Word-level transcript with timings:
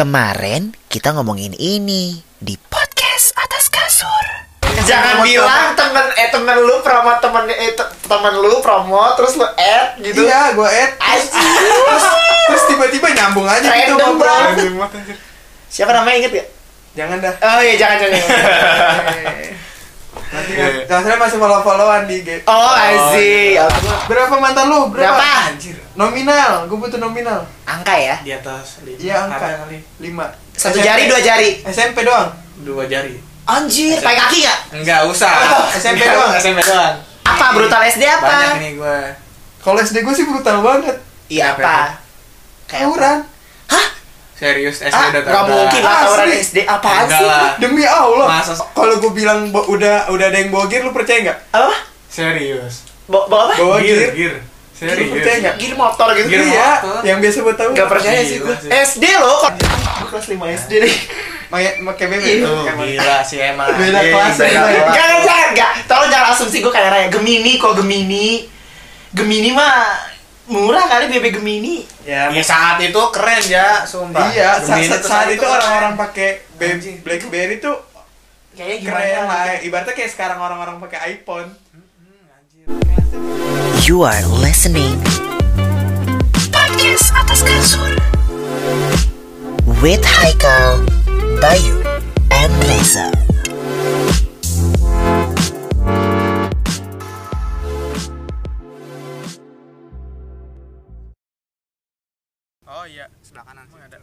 Kemarin 0.00 0.72
kita 0.88 1.12
ngomongin 1.12 1.52
ini 1.52 2.24
di 2.40 2.56
podcast 2.56 3.36
atas 3.36 3.68
kasur. 3.68 4.24
Jangan 4.88 5.20
bilang 5.20 5.76
temen 5.76 6.08
eh 6.16 6.32
temen 6.32 6.56
lu 6.56 6.80
promo 6.80 7.20
temen 7.20 7.44
eh 7.52 7.76
te- 7.76 7.92
temen 8.08 8.32
lu 8.40 8.64
promo 8.64 9.12
terus 9.12 9.36
lu 9.36 9.44
add 9.44 10.00
gitu. 10.00 10.24
Iya, 10.24 10.56
gue 10.56 10.64
add. 10.64 10.96
Terus, 11.04 12.04
terus 12.48 12.62
tiba-tiba 12.72 13.12
nyambung 13.12 13.44
aja 13.44 13.60
gitu 13.60 14.00
Random 14.00 14.16
ngobrol. 14.16 14.40
banget. 14.80 15.20
Siapa 15.68 15.92
namanya 15.92 16.16
inget 16.16 16.32
gak? 16.32 16.48
Jangan 16.96 17.16
dah. 17.20 17.34
Oh 17.36 17.60
iya 17.60 17.74
jangan 17.76 17.96
jangan. 18.00 18.20
Nanti 20.32 20.52
Jasra 20.88 21.14
masih 21.20 21.36
follow-followan 21.36 22.08
di 22.08 22.24
IG. 22.24 22.48
Oh 22.48 22.72
Aziz. 22.72 23.60
Berapa 24.08 24.32
mantan 24.40 24.64
lu? 24.64 24.88
Berapa? 24.88 25.12
Berapa? 25.12 25.52
Anjir. 25.52 25.76
Nominal, 25.92 26.64
gue 26.64 26.78
butuh 26.78 26.96
nominal. 26.96 27.42
Angka 27.64 27.92
ya? 27.92 28.16
Di 28.20 28.30
atas 28.32 28.80
lima. 28.80 28.96
Iya, 28.96 29.14
angka. 29.26 29.42
Ada 29.42 29.56
kali. 29.64 29.78
Lima. 29.98 30.26
Satu 30.52 30.76
SMP. 30.76 30.86
jari 30.86 31.02
dua 31.06 31.20
jari. 31.20 31.50
SMP 31.64 31.98
doang. 32.02 32.30
Dua 32.62 32.84
jari. 32.86 33.14
Anjir, 33.42 33.98
pakai 33.98 34.18
kaki 34.20 34.38
gak? 34.44 34.58
Enggak 34.72 35.00
usah. 35.04 35.34
SMP 35.82 35.98
Enggak, 36.00 36.14
doang. 36.14 36.32
SMP 36.36 36.60
doang. 36.62 36.94
Apa 37.20 37.46
brutal 37.52 37.82
SD 37.84 38.02
apa? 38.04 38.26
Banyak 38.26 38.58
nih 38.58 38.72
gua. 38.76 38.98
Kalau 39.60 39.78
SD 39.78 39.96
gue 40.00 40.14
sih 40.14 40.24
brutal 40.24 40.62
banget. 40.62 40.96
Iya 41.26 41.52
Apa 41.52 41.58
apa? 41.58 41.78
Kayak 42.66 42.80
apa? 42.80 42.86
Tawuran. 42.86 43.18
Serius 44.40 44.80
SD 44.80 44.96
Ah, 44.96 45.12
udah 45.12 45.20
gak 45.20 45.44
mungkin 45.44 45.82
lah 45.84 46.00
tawuran 46.00 46.28
SD 46.32 46.58
Enggak 46.64 47.12
sih? 47.12 47.28
Demi 47.60 47.84
Allah. 47.84 48.26
Masa- 48.30 48.56
Kalau 48.72 48.96
gue 48.96 49.12
bilang 49.12 49.52
udah 49.52 50.08
udah 50.08 50.26
ada 50.26 50.38
yang 50.38 50.48
bawa 50.48 50.64
gear, 50.64 50.80
lu 50.80 50.96
percaya 50.96 51.20
nggak? 51.20 51.38
Apa? 51.52 51.76
Serius. 52.08 52.88
Bawa 53.04 53.28
bawa 53.28 53.42
apa? 53.50 53.54
Bawa 53.58 53.76
Gear, 53.84 54.16
gear. 54.16 54.34
Serius. 54.80 55.12
percaya 55.12 55.36
nggak? 55.38 55.54
Gini 55.56 55.74
motor 55.76 56.08
gitu. 56.16 56.26
Gear 56.26 56.40
Iya, 56.42 56.70
motor. 56.74 57.00
yang 57.04 57.18
biasa 57.20 57.36
buat 57.40 57.54
tahu. 57.54 57.70
Gak 57.70 57.88
percaya 57.90 58.20
sih 58.22 58.36
gue. 58.38 58.54
SD 58.66 59.04
loh 59.14 59.36
kok. 59.38 59.52
Gue 60.00 60.08
kelas 60.08 60.26
5 60.26 60.40
SD 60.56 60.72
nih. 60.80 60.94
Pakai. 61.50 62.08
Iya. 62.08 62.40
Tuh, 62.40 62.62
Pakai 62.62 62.74
BB. 62.74 62.90
gila 62.94 63.18
sih 63.20 63.38
emang. 63.38 63.68
Beda 63.70 63.98
Anjing, 63.98 64.12
kelas 64.14 64.34
beda 64.34 64.48
ya. 64.48 64.82
Enggak, 64.82 65.08
enggak, 65.18 65.40
enggak. 65.50 65.72
Tolong 65.84 66.08
jangan 66.08 66.28
asumsi 66.32 66.56
gue 66.58 66.72
kayak 66.72 66.88
Raya. 66.88 67.06
Gemini 67.08 67.52
kok 67.56 67.76
Gemini. 67.76 68.28
Gemini 69.10 69.50
mah 69.50 69.98
murah 70.46 70.86
kali 70.86 71.04
BB 71.08 71.26
Gemini. 71.32 71.84
Ya, 72.02 72.26
Ya 72.26 72.40
saat 72.40 72.80
itu 72.80 73.02
keren 73.10 73.42
ya, 73.44 73.84
sumpah. 73.84 74.30
Iya, 74.30 74.56
saat, 74.56 74.80
Gemini 74.80 74.88
saat, 74.88 75.02
saat 75.04 75.26
itu 75.28 75.44
orang-orang 75.44 75.94
pakai. 75.94 76.46
BlackBerry 77.00 77.58
tuh 77.58 77.76
Kayaknya 78.52 78.76
gimana? 78.78 78.96
keren 78.96 79.22
lah. 79.26 79.44
Ibaratnya 79.60 79.94
kayak 79.94 80.10
sekarang 80.10 80.38
orang-orang 80.38 80.78
pakai 80.78 80.98
iPhone. 81.12 81.50
You 83.86 84.02
are 84.02 84.24
listening 84.44 85.00
Podcast 86.52 87.08
Atas 87.16 87.40
Kasur. 87.40 87.96
With 89.80 90.04
Haikal, 90.04 90.84
Bayu, 91.40 91.80
and 92.28 92.52
Reza. 92.68 93.08
Oh 102.68 102.84
iya, 102.84 103.08
sebelah 103.24 103.44
kanan. 103.48 103.64
Sih 103.72 103.80
ada. 103.80 103.96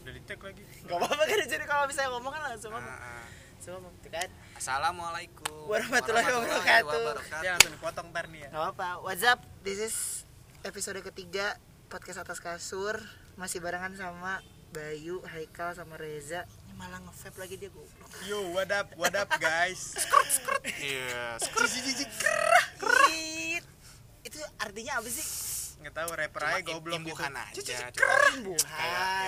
Udah 0.00 0.12
di 0.16 0.20
tag 0.24 0.40
lagi. 0.40 0.62
Gak 0.88 0.96
apa-apa 0.96 1.22
kan 1.28 1.36
jadi 1.44 1.64
kalau 1.68 1.84
misalnya 1.84 2.10
ngomong 2.16 2.32
kan 2.32 2.42
langsung 2.48 2.72
ngomong 2.72 2.96
Tuh 3.60 3.76
kan 4.08 4.28
Assalamualaikum 4.56 5.68
Warahmatullahi 5.68 6.32
wabarakatuh. 6.32 7.44
Ya 7.44 7.52
langsung 7.60 7.76
dipotong 7.76 8.08
ntar 8.08 8.32
nih 8.32 8.48
ya. 8.48 8.56
Gak 8.56 8.60
apa-apa 8.72 9.04
What's 9.04 9.20
up? 9.20 9.44
This 9.60 9.84
is 9.84 9.96
episode 10.64 11.04
ketiga 11.04 11.60
Podcast 11.92 12.24
Atas 12.24 12.40
Kasur 12.40 12.96
Masih 13.36 13.60
barengan 13.60 13.92
sama 14.00 14.40
Bayu, 14.72 15.20
Haikal, 15.28 15.76
sama 15.76 16.00
Reza 16.00 16.48
Ini 16.48 16.72
malah 16.80 17.04
nge 17.04 17.36
lagi 17.36 17.60
dia 17.60 17.68
goblok 17.68 18.08
Yo, 18.24 18.48
what 18.56 18.72
up, 18.72 18.96
what 18.96 19.12
up 19.12 19.28
guys? 19.36 19.92
Iya. 20.80 21.36
Itu 24.24 24.40
artinya 24.56 25.04
apa 25.04 25.08
sih? 25.12 25.26
nggak 25.80 25.96
tahu 25.96 26.10
rapper 26.12 26.42
aja 26.44 26.60
goblok 26.60 27.00
gitu. 27.00 27.08
imbuhan 27.08 27.32
aja 27.40 27.60
kayak 27.64 27.96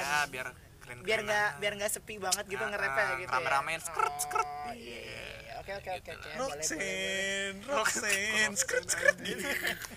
ya 0.04 0.20
biar 0.28 0.52
keren 0.82 0.98
Biar 1.02 1.20
nggak 1.22 1.50
biar 1.62 1.72
nggak 1.78 1.90
sepi 1.90 2.18
banget 2.18 2.44
gitu 2.46 2.60
nge-rapnya 2.60 3.04
gitu 3.18 3.30
ya. 3.30 3.38
rame-ramein 3.38 3.80
skirt 3.80 4.14
skirt 4.18 4.44
Oh, 4.44 4.74
iya, 4.74 4.98
iya, 4.98 5.00
iya. 5.00 5.52
Oke 5.62 5.78
oke 5.78 5.90
oke 5.94 6.10
oke. 6.18 6.30
Roxen, 6.42 7.54
Roxen, 7.62 8.50
skirt 8.58 8.86
skirt 8.90 9.14
gitu. 9.22 9.46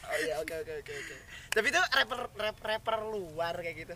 Oh 0.05 0.17
iya 0.21 0.37
oke 0.37 0.53
oke 0.61 0.73
oke 0.77 0.93
oke. 0.93 1.15
Tapi 1.57 1.67
itu 1.73 1.81
rapper 1.81 2.19
rap, 2.37 2.57
rapper 2.61 2.95
luar 3.01 3.57
kayak 3.57 3.77
gitu. 3.81 3.95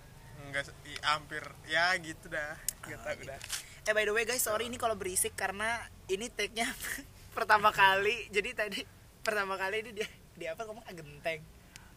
Enggak, 0.50 0.66
hampir 1.05 1.45
ya 1.69 1.94
gitu 2.01 2.25
dah. 2.25 2.57
Enggak 2.89 3.00
tahu 3.06 3.21
dah. 3.21 3.39
Eh 3.85 3.94
by 3.94 4.01
the 4.01 4.13
way 4.17 4.25
guys, 4.25 4.41
sorry 4.41 4.66
ini 4.66 4.81
kalau 4.81 4.97
berisik 4.97 5.38
karena 5.38 5.77
ini 6.09 6.25
take-nya 6.33 6.66
pertama 7.38 7.69
kali. 7.69 8.25
Jadi 8.33 8.50
tadi 8.57 8.81
pertama 9.21 9.53
kali 9.53 9.85
ini 9.85 9.91
dia 9.94 10.09
di 10.33 10.50
apa 10.50 10.66
ngomong 10.66 10.81
ah, 10.89 10.94
genteng. 10.97 11.45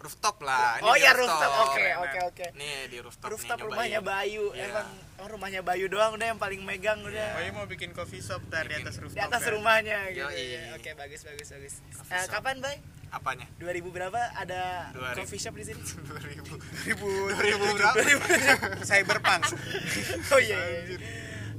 Rooftop 0.02 0.36
lah 0.42 0.76
ini 0.76 0.84
Oh 0.84 0.94
di 0.94 1.00
iya 1.00 1.12
rooftop. 1.14 1.50
Oke 1.64 1.86
oke 1.94 2.18
oke. 2.28 2.46
nih 2.58 2.90
di 2.90 2.98
rooftop, 2.98 3.28
Rooftop 3.30 3.58
nih, 3.58 3.66
rumahnya. 3.70 4.00
Bayu. 4.02 4.44
Iya. 4.50 4.66
Emang 4.68 4.88
oh, 5.16 5.28
rumahnya 5.30 5.60
Bayu 5.62 5.86
doang 5.86 6.12
udah 6.12 6.26
yang 6.28 6.40
paling 6.42 6.60
megang 6.60 6.98
udah. 7.00 7.28
Oh, 7.38 7.40
ini 7.40 7.50
mau 7.50 7.64
bikin 7.64 7.94
coffee 7.94 8.18
shop 8.18 8.42
ntar 8.50 8.66
di 8.66 8.74
atas 8.76 8.98
rooftop. 8.98 9.16
Di 9.16 9.22
atas 9.22 9.42
ya? 9.42 9.50
rumahnya 9.54 9.98
gitu. 10.10 10.26
Yoi. 10.26 10.44
ya. 10.52 10.62
Oke 10.74 10.90
bagus 10.92 11.22
bagus 11.22 11.48
bagus. 11.48 11.74
Coffee 11.92 12.12
Eh, 12.12 12.22
shop. 12.26 12.32
kapan 12.34 12.58
Bay? 12.58 12.76
apanya 13.12 13.44
2000 13.60 13.92
berapa 13.92 14.20
ada 14.32 14.88
2000. 14.96 15.20
coffee 15.20 15.36
shop 15.38 15.54
di 15.54 15.64
sini? 15.68 15.82
2000 15.84 16.88
2000 16.88 17.76
berapa? 17.76 17.96
Cyberpunk. 18.82 19.42
oh 20.32 20.40
iya. 20.40 20.56
iya. 20.88 20.98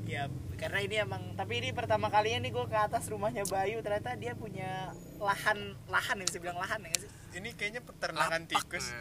Ya, 0.03 0.23
karena 0.63 0.79
ini 0.79 0.95
emang 0.95 1.23
tapi 1.35 1.59
ini 1.59 1.75
pertama 1.75 2.07
kalinya 2.07 2.47
nih 2.47 2.51
gue 2.55 2.65
ke 2.71 2.77
atas 2.79 3.11
rumahnya 3.11 3.43
Bayu 3.51 3.83
ternyata 3.83 4.15
dia 4.15 4.31
punya 4.31 4.95
lahan 5.19 5.75
lahan 5.91 6.23
ya 6.23 6.25
bisa 6.31 6.39
bilang 6.39 6.55
lahan 6.55 6.79
ya 6.87 6.95
sih? 7.03 7.09
Ini 7.35 7.51
kayaknya 7.59 7.83
peternakan 7.83 8.47
tikus. 8.47 8.95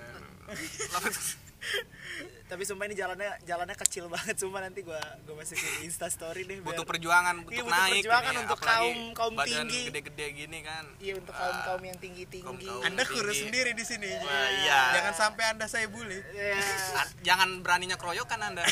Tapi 2.44 2.62
sumpah 2.62 2.84
ini 2.84 2.92
jalannya 2.92 3.32
jalannya 3.42 3.72
kecil 3.74 4.06
banget 4.06 4.36
sumpah 4.36 4.60
nanti 4.60 4.80
gue 4.80 4.98
gue 5.24 5.32
masukin 5.32 5.56
Insta 5.82 6.04
story 6.06 6.44
deh. 6.44 6.58
biar- 6.58 6.68
butuh 6.68 6.84
perjuangan 6.84 7.34
untuk 7.38 7.48
Iya, 7.50 7.62
butuh 7.62 7.72
naik 7.74 7.92
perjuangan 7.96 8.28
ini, 8.28 8.40
untuk 8.42 8.58
kaum- 8.60 9.12
kaum 9.12 9.32
badan 9.32 9.48
tinggi. 9.64 9.80
gede-gede 9.86 10.26
gini 10.36 10.58
kan 10.60 10.84
Iya 10.98 11.12
untuk 11.16 11.32
kaum 11.32 11.56
kaum 11.62 11.82
yang 11.82 11.96
tinggi 11.96 12.24
tinggi. 12.26 12.68
Anda 12.82 13.02
kurus 13.04 13.32
Tinggi. 13.32 13.42
sendiri 13.48 13.70
di 13.72 13.84
sini. 13.84 14.10
Wah, 14.12 14.48
iya 14.58 14.80
Jangan 14.92 15.14
sampai 15.16 15.44
Anda 15.48 15.66
saya 15.66 15.86
bully. 15.86 16.20
Ya, 16.30 16.60
Ah, 16.92 17.06
jangan 17.22 17.48
beraninya 17.58 17.96
keroyokan 17.96 18.40
anda 18.42 18.64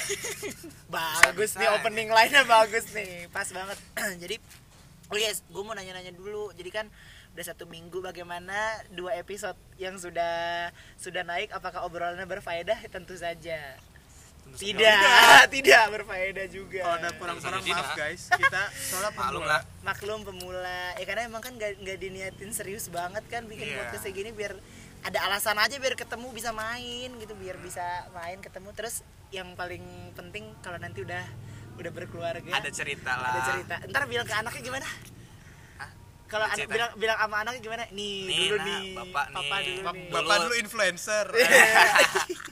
bagus 0.91 1.57
nih 1.57 1.69
opening 1.73 2.09
lainnya 2.09 2.45
bagus 2.45 2.85
nih 2.91 3.29
pas 3.29 3.49
banget. 3.49 3.79
Jadi 4.23 4.37
oh 5.09 5.17
yes, 5.17 5.41
gue 5.47 5.63
mau 5.63 5.73
nanya-nanya 5.73 6.13
dulu. 6.13 6.53
Jadi 6.53 6.69
kan 6.69 6.87
udah 7.31 7.45
satu 7.47 7.65
minggu 7.65 7.99
bagaimana 8.01 8.57
dua 8.91 9.15
episode 9.15 9.55
yang 9.77 9.95
sudah 9.95 10.69
sudah 10.97 11.23
naik 11.23 11.51
apakah 11.51 11.83
obrolannya 11.83 12.25
berfaedah? 12.25 12.77
Tentu 12.87 13.15
saja. 13.15 13.79
Tentu 14.43 14.57
saja. 14.57 14.67
tidak 14.67 15.47
tidak. 15.49 15.85
berfaedah 15.95 16.47
juga. 16.47 16.83
Kalau 16.83 16.97
ada 16.97 17.11
kurang-kurang 17.15 17.63
maaf 17.63 17.95
guys, 17.95 18.27
kita 18.41 18.63
soalnya 18.75 19.13
Maklum 19.13 19.31
pemula. 19.39 19.47
lah. 19.49 19.63
maklum 19.81 20.21
pemula. 20.27 20.81
Ya 20.95 21.05
karena 21.05 21.23
emang 21.25 21.39
kan 21.39 21.55
gak, 21.55 21.79
nggak 21.79 21.99
diniatin 21.99 22.51
serius 22.51 22.91
banget 22.91 23.23
kan 23.27 23.47
bikin 23.47 23.71
Iya. 23.71 23.87
podcast 23.87 24.03
kayak 24.05 24.17
gini 24.17 24.31
biar 24.31 24.53
ada 25.01 25.19
alasan 25.25 25.57
aja 25.57 25.81
biar 25.81 25.97
ketemu 25.97 26.29
bisa 26.29 26.51
main 26.51 27.09
gitu 27.17 27.33
biar 27.39 27.57
bisa 27.57 27.83
main 28.11 28.43
ketemu. 28.43 28.75
Terus 28.75 29.01
yang 29.31 29.55
paling 29.55 29.81
penting 30.13 30.51
kalau 30.61 30.77
nanti 30.77 31.01
udah 31.01 31.23
udah 31.79 31.93
berkeluarga. 31.95 32.53
Ada 32.53 32.69
cerita 32.69 33.17
lah. 33.17 33.33
ada 33.33 33.41
cerita. 33.49 33.75
Ntar 33.87 34.03
bilang 34.05 34.27
ke 34.27 34.35
anaknya 34.35 34.61
gimana? 34.61 34.89
Kalau 36.31 36.47
anak 36.47 36.67
bilang 36.67 36.91
bilang 36.95 37.19
sama 37.19 37.37
anaknya 37.43 37.61
gimana? 37.61 37.83
Nih, 37.91 38.17
Nih, 38.25 38.39
dulu 38.47 38.57
nah, 38.57 38.65
nih. 38.65 38.85
bapak 38.95 39.25
papa 39.31 39.57
nih. 39.59 39.67
dulu 39.67 39.83
Bap- 39.83 39.97
nih. 39.97 40.11
Bapak 40.11 40.37
dulu. 40.41 40.55
influencer. 40.57 41.27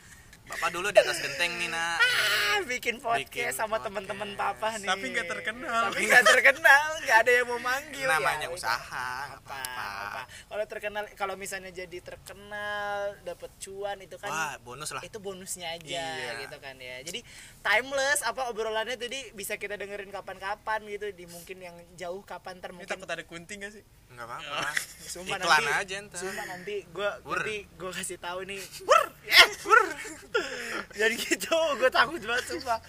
bapak 0.59 0.75
dulu 0.75 0.91
di 0.91 0.99
atas 0.99 1.23
genteng 1.23 1.55
nih 1.55 1.71
nak. 1.71 2.03
Ah, 2.03 2.59
bikin 2.67 2.99
podcast 2.99 3.31
Bikin 3.31 3.55
sama 3.55 3.79
teman-teman 3.79 4.35
papa 4.35 4.75
nih. 4.75 4.91
Tapi 4.91 5.07
nggak 5.15 5.31
terkenal. 5.31 5.87
tapi 5.87 6.03
nggak 6.03 6.27
terkenal 6.27 6.89
nggak 6.99 7.19
ada 7.23 7.31
yang 7.31 7.47
mau 7.47 7.63
manggil 7.63 8.11
namanya 8.11 8.51
ya. 8.51 8.59
usaha 8.59 9.07
apa 9.39 9.39
apa-apa. 9.39 9.87
apa. 10.11 10.23
Kalau 10.27 10.65
terkenal 10.67 11.05
kalau 11.15 11.39
misalnya 11.39 11.71
jadi 11.71 12.03
terkenal 12.03 13.15
dapat 13.23 13.55
cuan 13.63 14.03
itu 14.03 14.19
kan 14.19 14.35
wah 14.35 14.55
bonus 14.59 14.91
lah. 14.99 15.03
itu 15.07 15.23
bonusnya 15.23 15.79
aja 15.79 15.87
Iya. 16.19 16.43
gitu 16.43 16.59
kan 16.59 16.75
ya. 16.83 17.07
Jadi 17.07 17.23
timeless 17.63 18.27
apa 18.27 18.51
obrolannya 18.51 18.99
tadi 18.99 19.31
bisa 19.39 19.55
kita 19.63 19.79
dengerin 19.79 20.11
kapan-kapan 20.11 20.83
gitu 20.91 21.15
di? 21.15 21.31
Mungkin 21.31 21.63
yang 21.63 21.77
jauh 21.95 22.27
kapan 22.27 22.59
ter 22.59 22.75
Ini 22.75 22.83
mungkin 22.83 22.91
takut 22.99 23.07
ada 23.07 23.23
kunting 23.23 23.63
gak 23.63 23.79
sih? 23.79 23.87
nggak 24.09 24.27
apa-apa. 24.27 24.75
Sumpah 25.15 25.39
iklan 25.39 25.63
nanti, 25.63 25.79
aja 25.87 25.95
ntar. 26.03 26.19
Sumpah 26.19 26.47
nanti 26.51 26.75
gue 26.91 27.11
nanti 27.23 27.57
gue 27.79 27.91
kasih 27.95 28.19
tahu 28.19 28.41
nih. 28.43 28.59
Wur, 28.83 29.03
eh, 29.31 29.47
wur. 29.63 29.81
Jadi 30.95 31.15
gitu, 31.17 31.53
gue 31.77 31.91
takut 31.91 32.19
banget 32.19 32.45
sumpah. 32.49 32.81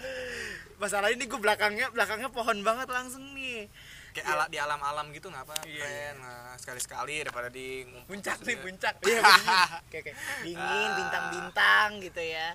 Masalah 0.76 1.08
ini 1.08 1.24
gue 1.24 1.36
belakangnya 1.36 1.90
belakangnya 1.90 2.28
pohon 2.28 2.60
banget 2.60 2.86
langsung 2.86 3.22
nih. 3.32 3.68
kayak 4.10 4.26
ala 4.26 4.44
di 4.44 4.58
alam-alam 4.58 5.06
gitu 5.10 5.30
nggak 5.30 5.46
apa 5.46 5.54
Iya, 5.62 5.78
keren 5.78 6.14
nah, 6.18 6.50
sekali-sekali 6.58 7.22
daripada 7.22 7.46
di 7.46 7.86
Puncak 8.04 8.42
nih, 8.42 8.58
juga. 8.58 8.64
puncak. 8.66 8.94
Iya, 9.06 9.20
bener. 9.22 9.68
kayak 9.86 10.02
kayak 10.02 10.16
dingin, 10.42 10.90
bintang-bintang 10.98 11.88
gitu 12.00 12.18
ya. 12.18 12.48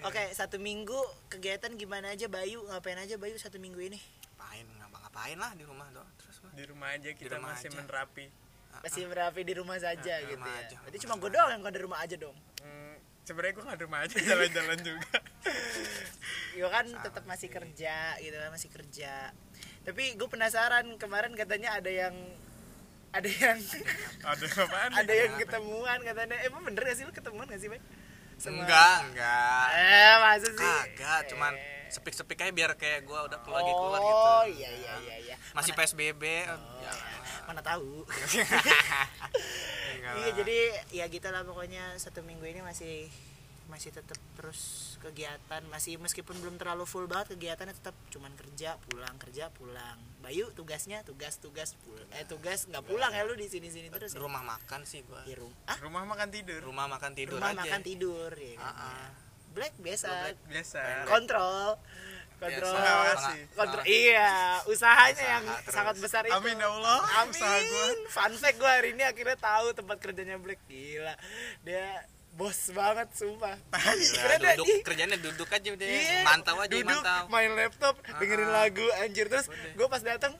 Oke, 0.00 0.22
satu 0.30 0.56
minggu 0.56 0.96
kegiatan 1.28 1.72
gimana 1.72 2.12
aja 2.12 2.24
Bayu? 2.26 2.60
Ngapain 2.66 2.96
aja 2.96 3.16
Bayu 3.16 3.32
satu 3.36 3.56
minggu 3.56 3.80
ini? 3.80 3.96
Ngapain 3.96 4.66
ngapa-ngapain 4.76 5.36
lah 5.36 5.52
di 5.54 5.64
rumah 5.64 5.88
doang. 5.90 6.08
Terus 6.16 6.36
gua. 6.38 6.52
Di 6.52 6.64
rumah 6.64 6.88
aja 6.90 7.08
kita 7.10 7.34
rumah 7.34 7.48
masih 7.50 7.68
aja. 7.68 7.76
menerapi. 7.76 8.26
Masih 8.80 9.02
berapi 9.06 9.40
di 9.42 9.54
rumah 9.56 9.76
saja 9.76 10.14
Di 10.16 10.24
gitu 10.26 10.36
rumah 10.36 10.52
ya. 10.54 10.60
aja. 10.62 10.76
Berarti 10.78 10.98
cuma 11.00 11.14
gue 11.16 11.30
doang 11.30 11.48
yang 11.48 11.60
gak 11.60 11.74
di 11.74 11.80
rumah 11.80 11.98
aja 11.98 12.16
dong. 12.16 12.36
Hmm, 12.60 12.89
sebenarnya 13.24 13.54
gua 13.56 13.64
nggak 13.72 13.80
rumah 13.84 14.00
aja 14.04 14.16
jalan-jalan 14.18 14.78
juga. 14.80 15.18
Yo 16.58 16.66
kan 16.68 16.86
tetap 16.88 17.24
masih 17.24 17.48
kerja 17.48 18.18
gitu 18.20 18.36
kan, 18.36 18.50
masih 18.52 18.70
kerja. 18.72 19.32
Tapi 19.80 20.14
gue 20.18 20.28
penasaran 20.28 20.86
kemarin 21.00 21.32
katanya 21.32 21.80
ada 21.80 21.88
yang 21.88 22.14
ada 23.10 23.26
yang 23.26 23.58
Ada 24.22 24.46
ada 25.00 25.12
yang 25.12 25.32
ketemuan 25.40 25.98
katanya. 26.04 26.36
Emang 26.46 26.62
bener 26.62 26.84
gak 26.84 26.96
sih 27.00 27.04
lu 27.08 27.12
ketemuan 27.14 27.48
gak 27.48 27.60
sih, 27.62 27.72
Bay? 27.72 27.80
Enggak, 28.42 28.96
enggak. 29.04 29.66
Eh, 29.74 30.14
masa 30.18 30.48
sih? 30.48 30.56
Kagak, 30.56 31.20
cuman 31.28 31.52
Eh. 31.52 31.88
sepik-sepik 31.88 32.38
aja 32.38 32.48
biar 32.50 32.72
kayak 32.74 33.02
gua 33.02 33.26
udah 33.26 33.38
keluar 33.40 33.60
lagi 33.60 33.72
keluar 33.72 33.98
Oh, 33.98 34.08
gitu. 34.40 34.56
iya 34.56 34.70
iya 34.72 34.92
iya 34.98 35.16
iya. 35.20 35.36
Masih 35.52 35.70
Mana- 35.70 35.80
PSBB. 35.82 36.22
Oh, 36.46 36.56
ya. 36.80 36.92
mana 37.44 37.60
tahu. 37.60 38.06
Iya 40.10 40.30
jadi 40.34 40.58
ya 40.90 41.04
gitu 41.06 41.28
lah 41.28 41.44
pokoknya 41.44 41.94
satu 41.94 42.18
minggu 42.20 42.42
ini 42.44 42.60
masih 42.60 43.06
masih 43.70 43.94
tetap 43.94 44.18
terus 44.34 44.94
kegiatan 44.98 45.62
masih 45.70 45.96
meskipun 45.96 46.34
belum 46.42 46.58
terlalu 46.58 46.84
full 46.84 47.06
banget 47.06 47.38
kegiatannya 47.38 47.72
tetap 47.72 47.94
cuman 48.10 48.34
kerja 48.34 48.74
pulang 48.90 49.14
kerja 49.16 49.48
pulang 49.54 49.96
Bayu 50.20 50.52
tugasnya 50.52 51.00
tugas 51.06 51.40
tugas 51.40 51.72
pul 51.80 51.96
eh 52.12 52.26
tugas 52.28 52.68
nggak 52.68 52.84
pulang 52.84 53.08
ya 53.14 53.24
lu 53.24 53.32
di 53.32 53.48
sini 53.48 53.70
sini 53.70 53.88
terus 53.88 54.12
ya? 54.12 54.20
rumah 54.20 54.44
makan 54.44 54.84
sih 54.84 55.00
gua. 55.06 55.22
di 55.24 55.32
rumah 55.38 55.56
ah 55.64 55.78
Rumah 55.80 56.02
makan 56.04 56.28
tidur. 56.28 56.60
Rumah 56.60 56.86
makan 56.90 57.12
tidur 57.16 57.38
rumah 57.40 57.52
aja. 57.54 57.60
makan 57.64 57.80
tidur 57.80 58.30
ya 58.34 58.54
kan? 58.60 58.66
Ah, 58.66 58.82
ah. 58.84 59.08
Black 59.50 59.74
biasa 59.80 60.08
Black. 60.12 60.38
Biasa. 60.50 60.80
kontrol 61.08 61.68
kontrol. 62.40 62.72
Mengawasi. 62.72 63.38
kontrol 63.52 63.84
iya 63.84 64.32
usahanya 64.64 65.12
Usaha 65.12 65.32
yang 65.40 65.44
terus. 65.60 65.72
sangat 65.76 65.96
besar 66.00 66.22
itu 66.24 66.32
Amin 66.36 66.56
ya 66.56 66.68
Allah, 66.68 67.00
amin 67.20 67.32
usaha 67.36 67.56
gua. 67.60 67.86
fun 68.08 68.32
fact 68.34 68.56
gue 68.56 68.70
hari 68.70 68.88
ini 68.92 69.04
akhirnya 69.04 69.36
tahu 69.36 69.66
tempat 69.72 69.96
kerjanya 70.00 70.36
Black 70.36 70.60
gila 70.68 71.14
dia 71.64 72.04
bos 72.32 72.70
banget 72.70 73.08
sumpah 73.12 73.56
Gila, 73.70 74.16
Keren 74.16 74.38
dah, 74.38 74.52
duduk 74.54 74.66
ih. 74.66 74.80
kerjanya 74.82 75.16
duduk 75.16 75.48
aja 75.48 75.68
udah. 75.68 75.86
Iya, 75.86 76.22
mantau 76.22 76.56
aja 76.56 76.70
duduk, 76.70 76.88
mantau. 76.88 77.24
main 77.26 77.52
laptop 77.52 77.94
dengerin 78.14 78.44
Ah, 78.44 78.50
ah. 78.50 78.56
lagu 78.64 78.86
anjir 78.98 79.26
terus 79.26 79.46
gue 79.48 79.86
pas 79.86 80.00
datang 80.00 80.32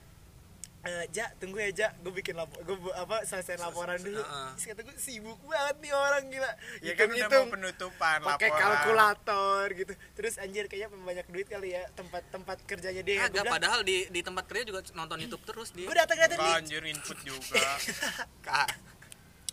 eh 0.81 1.05
ja 1.11 1.29
tunggu 1.37 1.61
ya 1.61 1.69
ja 1.69 1.87
gue 1.93 2.09
bikin 2.11 2.33
lapor 2.33 2.57
gue 2.59 2.73
apa 2.91 3.21
selesai 3.21 3.53
laporan 3.55 4.01
dulu 4.01 4.17
ah. 4.19 4.49
terus 4.51 4.65
kata 4.65 4.81
gue 4.81 4.95
sibuk 4.97 5.37
banget 5.43 5.77
nih 5.77 5.93
orang 5.93 6.23
gila 6.25 6.51
Ya 6.81 6.91
kan 6.91 7.05
udah 7.05 7.21
Hitung-hitung. 7.21 7.45
mau 7.45 7.53
penutupan 7.53 8.17
pakai 8.25 8.49
kalkulator 8.49 9.65
gitu 9.71 9.93
terus 10.15 10.33
anjir 10.35 10.65
kayaknya 10.65 10.89
banyak 10.97 11.27
duit 11.27 11.45
kali 11.45 11.69
ya 11.71 11.85
tempat 11.91 12.25
tempat 12.27 12.57
kerjanya 12.65 13.03
dia 13.03 13.21
Agak 13.23 13.45
padahal 13.45 13.83
di 13.83 14.09
di 14.09 14.19
tempat 14.19 14.41
kerja 14.43 14.65
juga 14.65 14.81
nonton 14.91 15.19
YouTube 15.19 15.45
terus 15.45 15.69
dia. 15.69 15.85
gue 15.85 15.93
datang 15.93 16.17
datang 16.17 16.39
nih 16.39 16.53
Anjir 16.55 16.81
input 16.83 17.17
juga. 17.21 17.61
Kak, 18.41 18.69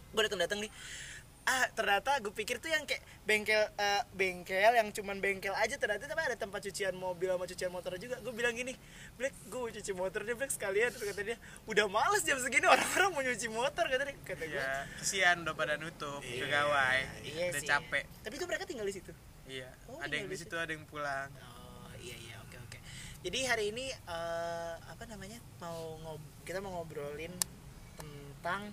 gue 0.09 0.23
datang 0.25 0.41
datang 0.41 0.59
nih 0.59 0.73
ah 1.49 1.65
ternyata 1.73 2.21
gue 2.21 2.29
pikir 2.29 2.61
tuh 2.61 2.69
yang 2.69 2.85
kayak 2.85 3.01
bengkel 3.25 3.57
eh, 3.73 4.03
bengkel 4.13 4.69
yang 4.77 4.93
cuman 4.93 5.17
bengkel 5.17 5.57
aja 5.57 5.75
ternyata 5.75 6.05
tapi 6.05 6.21
ada 6.21 6.37
tempat 6.37 6.61
cucian 6.61 6.93
mobil 6.93 7.33
sama 7.33 7.49
cucian 7.49 7.73
motor 7.73 7.97
juga 7.97 8.21
gue 8.21 8.35
bilang 8.37 8.53
gini 8.53 8.77
Black 9.17 9.33
gue 9.49 9.81
cuci 9.81 9.93
motor 9.93 10.23
deh 10.23 10.37
Black 10.37 10.53
sekalian 10.53 10.93
terus 10.93 11.09
kata 11.09 11.25
dia 11.25 11.41
udah 11.65 11.89
males 11.89 12.21
jam 12.21 12.37
segini 12.37 12.69
orang-orang 12.69 13.09
mau 13.09 13.23
nyuci 13.25 13.49
motor 13.49 13.89
kata 13.89 14.03
dia 14.05 14.17
kata 14.21 14.45
gue 14.45 14.61
ya, 14.61 14.85
kesian 15.01 15.41
udah 15.41 15.55
pada 15.55 15.75
nutup 15.75 16.21
Iya. 16.21 16.45
pegawai. 16.45 16.99
iya 17.25 17.45
udah 17.49 17.61
sih 17.61 17.67
capek. 17.67 18.05
tapi 18.21 18.35
itu 18.37 18.45
mereka 18.45 18.65
tinggal 18.69 18.85
di 18.85 18.95
situ 18.95 19.13
Iya. 19.49 19.73
Oh, 19.89 19.97
ada 19.97 20.13
yang 20.13 20.29
di 20.29 20.37
situ, 20.37 20.53
ada 20.53 20.69
yang 20.69 20.85
pulang. 20.85 21.33
oh 21.33 21.89
iya 21.97 22.13
iya 22.19 22.37
oke 22.45 22.61
oke 22.61 22.79
jadi 23.25 23.39
hari 23.49 23.73
ini 23.73 23.89
eh, 23.89 24.75
apa 24.85 25.09
namanya 25.09 25.41
mau 25.59 25.97
ngob 25.97 26.21
kita 26.45 26.61
mau 26.61 26.77
ngobrolin 26.77 27.33
tentang 27.97 28.69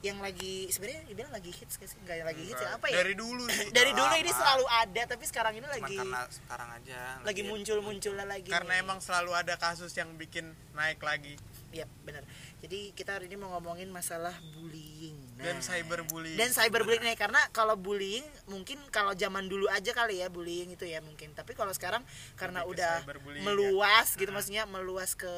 yang 0.00 0.20
lagi 0.20 0.68
sebenarnya 0.68 1.02
dibilang 1.08 1.32
lagi 1.32 1.50
hits 1.50 1.76
gak 1.76 1.88
sih? 1.88 1.98
Nggak 2.04 2.24
lagi 2.24 2.42
hits 2.44 2.60
ya 2.60 2.76
apa 2.76 2.86
ya? 2.88 2.96
Dari 3.00 3.14
dulu 3.14 3.44
sih. 3.48 3.68
dari 3.72 3.92
dulu 3.92 4.12
ini 4.14 4.30
selalu 4.30 4.66
ada 4.68 5.02
tapi 5.08 5.24
sekarang 5.24 5.52
ini 5.54 5.64
cuman 5.64 5.74
lagi 5.80 5.96
karena 5.96 6.20
sekarang 6.28 6.68
aja 6.72 7.00
lagi 7.24 7.42
muncul. 7.42 7.78
munculnya 7.80 8.24
lagi 8.24 8.50
Karena 8.50 8.72
nih. 8.76 8.82
emang 8.84 8.98
selalu 9.00 9.32
ada 9.32 9.54
kasus 9.56 9.90
yang 9.92 10.12
bikin 10.14 10.46
naik 10.72 11.00
lagi. 11.00 11.34
Iya 11.72 11.84
benar. 12.04 12.22
Jadi 12.56 12.92
kita 12.92 13.16
hari 13.16 13.28
ini 13.28 13.36
mau 13.36 13.52
ngomongin 13.52 13.88
masalah 13.88 14.32
bullying. 14.54 15.16
Dan 15.36 15.58
Nah, 15.58 15.62
cyberbullying. 15.62 16.36
dan 16.36 16.48
cyberbullying 16.50 17.04
nih 17.04 17.16
karena 17.16 17.40
kalau 17.50 17.76
bullying 17.76 18.24
mungkin 18.46 18.80
kalau 18.88 19.12
zaman 19.12 19.44
dulu 19.44 19.68
aja 19.68 19.92
kali 19.92 20.20
ya 20.20 20.28
bullying 20.28 20.72
itu 20.72 20.84
ya 20.84 21.00
mungkin. 21.00 21.32
Tapi 21.32 21.52
kalau 21.52 21.72
sekarang 21.72 22.00
karena 22.34 22.62
Lebih 22.62 22.80
udah 22.80 22.92
cyberbullying 23.02 23.44
meluas 23.44 24.08
gitu 24.12 24.28
Nah. 24.28 24.38
maksudnya 24.38 24.64
meluas 24.64 25.12
ke 25.12 25.28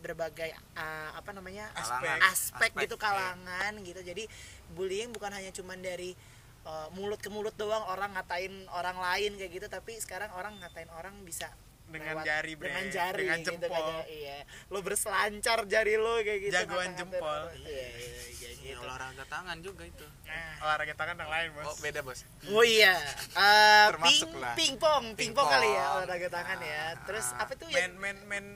berbagai 0.00 0.48
ah, 0.72 1.12
apa 1.12 1.30
namanya 1.30 1.68
Aspek. 1.72 2.08
aspek, 2.22 2.70
Aspek, 2.70 2.70
gitu 2.82 2.96
kalangan 2.96 3.72
gitu 3.80 4.00
jadi 4.00 4.24
bullying 4.70 5.10
bukan 5.10 5.30
hanya 5.30 5.48
cuman 5.50 5.78
dari 5.78 6.16
uh, 6.62 6.88
mulut 6.90 7.16
ke 7.16 7.28
mulut 7.28 7.52
doang 7.54 7.84
orang 7.84 8.10
ngatain 8.12 8.50
orang 8.70 8.96
lain 8.96 9.36
kayak 9.36 9.52
gitu 9.52 9.66
tapi 9.66 9.94
sekarang 9.96 10.32
orang 10.32 10.56
ngatain 10.56 10.88
orang 10.90 11.14
bisa 11.20 11.52
Dengan 11.86 12.14
lewat- 12.14 12.24
jari, 12.24 12.52
Bre. 12.54 12.64
dengan 12.64 12.86
jari 12.88 13.18
Dengan 13.20 13.38
gitu 13.40 13.50
jempol. 13.58 13.82
ya. 13.82 14.02
iya 14.08 14.38
lo 14.68 14.78
berselancar 14.78 15.58
jari 15.66 15.94
lo 15.96 16.14
kayak 16.18 16.40
gitu 16.40 16.54
Jagoan 16.54 16.90
jempol. 16.94 17.18
orang. 17.18 17.50
iya 17.58 17.86
iya 17.90 18.08
iya, 18.30 18.48
Iya, 18.60 18.76
gitu 18.76 18.80
olahraga 18.80 19.24
tangan 19.26 19.58
juga 19.58 19.82
itu. 19.84 20.06
nah 20.22 20.54
Olahraga 20.60 20.94
tangan 20.94 21.16
yang 21.18 21.30
lain, 21.30 21.48
Bos. 21.50 21.64
Oh, 21.64 21.76
beda, 21.80 22.00
Bos. 22.00 22.20
Oh 22.46 22.62
iya, 22.62 22.94
Eh, 23.32 23.86
Termasuk 23.90 24.28
ping, 24.28 24.38
lah. 24.38 24.54
pingpong, 24.54 25.04
pingpong 25.14 25.48
kali 25.48 25.66
ya 25.68 25.84
olahraga 25.96 26.28
tangan 26.30 26.58
ya. 26.60 26.78
Ah, 26.78 26.90
Terus 27.02 27.26
ah. 27.32 27.42
apa 27.42 27.52
tuh 27.56 27.66
main 27.66 27.82
yang 27.82 27.92
main 27.96 28.16
main 28.24 28.46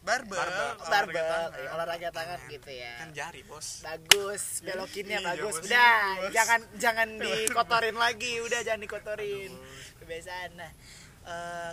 barbel, 0.00 0.32
Barbel. 0.32 0.80
olahraga 0.80 1.22
tangan. 1.22 1.50
iya, 1.54 1.68
olahraga 1.70 2.08
tangan 2.10 2.40
gitu 2.48 2.70
ya. 2.70 2.92
Kan 2.98 3.10
jari, 3.12 3.40
Bos. 3.44 3.68
Bagus, 3.80 4.42
belokinnya 4.60 5.18
Iya, 5.18 5.28
bagus. 5.28 5.54
bos. 5.54 5.66
Udah, 5.66 6.00
Bos. 6.18 6.32
jangan 6.32 6.60
jangan 6.74 7.08
dikotorin 7.16 7.94
lagi, 7.94 8.32
udah 8.40 8.60
jangan 8.60 8.80
dikotorin. 8.80 9.52
Kebiasaan. 9.98 10.50
Nah, 10.56 10.72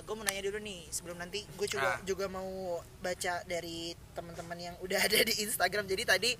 gue 0.03 0.13
mau 0.13 0.21
nanya 0.21 0.43
dulu 0.43 0.59
nih 0.59 0.85
sebelum 0.87 1.17
nanti 1.17 1.41
gue 1.47 1.67
juga 1.67 1.89
Ah. 1.89 2.03
juga 2.03 2.27
mau 2.27 2.45
baca 2.99 3.41
dari 3.43 3.95
teman-teman 4.13 4.59
yang 4.61 4.75
udah 4.77 4.99
ada 5.07 5.17
di 5.17 5.33
Instagram. 5.41 5.87
Jadi 5.87 6.03
tadi 6.05 6.31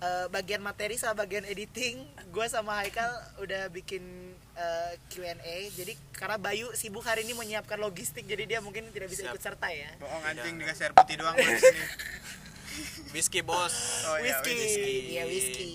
eh, 0.00 0.26
bagian 0.26 0.58
materi 0.58 0.96
sama 0.96 1.22
bagian 1.22 1.44
editing 1.44 2.02
gue 2.26 2.46
sama 2.48 2.82
Haikal 2.82 3.10
udah 3.38 3.70
bikin 3.70 4.33
eh, 4.54 4.92
Q&A. 5.08 5.56
Jadi 5.70 5.92
karena 6.12 6.36
Bayu 6.36 6.70
sibuk 6.72 7.02
hari 7.02 7.22
ini 7.22 7.32
menyiapkan 7.32 7.76
logistik 7.76 8.24
jadi 8.24 8.46
dia 8.46 8.58
mungkin 8.58 8.86
tidak 8.90 9.08
bisa 9.08 9.26
Siap. 9.26 9.32
ikut 9.32 9.42
serta 9.42 9.68
ya. 9.68 9.90
Bohong 9.98 10.22
anjing 10.24 10.54
Tidak. 10.54 10.62
dikasih 10.64 10.82
air 10.84 10.94
putih 10.94 11.14
doang 11.18 11.34
Bos, 11.34 11.46
di 11.46 11.58
sini. 11.60 11.82
Whisky, 13.14 13.40
Bos. 13.40 13.74
Oh 14.04 14.18
iya, 14.18 14.34
whisky, 14.34 14.50
whisky. 14.52 14.94
dia 15.06 15.22
whisky, 15.24 15.70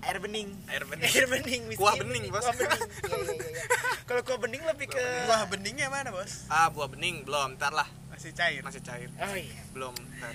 air 0.00 0.16
bening, 0.18 0.48
Air 0.72 0.84
bening. 0.88 1.04
air 1.04 1.26
bening, 1.28 1.62
whisky, 1.68 1.76
Kuah 1.76 1.94
bening, 1.94 2.24
Bos. 2.32 2.40
Kuah 2.40 2.56
bening, 2.56 2.80
Iya, 2.80 3.12
iya, 3.12 3.36
iya, 3.36 3.48
iya. 3.52 3.64
Kalau 4.08 4.22
kuah 4.24 4.40
bening 4.40 4.62
lebih 4.64 4.88
ke, 4.88 5.04
Buah 5.28 5.44
beningnya 5.52 5.92
mana, 5.92 6.08
Bos? 6.08 6.48
Ah, 6.48 6.72
buah 6.72 6.88
bening 6.88 7.28
belum, 7.28 7.60
ntar 7.60 7.76
lah. 7.76 7.84
Masih 8.08 8.32
cair. 8.32 8.64
Masih 8.64 8.80
cair. 8.80 9.12
oh 9.12 9.36
iya, 9.36 9.60
Belum, 9.76 9.92
ntar. 9.92 10.32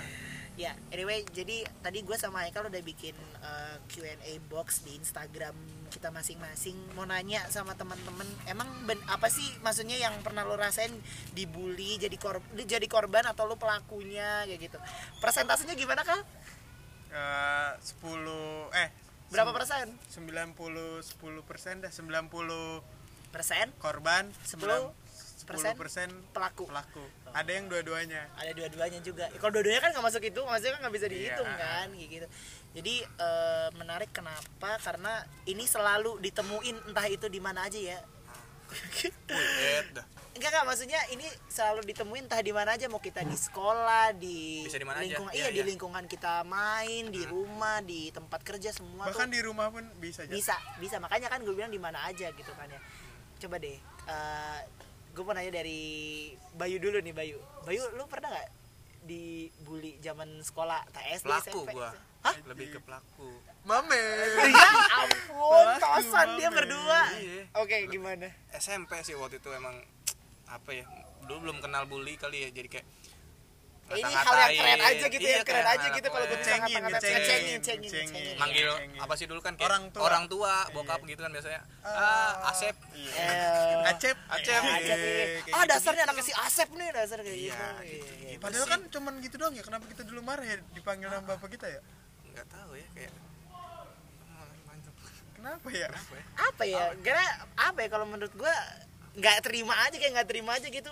Ya. 0.56 0.74
Anyway, 0.94 1.26
jadi 1.34 1.66
tadi 1.82 2.06
gue 2.06 2.18
sama 2.18 2.46
Haikal 2.46 2.70
udah 2.70 2.82
bikin 2.86 3.16
eh, 3.42 3.76
Q&A 3.90 4.34
box 4.50 4.86
di 4.86 4.98
Instagram 4.98 5.56
kita 5.90 6.10
masing-masing. 6.10 6.78
Mau 6.98 7.06
nanya 7.06 7.46
sama 7.50 7.74
teman-teman, 7.78 8.26
emang 8.50 8.70
ben, 8.86 8.98
apa 9.10 9.30
sih 9.30 9.46
maksudnya 9.62 9.98
yang 9.98 10.14
pernah 10.26 10.46
lo 10.46 10.58
rasain 10.58 10.94
dibully, 11.34 11.98
jadi 12.02 12.16
kor, 12.18 12.42
jadi 12.54 12.86
korban 12.90 13.26
atau 13.30 13.46
lo 13.50 13.58
pelakunya 13.58 14.46
kayak 14.50 14.62
gitu? 14.70 14.78
Persentasenya 15.22 15.74
gimana 15.78 16.02
kal? 16.06 16.22
Eh, 17.14 17.72
10 17.78 18.74
eh 18.74 18.90
Berapa 19.34 19.50
persen? 19.50 19.90
90 20.14 20.54
10 20.54 21.50
persen 21.50 21.82
dah 21.82 21.90
90 21.90 22.86
Persen? 23.34 23.74
korban 23.82 24.30
10 24.46 24.94
10 25.50 25.74
persen 25.74 26.10
pelaku. 26.38 26.70
pelaku 26.70 27.02
ada 27.34 27.52
yang 27.52 27.66
dua-duanya. 27.66 28.30
Ada 28.36 28.52
dua-duanya 28.54 29.00
juga. 29.02 29.26
Ya, 29.28 29.38
kalau 29.38 29.52
dua-duanya 29.52 29.82
kan 29.82 29.90
nggak 29.92 30.06
masuk 30.06 30.22
itu 30.22 30.40
maksudnya 30.40 30.74
kan 30.74 30.82
nggak 30.86 30.96
bisa 30.96 31.08
dihitung 31.10 31.50
Iya. 31.50 31.58
kan 31.60 31.88
gitu. 31.92 32.28
Jadi 32.74 32.96
eh, 33.04 33.68
menarik 33.74 34.10
kenapa? 34.10 34.78
Karena 34.78 35.14
ini 35.44 35.66
selalu 35.66 36.18
ditemuin 36.20 36.90
entah 36.90 37.06
itu 37.06 37.26
di 37.28 37.38
mana 37.38 37.66
aja 37.66 37.78
ya. 37.78 38.00
Enggak 40.34 40.50
enggak 40.50 40.66
maksudnya 40.66 40.98
ini 41.10 41.22
selalu 41.46 41.86
ditemuin 41.86 42.26
entah 42.26 42.42
di 42.42 42.50
mana 42.50 42.74
aja. 42.74 42.90
Mau 42.90 42.98
kita 42.98 43.22
di 43.22 43.38
sekolah 43.38 44.18
di 44.18 44.66
Bisa 44.66 44.78
di 44.78 44.88
mana 44.88 45.02
aja. 45.02 45.06
lingkungan 45.14 45.34
Iya, 45.34 45.46
iya, 45.46 45.50
di 45.50 45.60
iya. 45.62 45.66
lingkungan 45.70 46.04
kita 46.10 46.42
main 46.44 47.04
di 47.10 47.22
rumah 47.24 47.82
di 47.82 48.10
tempat 48.10 48.42
kerja 48.42 48.74
semua 48.74 49.06
bahkan 49.06 49.30
tuh 49.30 49.36
di 49.38 49.42
rumah 49.42 49.70
pun 49.70 49.86
bisa 49.98 50.26
aja 50.26 50.34
bisa 50.34 50.56
bisa. 50.78 50.98
Makanya 50.98 51.30
kan 51.30 51.42
gue 51.42 51.54
bilang 51.54 51.70
di 51.70 51.78
mana 51.78 52.10
aja 52.10 52.30
gitu 52.30 52.52
kan 52.54 52.66
ya. 52.66 52.82
Coba 53.38 53.62
deh 53.62 53.78
eh 54.04 54.60
gue 55.14 55.24
mau 55.24 55.32
nanya 55.32 55.54
dari 55.54 55.82
Bayu 56.54 56.78
dulu 56.78 56.98
nih 56.98 57.14
Bayu 57.14 57.38
Bayu 57.64 57.86
lu 57.94 58.06
pernah 58.06 58.30
nggak 58.30 58.50
dibully 59.04 60.00
zaman 60.00 60.40
sekolah 60.40 60.82
tak 60.90 61.04
SD 61.14 61.28
Pelaku 61.28 61.60
SMP 61.62 61.72
gua. 61.72 61.92
Hah? 62.24 62.36
Lebih 62.48 62.68
ke 62.72 62.80
pelaku. 62.80 63.30
mame 63.64 63.96
ya 64.50 64.70
ampun 64.98 65.66
Pelaku, 65.70 65.80
tosan 65.80 66.28
dia 66.36 66.50
berdua 66.50 67.00
Iya. 67.14 67.44
oke 67.54 67.78
gimana 67.88 68.28
SMP 68.54 69.00
sih 69.02 69.14
waktu 69.14 69.38
itu 69.38 69.50
emang 69.50 69.76
apa 70.46 70.70
ya 70.72 70.84
dulu 71.24 71.48
belum 71.48 71.58
kenal 71.60 71.84
bully 71.84 72.16
kali 72.16 72.44
ya 72.44 72.50
jadi 72.50 72.68
kayak 72.70 72.88
ini 73.86 74.00
hal 74.10 74.34
yang 74.34 74.52
keren 74.56 74.80
aja 74.82 75.06
gitu 75.06 75.22
Iya, 75.22 75.36
ya 75.36 75.44
keren 75.44 75.68
aja 75.68 75.88
gitu 75.90 76.08
kalau 76.08 76.26
gue 76.26 76.34
ngecengin 76.34 76.84
cengin 76.96 77.52
ngecengin. 77.54 77.92
cengin 77.92 78.36
manggil 78.36 78.72
Iya, 78.72 79.00
apa 79.00 79.14
sih 79.14 79.26
dulu 79.26 79.40
kan 79.40 79.54
kayak 79.54 79.68
Orang 79.68 79.84
tua. 79.90 80.02
orang 80.04 80.24
tua 80.26 80.54
bokap 80.72 81.04
gitu 81.04 81.20
kan 81.20 81.30
biasanya 81.30 81.62
ah 81.84 82.50
Asep 82.50 82.74
Eh, 82.96 83.84
Acep 83.86 84.18
Acep. 84.30 84.62
Iya, 84.64 84.96
ah 85.52 85.62
gitu. 85.62 85.70
dasarnya 85.70 86.04
anak 86.06 86.16
si 86.22 86.34
Asep 86.34 86.70
nih 86.72 86.90
dasar 86.90 87.20
kayak 87.20 87.36
Iya, 87.36 87.54
gitu 87.54 87.60
gitu, 87.84 87.84
Iya, 87.84 88.26
iya. 88.26 88.38
Padahal 88.40 88.66
kan 88.66 88.80
cuman 88.88 89.14
gitu 89.20 89.36
doang 89.36 89.54
ya. 89.54 89.62
Kenapa 89.62 89.86
kita 89.86 90.02
dulu 90.04 90.20
marah 90.22 90.44
ya 90.44 90.58
dipanggil 90.72 91.08
nama 91.08 91.24
bapak 91.28 91.50
kita 91.52 91.68
ya? 91.68 91.82
nggak 92.26 92.48
tahu 92.50 92.74
ya 92.74 92.88
kayak 92.94 93.14
Kenapa 95.36 95.68
ya? 95.70 95.88
apa 95.92 96.04
ya 96.08 96.18
apa 96.40 96.64
ya 96.64 96.84
karena 97.04 97.26
apa 97.60 97.78
ya 97.78 97.90
kalau 97.90 98.06
menurut 98.06 98.32
gue 98.32 98.54
nggak 99.14 99.44
terima 99.44 99.76
aja 99.82 99.94
kayak 99.94 100.12
nggak 100.14 100.30
terima 100.30 100.52
aja 100.54 100.66
gitu 100.66 100.90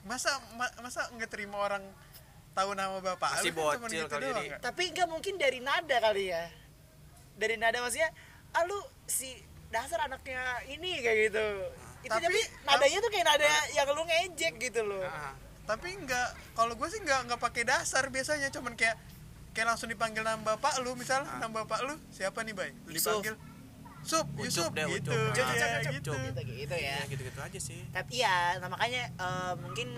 Masa 0.00 0.32
ma- 0.54 0.72
masa 0.80 1.04
nggak 1.10 1.28
terima 1.28 1.60
orang 1.60 1.84
tahu 2.60 2.70
nama 2.72 2.96
bapak? 2.98 3.30
Masih 3.34 3.50
Lu 3.50 3.64
kan 3.64 3.78
bocil 3.80 4.04
kali 4.06 4.22
doang 4.22 4.36
jadi. 4.36 4.46
ya? 4.46 4.58
tapi 4.60 4.82
nggak 4.88 5.08
mungkin 5.08 5.34
dari 5.34 5.58
nada 5.58 5.96
kali 5.98 6.24
ya 6.28 6.44
dari 7.34 7.56
nada 7.56 7.78
maksudnya 7.78 8.10
ah 8.52 8.62
lu 8.62 8.76
si 9.06 9.32
dasar 9.68 10.02
anaknya 10.02 10.38
ini 10.66 10.98
kayak 10.98 11.18
gitu 11.26 11.46
itu 12.00 12.10
Tapi- 12.10 12.24
tapi, 12.26 12.40
nadanya 12.64 12.98
tuh 12.98 13.10
kayak 13.10 13.26
nada 13.26 13.46
yang 13.70 13.88
lu 13.88 14.02
ngejek 14.04 14.54
gitu 14.58 14.80
loh 14.82 15.02
Ah, 15.02 15.32
Tapi 15.62 15.94
nggak, 15.94 16.28
kalau 16.52 16.74
gue 16.74 16.88
sih 16.88 16.98
nggak 16.98 17.20
nggak 17.24 17.38
pakai 17.38 17.62
dasar 17.62 18.08
biasanya, 18.08 18.50
cuman 18.50 18.74
kayak 18.74 18.98
kayak 19.50 19.66
langsung 19.68 19.86
dipanggil 19.86 20.20
nama 20.20 20.42
bapak 20.44 20.80
lu, 20.80 20.94
misal 20.94 21.22
Ah. 21.22 21.38
nama 21.38 21.62
bapak 21.62 21.84
lu 21.84 21.94
siapa 22.10 22.42
nih 22.42 22.52
bay? 22.52 22.70
Yusuf. 22.86 23.22
Dipanggil 23.22 23.34
Sup, 24.00 24.26
Yusuf 24.34 24.72
deh, 24.72 24.88
gitu. 24.90 25.12
Ucup. 25.12 25.36
Iya, 25.36 25.44
cuk, 25.44 25.68
cuk, 25.78 25.92
gitu. 25.92 26.10
cuk, 26.10 26.20
gitu 26.24 26.40
gitu 26.56 26.74
ya 26.74 26.96
ya 26.96 27.04
gitu-gitu 27.04 27.38
aja 27.38 27.58
sih 27.60 27.80
tapi 27.90 28.18
ya 28.18 28.56
nah 28.56 28.66
makanya 28.66 29.12
eh, 29.12 29.52
mungkin 29.58 29.88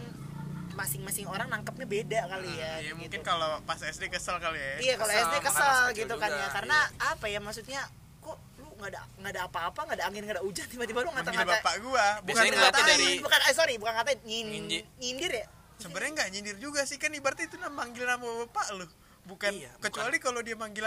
masing-masing 0.73 1.25
orang 1.25 1.47
nangkepnya 1.47 1.85
beda 1.85 2.21
kali 2.26 2.50
ya 2.50 2.73
Iya 2.79 2.91
gitu. 2.91 2.97
mungkin 2.99 3.21
kalau 3.21 3.61
pas 3.62 3.76
SD 3.76 4.09
kesel 4.09 4.37
kali 4.37 4.57
ya. 4.57 4.75
Iya 4.81 4.95
kalau 4.97 5.12
SD 5.12 5.35
kesel 5.41 5.79
gitu 5.95 6.14
kan 6.17 6.31
ya 6.31 6.47
karena 6.49 6.79
iya. 6.87 7.12
apa 7.12 7.26
ya 7.26 7.38
maksudnya 7.38 7.81
kok 8.19 8.37
lu 8.57 8.69
nggak 8.75 8.91
ada 8.91 9.00
nggak 9.17 9.33
ada 9.33 9.43
apa-apa 9.47 9.81
nggak 9.85 9.97
ada 9.97 10.05
angin 10.07 10.23
nggak 10.23 10.37
ada 10.37 10.43
hujan 10.43 10.67
tiba-tiba 10.67 10.99
lu 11.00 11.11
ngata-ngata 11.11 11.52
bapak 11.59 11.75
gua, 11.81 12.07
bukan 12.23 12.43
ngatain. 12.45 12.87
dari- 12.87 13.21
bukan 13.21 13.38
eh 13.43 13.52
sorry 13.52 13.75
bukan 13.76 13.93
ngatain 13.95 14.19
nyin, 14.23 14.47
Nginji- 14.49 14.87
nyindir 14.99 15.33
ya 15.35 15.47
Sebenarnya 15.76 16.11
nggak 16.14 16.29
nyindir 16.31 16.57
juga 16.59 16.81
sih 16.83 16.95
kan 16.95 17.11
ibaratnya 17.11 17.45
itu 17.45 17.59
nama 17.59 17.75
manggil 17.76 18.07
nama 18.07 18.23
bapak 18.47 18.67
lu. 18.73 18.87
Bukan 19.25 19.50
Iya, 19.50 19.71
bukan. 19.73 19.83
kecuali 19.85 20.17
kalau 20.19 20.38
dia 20.41 20.55
manggil 20.55 20.87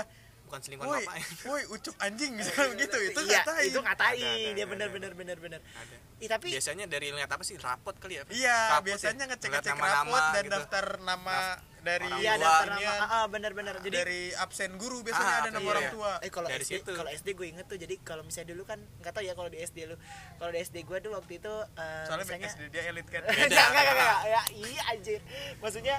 bukan 0.56 0.64
selingkuhan 0.64 0.88
woi, 0.88 1.04
bapak 1.04 1.16
ya 1.20 1.26
woi 1.46 1.64
ucup 1.68 1.96
anjing 2.00 2.32
misalnya 2.40 2.74
gitu 2.80 2.98
itu 3.04 3.20
iya 3.28 3.42
ngatain. 3.44 3.68
itu 3.68 3.80
ngatain 3.84 4.16
Ada, 4.16 4.32
ada, 4.32 4.56
dia 4.56 4.66
bener 4.66 4.88
ada. 4.88 4.96
bener 4.96 5.12
bener 5.14 5.38
bener 5.38 5.60
ada 5.76 5.96
Ih, 6.16 6.32
tapi 6.32 6.48
biasanya 6.48 6.88
dari 6.88 7.12
lihat 7.12 7.28
apa 7.28 7.44
sih 7.44 7.60
rapot 7.60 7.92
kali 8.00 8.16
ya 8.16 8.24
Iya, 8.32 8.56
Rapot 8.72 8.88
biasanya 8.88 9.28
ya? 9.28 9.36
ngecek-ngecek 9.36 9.52
Ngeliat 9.68 9.84
nama-nama 9.84 10.08
rapot 10.08 10.24
dan 10.32 10.44
gitu. 10.44 10.54
daftar 10.56 10.86
nama 11.04 11.38
dari 11.84 12.08
iya 12.18 12.34
daftar 12.40 12.68
nama 12.72 12.96
ah, 12.96 13.14
ah, 13.14 13.26
bener 13.28 13.52
bener 13.52 13.76
jadi 13.84 13.96
dari 14.00 14.22
absen 14.32 14.72
guru 14.80 15.04
biasanya 15.04 15.28
Ah, 15.28 15.42
ada 15.44 15.50
nama 15.52 15.60
iya, 15.62 15.70
orang 15.70 15.86
iya. 15.86 15.92
tua. 15.92 16.12
Eh 16.18 16.32
kalau 16.32 16.48
Dari 16.48 16.64
SD, 16.64 16.72
situ. 16.74 16.92
kalau 16.96 17.10
SD 17.12 17.28
gue 17.30 17.48
inget 17.52 17.66
tuh 17.68 17.76
jadi 17.76 17.96
kalau 18.00 18.24
misalnya 18.24 18.48
dulu 18.56 18.64
kan 18.64 18.80
nggak 18.98 19.12
tahu 19.12 19.22
ya 19.22 19.34
kalau 19.36 19.50
di 19.52 19.60
SD 19.60 19.78
lu. 19.86 19.96
Kalau 20.34 20.50
di 20.50 20.60
SD 20.64 20.78
gue 20.82 20.98
tuh 20.98 21.12
waktu 21.14 21.32
itu 21.36 21.54
eh, 21.76 22.04
Soalnya 22.08 22.26
misalnya 22.26 22.48
SD 22.50 22.62
dia 22.72 22.84
elit 22.88 23.06
kan. 23.06 23.22
enggak 23.28 23.46
enggak 23.46 23.84
enggak 23.84 23.94
enggak. 23.94 24.18
ya 24.26 24.42
iya 24.56 24.82
anjir. 24.88 25.20
Maksudnya 25.60 25.96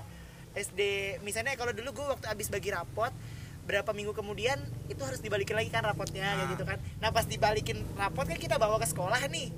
SD 0.57 0.81
misalnya 1.21 1.53
kalau 1.55 1.71
dulu 1.71 1.93
gue 1.93 2.07
waktu 2.09 2.27
abis 2.27 2.49
bagi 2.49 2.73
rapot 2.73 3.13
berapa 3.67 3.91
minggu 3.91 4.13
kemudian 4.13 4.57
itu 4.87 4.99
harus 5.01 5.19
dibalikin 5.19 5.53
lagi 5.53 5.69
kan 5.69 5.83
rapotnya 5.83 6.23
Nah. 6.33 6.47
gitu 6.49 6.63
kan. 6.63 6.79
Nah 6.97 7.11
pas 7.11 7.25
dibalikin 7.25 7.83
rapot 7.95 8.23
kan 8.23 8.35
kita 8.37 8.57
bawa 8.57 8.79
ke 8.79 8.87
sekolah 8.87 9.19
nih. 9.27 9.51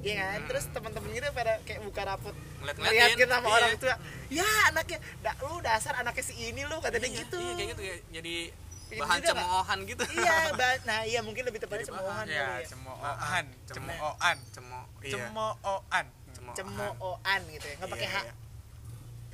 Iya 0.00 0.14
kan? 0.22 0.38
Hmm. 0.38 0.48
Terus 0.48 0.64
teman-teman 0.68 1.08
gitu 1.10 1.26
pada 1.30 1.52
kayak 1.64 1.80
buka 1.80 2.02
rapot 2.04 2.36
Ngeliat-ngeliatin. 2.60 3.00
ngeliatin 3.16 3.28
sama 3.30 3.46
Iya. 3.46 3.56
orang 3.56 3.72
tua. 3.74 3.94
Ya 4.28 4.48
anaknya, 4.66 4.98
da, 5.18 5.32
lu 5.40 5.56
dasar 5.58 5.92
anaknya 5.96 6.22
si 6.22 6.34
ini 6.36 6.62
lu 6.62 6.76
katanya 6.78 7.08
iya, 7.08 7.18
gitu. 7.18 7.38
iya 7.38 7.52
kayak 7.54 7.68
gitu 7.70 7.82
ya 7.82 7.96
jadi 8.12 8.36
Gitu 8.84 9.00
bahan 9.00 9.16
nggak? 9.16 9.32
cemoohan 9.32 9.78
gitu 9.86 10.02
iya 10.12 10.36
ba- 10.60 10.80
nah 10.84 10.98
iya 11.02 11.18
mungkin 11.18 11.42
lebih 11.42 11.56
tepatnya 11.58 11.88
cemoohan 11.88 12.24
Ya, 12.26 12.44
kali 12.46 12.62
ya 12.62 12.68
cemoohan, 12.68 13.44
Cemo- 13.64 13.64
cemoohan, 13.66 14.36
cemo 14.52 14.80
iya 15.00 15.10
cemoohan. 15.10 16.06
cemoohan. 16.28 16.54
cemoohan 16.54 17.40
gitu 17.48 17.64
ya 17.64 17.74
nggak 17.74 17.90
pakai 17.90 18.06
Iya, 18.06 18.12
h 18.12 18.18
iya. 18.20 18.32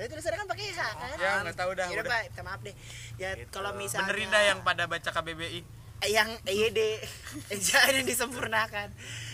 Tapi 0.01 0.09
tulisannya 0.09 0.39
kan 0.39 0.49
pakai 0.49 0.65
h 0.67 0.81
kan 0.81 1.13
Ya 1.15 1.31
nggak 1.43 1.55
tahu 1.55 1.71
dah. 1.75 1.87
ya 1.87 1.99
udah 1.99 2.09
pak 2.09 2.21
minta 2.27 2.43
maaf 2.43 2.61
deh 2.63 2.75
ya 3.15 3.31
Gitu. 3.37 3.53
kalau 3.53 3.71
misalnya 3.75 4.09
Benerin 4.09 4.29
dah 4.31 4.43
yang 4.47 4.59
pada 4.63 4.85
baca 4.87 5.11
KBBI. 5.13 5.61
Yang 6.03 6.31
iya 6.49 6.69
deh 6.71 6.95
jangan 7.69 8.01
disempurnakan 8.03 8.89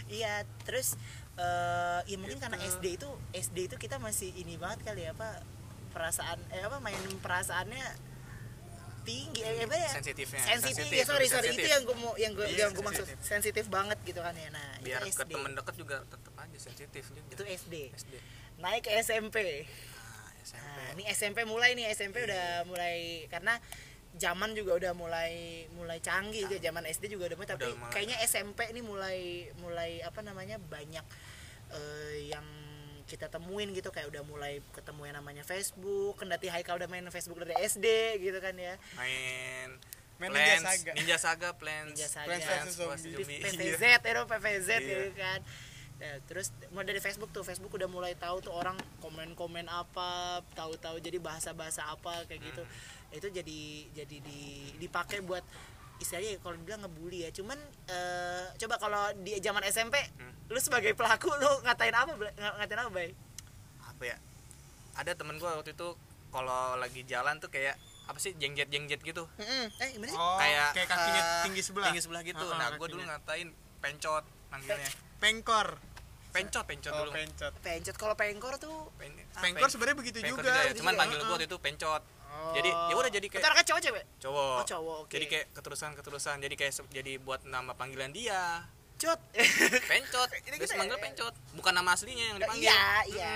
iya 0.09 0.35
terus 0.61 0.99
eh 1.37 2.01
ya 2.05 2.17
mungkin 2.17 2.37
karena 2.37 2.59
Gitu. 2.59 2.67
SD 2.75 2.85
itu 2.97 3.09
SD 3.33 3.57
itu 3.65 3.77
kita 3.77 3.97
masih 3.97 4.35
ini 4.35 4.57
banget 4.57 4.83
kali 4.83 5.03
ya 5.03 5.13
apa 5.13 5.39
perasaan 5.89 6.43
eh 6.51 6.61
apa 6.61 6.77
main 6.77 6.99
perasaannya 7.17 7.87
tinggi 9.03 9.39
eh, 9.39 9.63
apa 9.63 9.77
ya 9.77 9.91
Sensitifnya. 9.93 10.43
sensitif 10.43 10.91
ya 10.91 11.05
sorry 11.07 11.31
sorry 11.31 11.47
itu 11.47 11.63
sensitif. 11.63 11.71
yang 11.71 11.83
gue 11.85 11.97
mau 11.97 12.13
yang 12.17 12.33
gue 12.35 12.43
Iya, 12.45 12.59
yang 12.59 12.71
gue 12.75 12.83
maksud 12.83 13.07
sensitif. 13.23 13.65
banget 13.69 13.99
gitu 14.03 14.19
kan 14.19 14.35
ya 14.35 14.51
nah 14.51 14.67
biar 14.83 14.99
itu 15.01 15.15
ke 15.15 15.23
SD 15.23 15.31
temen 15.31 15.53
deket 15.55 15.75
juga 15.79 15.97
tetep 16.05 16.35
aja 16.35 16.59
sensitif 16.59 17.05
juga 17.09 17.31
itu 17.31 17.43
SD 17.47 17.75
SD 17.95 18.13
naik 18.59 18.83
ke 18.83 18.91
SMP 18.99 19.37
SMP 20.47 20.79
Nah, 20.79 20.89
ini 20.95 21.05
SMP 21.11 21.39
mulai 21.43 21.75
nih 21.75 21.91
SMP 21.91 22.23
udah 22.23 22.63
mulai 22.65 23.27
karena 23.27 23.59
zaman 24.17 24.57
juga 24.57 24.79
udah 24.79 24.93
mulai 24.97 25.67
mulai 25.77 25.99
canggih 26.01 26.49
juga 26.49 26.57
zaman 26.63 26.89
SD 26.89 27.13
juga 27.13 27.29
udah 27.29 27.37
mulai 27.37 27.51
tapi 27.53 27.69
Udah 27.69 27.91
kayaknya 27.93 28.17
SMP 28.25 28.71
ini 28.73 28.81
mulai 28.81 29.51
mulai 29.61 30.01
apa 30.01 30.25
namanya 30.25 30.57
banyak 30.57 31.05
eh, 31.75 32.31
yang 32.31 32.47
kita 33.07 33.31
temuin 33.31 33.71
gitu 33.71 33.93
kayak 33.95 34.11
udah 34.11 34.23
mulai 34.27 34.59
ketemu 34.75 35.03
yang 35.07 35.17
namanya 35.23 35.43
Facebook 35.47 36.19
kendati 36.19 36.51
Haikal 36.51 36.81
udah 36.81 36.89
main 36.91 37.07
Facebook 37.13 37.39
dari 37.39 37.55
SD 37.61 37.87
gitu 38.19 38.39
kan 38.41 38.55
ya 38.57 38.75
main 38.97 39.77
Main 40.17 40.33
Plants, 40.33 40.65
Ninja 40.65 40.65
Saga. 40.65 40.93
Ninja 40.97 41.17
Saga 41.21 41.51
Plants 41.61 41.93
Ninja 41.93 42.09
Saga. 42.09 42.27
Plants 42.33 42.47
vs. 42.49 42.73
vs. 42.73 43.03
Zombie. 43.05 43.37
PVZ 43.45 43.83
ya 43.85 43.99
PVZ 44.01 44.69
Iya. 44.73 44.81
gitu 44.81 45.09
kan 45.13 45.41
Nah, 45.97 46.21
terus 46.23 46.53
mulai 46.71 46.85
dari 46.87 47.01
Facebook 47.01 47.31
tuh 47.31 47.41
Facebook 47.41 47.73
udah 47.73 47.89
mulai 47.89 48.13
tahu 48.15 48.41
tuh 48.41 48.53
orang 48.53 48.75
komen-komen 49.01 49.65
apa 49.65 50.09
tahu-tahu 50.53 51.01
jadi 51.01 51.17
bahasa-bahasa 51.17 51.89
apa 51.89 52.25
kayak 52.25 52.41
gitu. 52.43 52.63
Hmm. 52.63 52.95
itu 53.09 53.31
jadi 53.31 53.61
jadi 53.95 54.17
di 54.19 54.41
dipakai 54.77 55.23
buat 55.23 55.41
istilahnya 55.97 56.37
kalau 56.39 56.53
dibilang 56.55 56.85
ngebully 56.85 57.25
ya. 57.25 57.31
Cuman 57.31 57.57
eh, 57.87 58.45
coba 58.57 58.77
kalau 58.77 59.03
di 59.17 59.41
zaman 59.41 59.65
SMP 59.65 59.97
Hmm. 60.15 60.37
lu 60.47 60.59
sebagai 60.59 60.93
pelaku 60.93 61.33
lu 61.33 61.49
ngatain 61.63 61.91
apa 61.91 62.13
ngatain 62.61 62.79
apa 62.79 62.91
bay 62.91 63.11
apa 63.81 64.03
ya? 64.05 64.17
Ada 64.95 65.13
temen 65.13 65.37
gue 65.37 65.49
waktu 65.49 65.73
itu 65.73 65.89
kalau 66.29 66.77
lagi 66.77 67.01
jalan 67.05 67.41
tuh 67.41 67.49
kayak 67.49 67.73
apa 68.05 68.19
sih 68.21 68.37
jengjet 68.37 68.69
jengjet 68.69 69.01
gitu 69.01 69.25
eh 69.41 69.89
gimana 69.91 70.07
sih? 70.07 70.15
Oh, 70.15 70.37
Kayak, 70.37 70.77
kayak 70.77 70.89
kakinya 70.89 71.23
eh, 71.25 71.43
tinggi 71.43 71.63
sebelah. 71.65 71.87
tinggi 71.89 72.03
sebelah 72.05 72.23
gitu. 72.23 72.47
Ah, 72.47 72.59
nah 72.61 72.67
ah, 72.69 72.77
gue 72.77 72.87
dulu 72.87 73.01
ngatain 73.01 73.49
pencot 73.81 74.25
manggilnya. 74.53 74.91
Pengkor. 75.17 75.81
Pencot 76.37 76.65
pencot 76.65 76.93
Oh, 76.93 76.99
dulu. 77.03 77.11
pencot. 77.13 77.53
pencet 77.59 77.97
kalau 77.97 78.15
pengkor 78.15 78.55
tuh 78.57 78.93
Pen- 78.95 79.17
ah, 79.33 79.41
Pengkor 79.41 79.63
pen- 79.63 79.73
sebenarnya 79.73 79.97
begitu 79.97 80.19
pengkor 80.21 80.43
juga. 80.43 80.53
ya. 80.61 80.73
cuman 80.73 80.93
Iya. 80.93 80.99
manggil 80.99 81.19
gue 81.19 81.33
waktu 81.33 81.47
itu 81.47 81.59
pencot. 81.59 82.03
Jadi 82.49 82.69
ya 82.69 82.95
udah 82.95 83.11
jadi 83.11 83.27
kayak 83.27 83.65
cowok 83.65 83.81
cewek? 83.83 84.05
Cowok. 84.19 84.55
Oh, 84.55 84.65
cowok, 84.65 84.97
oke. 85.03 85.11
jadi 85.11 85.25
kayak 85.27 85.47
keterusan 85.51 85.91
keterusan 85.95 86.37
jadi 86.39 86.55
kayak 86.55 86.73
jadi 86.91 87.13
buat 87.19 87.41
nama 87.45 87.73
panggilan 87.73 88.13
dia. 88.13 88.63
Cut 88.97 89.21
pencot. 89.83 90.29
Ini 90.47 90.57
terus 90.57 90.71
kita- 90.71 90.79
manggil 90.79 90.97
pencot. 90.97 91.35
Bukan 91.53 91.73
nama 91.73 91.93
aslinya 91.93 92.25
yang 92.27 92.39
dipanggil. 92.39 92.65
Iya 92.65 92.85
iya. 93.11 93.35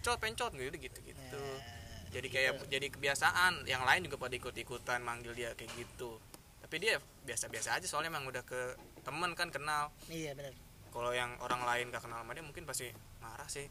Cot 0.00 0.18
pencot 0.18 0.50
gitu 0.52 0.70
gitu 0.72 0.98
gitu. 1.00 1.40
Nah, 1.40 1.58
jadi 2.10 2.28
kayak 2.28 2.52
jadi 2.68 2.86
kebiasaan. 2.90 3.64
Yang 3.64 3.82
lain 3.82 4.00
juga 4.04 4.16
pada 4.18 4.34
ikut 4.34 4.54
ikutan 4.54 5.00
manggil 5.00 5.32
dia 5.32 5.50
kayak 5.54 5.70
gitu. 5.72 6.18
Tapi 6.60 6.74
dia 6.78 6.94
biasa 7.24 7.46
biasa 7.48 7.68
aja 7.74 7.86
soalnya 7.86 8.10
emang 8.10 8.24
udah 8.24 8.42
ke 8.42 8.60
temen 9.00 9.30
kan 9.34 9.48
kenal. 9.48 9.90
Iya 10.06 10.34
benar 10.34 10.54
kalau 10.94 11.10
yang 11.10 11.34
orang 11.42 11.66
lain 11.66 11.90
gak 11.90 12.06
kenal 12.06 12.22
sama 12.22 12.30
dia 12.32 12.46
mungkin 12.46 12.62
pasti 12.64 12.88
marah 13.18 13.50
sih 13.50 13.66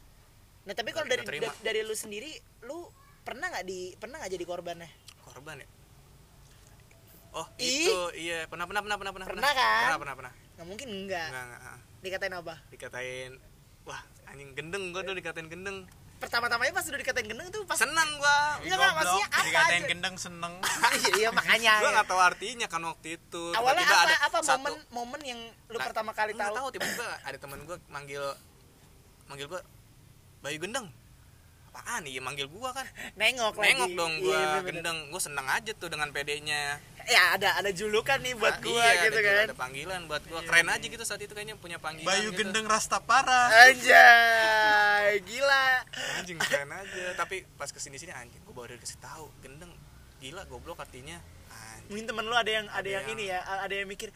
Nah 0.64 0.72
tapi 0.72 0.96
kalau 0.96 1.04
dari, 1.12 1.28
dari 1.28 1.44
dari 1.60 1.80
lu 1.84 1.92
sendiri, 1.92 2.40
lu 2.64 2.88
pernah 3.20 3.52
nggak 3.52 3.68
di 3.68 3.92
pernah 4.00 4.16
nggak 4.24 4.32
jadi 4.32 4.46
korbannya? 4.48 4.88
korban 5.24 5.60
ya 5.60 5.68
oh 7.34 7.48
Ih. 7.60 7.84
itu 7.84 8.00
iya 8.16 8.48
pernah 8.48 8.64
pernah 8.64 8.80
pernah 8.80 8.96
pernah 8.96 9.12
pernah 9.12 9.28
Pernah 9.28 9.52
kan? 9.52 9.84
pernah 9.84 10.00
pernah 10.00 10.16
pernah 10.16 10.34
Nggak 10.54 10.68
mungkin 10.70 10.88
enggak. 10.88 11.28
enggak 11.34 11.46
enggak. 11.50 11.78
Dikatain 12.00 12.34
apa? 12.40 12.56
dikatain 12.72 13.32
wah 13.84 14.02
anjing 14.30 14.50
gendeng 14.56 14.84
gua 14.96 15.02
tuh 15.04 15.16
dikatain 15.18 15.48
gendeng 15.52 15.78
Pertama-tamanya 16.24 16.72
pas 16.72 16.86
udah 16.86 16.96
dikatain 16.98 17.28
gendeng 17.28 17.50
tuh 17.50 17.64
pas 17.64 17.76
senang 17.76 18.10
gua 18.16 18.38
Iya 18.60 18.74
nggak 18.74 18.94
maksudnya 18.96 19.28
apa 19.28 19.44
Dikatain 19.44 19.76
aja? 19.78 19.90
gendeng 19.90 20.16
seneng. 20.18 20.54
iya, 20.98 21.10
iya 21.14 21.30
makanya. 21.30 21.74
gua 21.78 21.90
nggak 21.94 22.08
tahu 22.08 22.22
artinya 22.24 22.68
kan 22.68 22.82
waktu 22.82 23.08
itu 23.14 23.44
Awalnya 23.52 23.84
Tiba-tiba 23.84 23.92
apa 23.94 24.06
ada 24.06 24.16
apa 24.24 24.38
satu- 24.40 24.56
momen 24.58 24.74
momen 24.90 25.22
yang 25.22 25.40
lu 25.68 25.76
Nggak- 25.76 25.86
pertama 25.86 26.12
kali 26.12 26.32
tahu? 26.34 26.56
tahu 26.56 26.68
tiba-tiba 26.72 27.08
ada 27.20 27.38
teman 27.38 27.60
gue 27.62 27.78
manggil 27.88 28.24
manggil 29.26 29.48
gue 29.48 29.62
Bayu 30.40 30.58
Gendeng 30.58 30.88
apaan? 31.74 32.06
Iya 32.06 32.22
manggil 32.22 32.46
gua 32.46 32.70
kan. 32.70 32.86
Nengok 33.20 33.58
lagi. 33.58 33.74
Nengok 33.74 33.92
dong 33.96 34.14
Iya, 34.14 34.22
gua 34.22 34.38
bener-bener. 34.38 34.66
gendeng. 34.70 34.98
Gua 35.10 35.18
seneng 35.20 35.48
aja 35.48 35.72
tuh 35.74 35.90
dengan 35.90 36.10
pedenya 36.10 36.78
ya 37.04 37.36
ada 37.36 37.60
ada 37.60 37.68
julukan 37.70 38.16
nih 38.16 38.32
buat 38.32 38.56
Ah, 38.56 38.64
gua 38.64 38.80
iya, 38.86 39.04
gitu 39.04 39.20
ada, 39.20 39.28
kan. 39.28 39.44
ada 39.44 39.56
panggilan 39.58 40.02
buat 40.06 40.24
gua. 40.24 40.40
Keren 40.42 40.70
aja 40.70 40.86
gitu 40.86 41.04
saat 41.04 41.20
itu 41.20 41.34
kayaknya 41.34 41.58
punya 41.58 41.76
panggilan 41.76 42.08
Bayu 42.08 42.30
gitu. 42.30 42.40
Gendeng 42.40 42.64
Rastapara 42.64 43.52
Anjay, 43.68 45.20
gila. 45.22 45.68
anjing 46.16 46.40
keren 46.40 46.70
aja. 46.70 47.04
Tapi 47.16 47.44
pas 47.54 47.68
ke 47.68 47.78
sini 47.78 47.98
sini 47.98 48.12
anjing 48.12 48.40
gua 48.44 48.64
baru 48.64 48.78
dikasih 48.78 49.00
tahu 49.00 49.28
gendeng. 49.40 49.74
Gila 50.18 50.46
goblok 50.46 50.80
artinya. 50.80 51.20
Anjing. 51.50 51.92
Mungkin 51.92 52.06
temen 52.08 52.24
lu 52.24 52.34
ada 52.34 52.48
yang 52.48 52.68
ada, 52.68 52.80
Ada 52.80 52.88
yang, 52.88 53.04
yang- 53.04 53.14
ini 53.14 53.24
ya, 53.28 53.40
ada 53.44 53.74
yang 53.74 53.88
mikir 53.90 54.08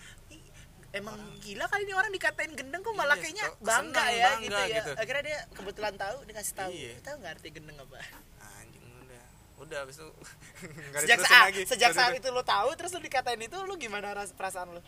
"Ih, 0.97 1.01
emang 1.01 1.15
gila 1.39 1.65
kali 1.65 1.81
ini 1.83 1.93
orang 1.93 2.09
dikatain 2.09 2.51
gendeng 2.51 2.81
kok 2.81 2.91
malah 2.91 3.13
Iya, 3.13 3.21
kayaknya 3.21 3.45
kok 3.45 3.57
bangga 3.61 4.05
ya 4.07 4.25
bangga 4.27 4.41
gitu 4.41 4.57
ya. 4.57 4.75
gitu. 4.75 4.91
Akhirnya 4.95 5.23
dia 5.23 5.39
kebetulan 5.51 5.93
tahu 5.95 6.15
dikasih 6.25 6.53
tahu. 6.55 6.69
Iya. 6.71 6.93
Tahu 6.99 7.15
nggak 7.17 7.31
arti 7.33 7.47
gendeng 7.49 7.77
apa? 7.77 7.97
anjing 8.39 8.83
udah 8.99 9.23
udah 9.59 9.77
habis 9.79 9.95
itu 9.95 10.09
Sejak 11.01 11.19
saat 11.19 11.45
lagi. 11.47 11.61
sejak 11.63 11.91
saat 11.91 12.13
itu 12.13 12.27
lu 12.27 12.41
tahu 12.41 12.69
terus 12.73 12.91
lu 12.91 12.99
dikatain 12.99 13.37
itu 13.39 13.57
lu 13.59 13.73
gimana 13.75 14.11
ras 14.11 14.31
perasaan 14.31 14.69
lu? 14.71 14.81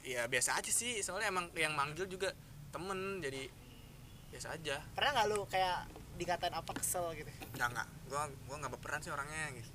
ya 0.00 0.24
biasa 0.24 0.56
aja 0.56 0.70
sih 0.70 1.02
soalnya 1.02 1.28
emang 1.28 1.50
yang 1.52 1.74
manggil 1.74 2.06
juga 2.06 2.30
temen 2.68 3.18
jadi 3.18 3.50
biasa 4.28 4.54
aja 4.54 4.78
Pernah 4.92 5.10
nggak 5.12 5.26
lu 5.28 5.40
kayak 5.44 5.84
dikatain 6.14 6.50
apa 6.50 6.70
kesel 6.72 7.12
gitu? 7.12 7.28
nggak 7.52 7.68
nggak 7.68 7.86
gua 8.06 8.22
gua 8.44 8.56
nggak 8.58 8.72
berperan 8.72 9.00
sih 9.00 9.10
orangnya 9.10 9.54
gitu 9.54 9.70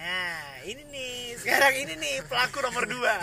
Nah, 0.00 0.32
ini 0.64 0.80
nih, 0.86 1.12
sekarang 1.36 1.76
ini 1.76 1.92
nih 1.94 2.24
pelaku 2.24 2.58
nomor 2.58 2.88
dua. 2.88 3.20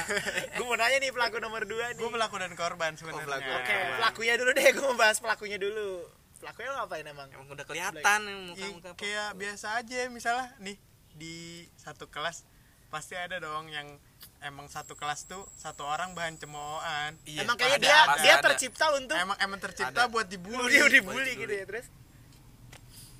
Gue 0.53 0.61
mau 0.63 0.77
nanya 0.77 0.97
nih 0.99 1.09
pelaku 1.09 1.41
nomor 1.41 1.65
dua 1.65 1.89
nih. 1.89 1.97
gue 1.97 2.05
pelaku 2.07 2.35
dan 2.37 2.53
korban 2.53 2.93
sebenarnya 2.93 3.25
pelaku. 3.25 3.49
Oke, 3.51 3.73
Nah. 3.73 3.97
pelakunya 3.97 4.33
dulu 4.35 4.51
deh, 4.53 4.67
gue 4.71 4.85
mau 4.85 4.93
bahas 4.95 5.17
pelakunya 5.17 5.57
dulu. 5.57 6.05
Pelakunya 6.37 6.67
lo 6.69 6.75
ngapain 6.77 7.01
emang? 7.03 7.27
emang 7.31 7.47
udah 7.49 7.65
kelihatan 7.65 8.21
muka 8.45 8.61
I- 8.61 8.69
muka 8.71 8.91
kayak 8.93 9.29
biasa 9.33 9.67
aja 9.75 10.05
misalnya 10.07 10.53
nih 10.59 10.77
di 11.11 11.35
satu 11.75 12.05
kelas 12.05 12.45
pasti 12.87 13.17
ada 13.17 13.41
dong 13.41 13.67
yang 13.67 13.97
emang 14.39 14.69
satu 14.69 14.93
kelas 14.93 15.25
tuh 15.25 15.49
satu 15.51 15.81
orang 15.81 16.13
bahan 16.13 16.37
cemoohan 16.37 17.17
Iya, 17.25 17.41
emang 17.41 17.57
kayaknya 17.57 17.73
ada, 17.75 17.83
dia 17.83 17.99
pasti 18.05 18.21
dia 18.21 18.31
ada. 18.31 18.43
tercipta 18.45 18.85
untuk 18.93 19.17
emang 19.17 19.37
emang 19.39 19.59
tercipta 19.59 19.97
Ada. 19.99 20.13
buat 20.13 20.29
dibully 20.29 20.71
dia 20.71 20.85
dibully 20.85 20.93
dibully. 20.93 21.31
gitu 21.35 21.53
ya 21.53 21.65
terus. 21.65 21.87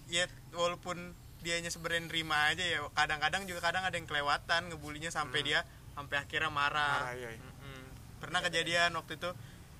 ya 0.07 0.23
walaupun 0.53 0.97
dianya 1.47 1.71
sebenarnya 1.71 2.03
nerima 2.05 2.51
aja 2.51 2.59
ya 2.59 2.83
kadang-kadang 2.91 3.47
juga 3.47 3.63
kadang 3.63 3.81
ada 3.81 3.95
yang 3.95 4.03
kelewatan 4.03 4.67
ngebulinya 4.67 5.07
sampai 5.09 5.39
dia 5.41 5.63
sampai 5.95 6.19
akhirnya 6.19 6.51
marah 6.51 7.07
Marah, 7.07 7.15
iya, 7.15 7.29
iya. 7.31 7.39
Mm-mm. 7.39 7.83
pernah 8.19 8.39
kejadian 8.41 8.91
waktu 8.93 9.15
itu 9.15 9.31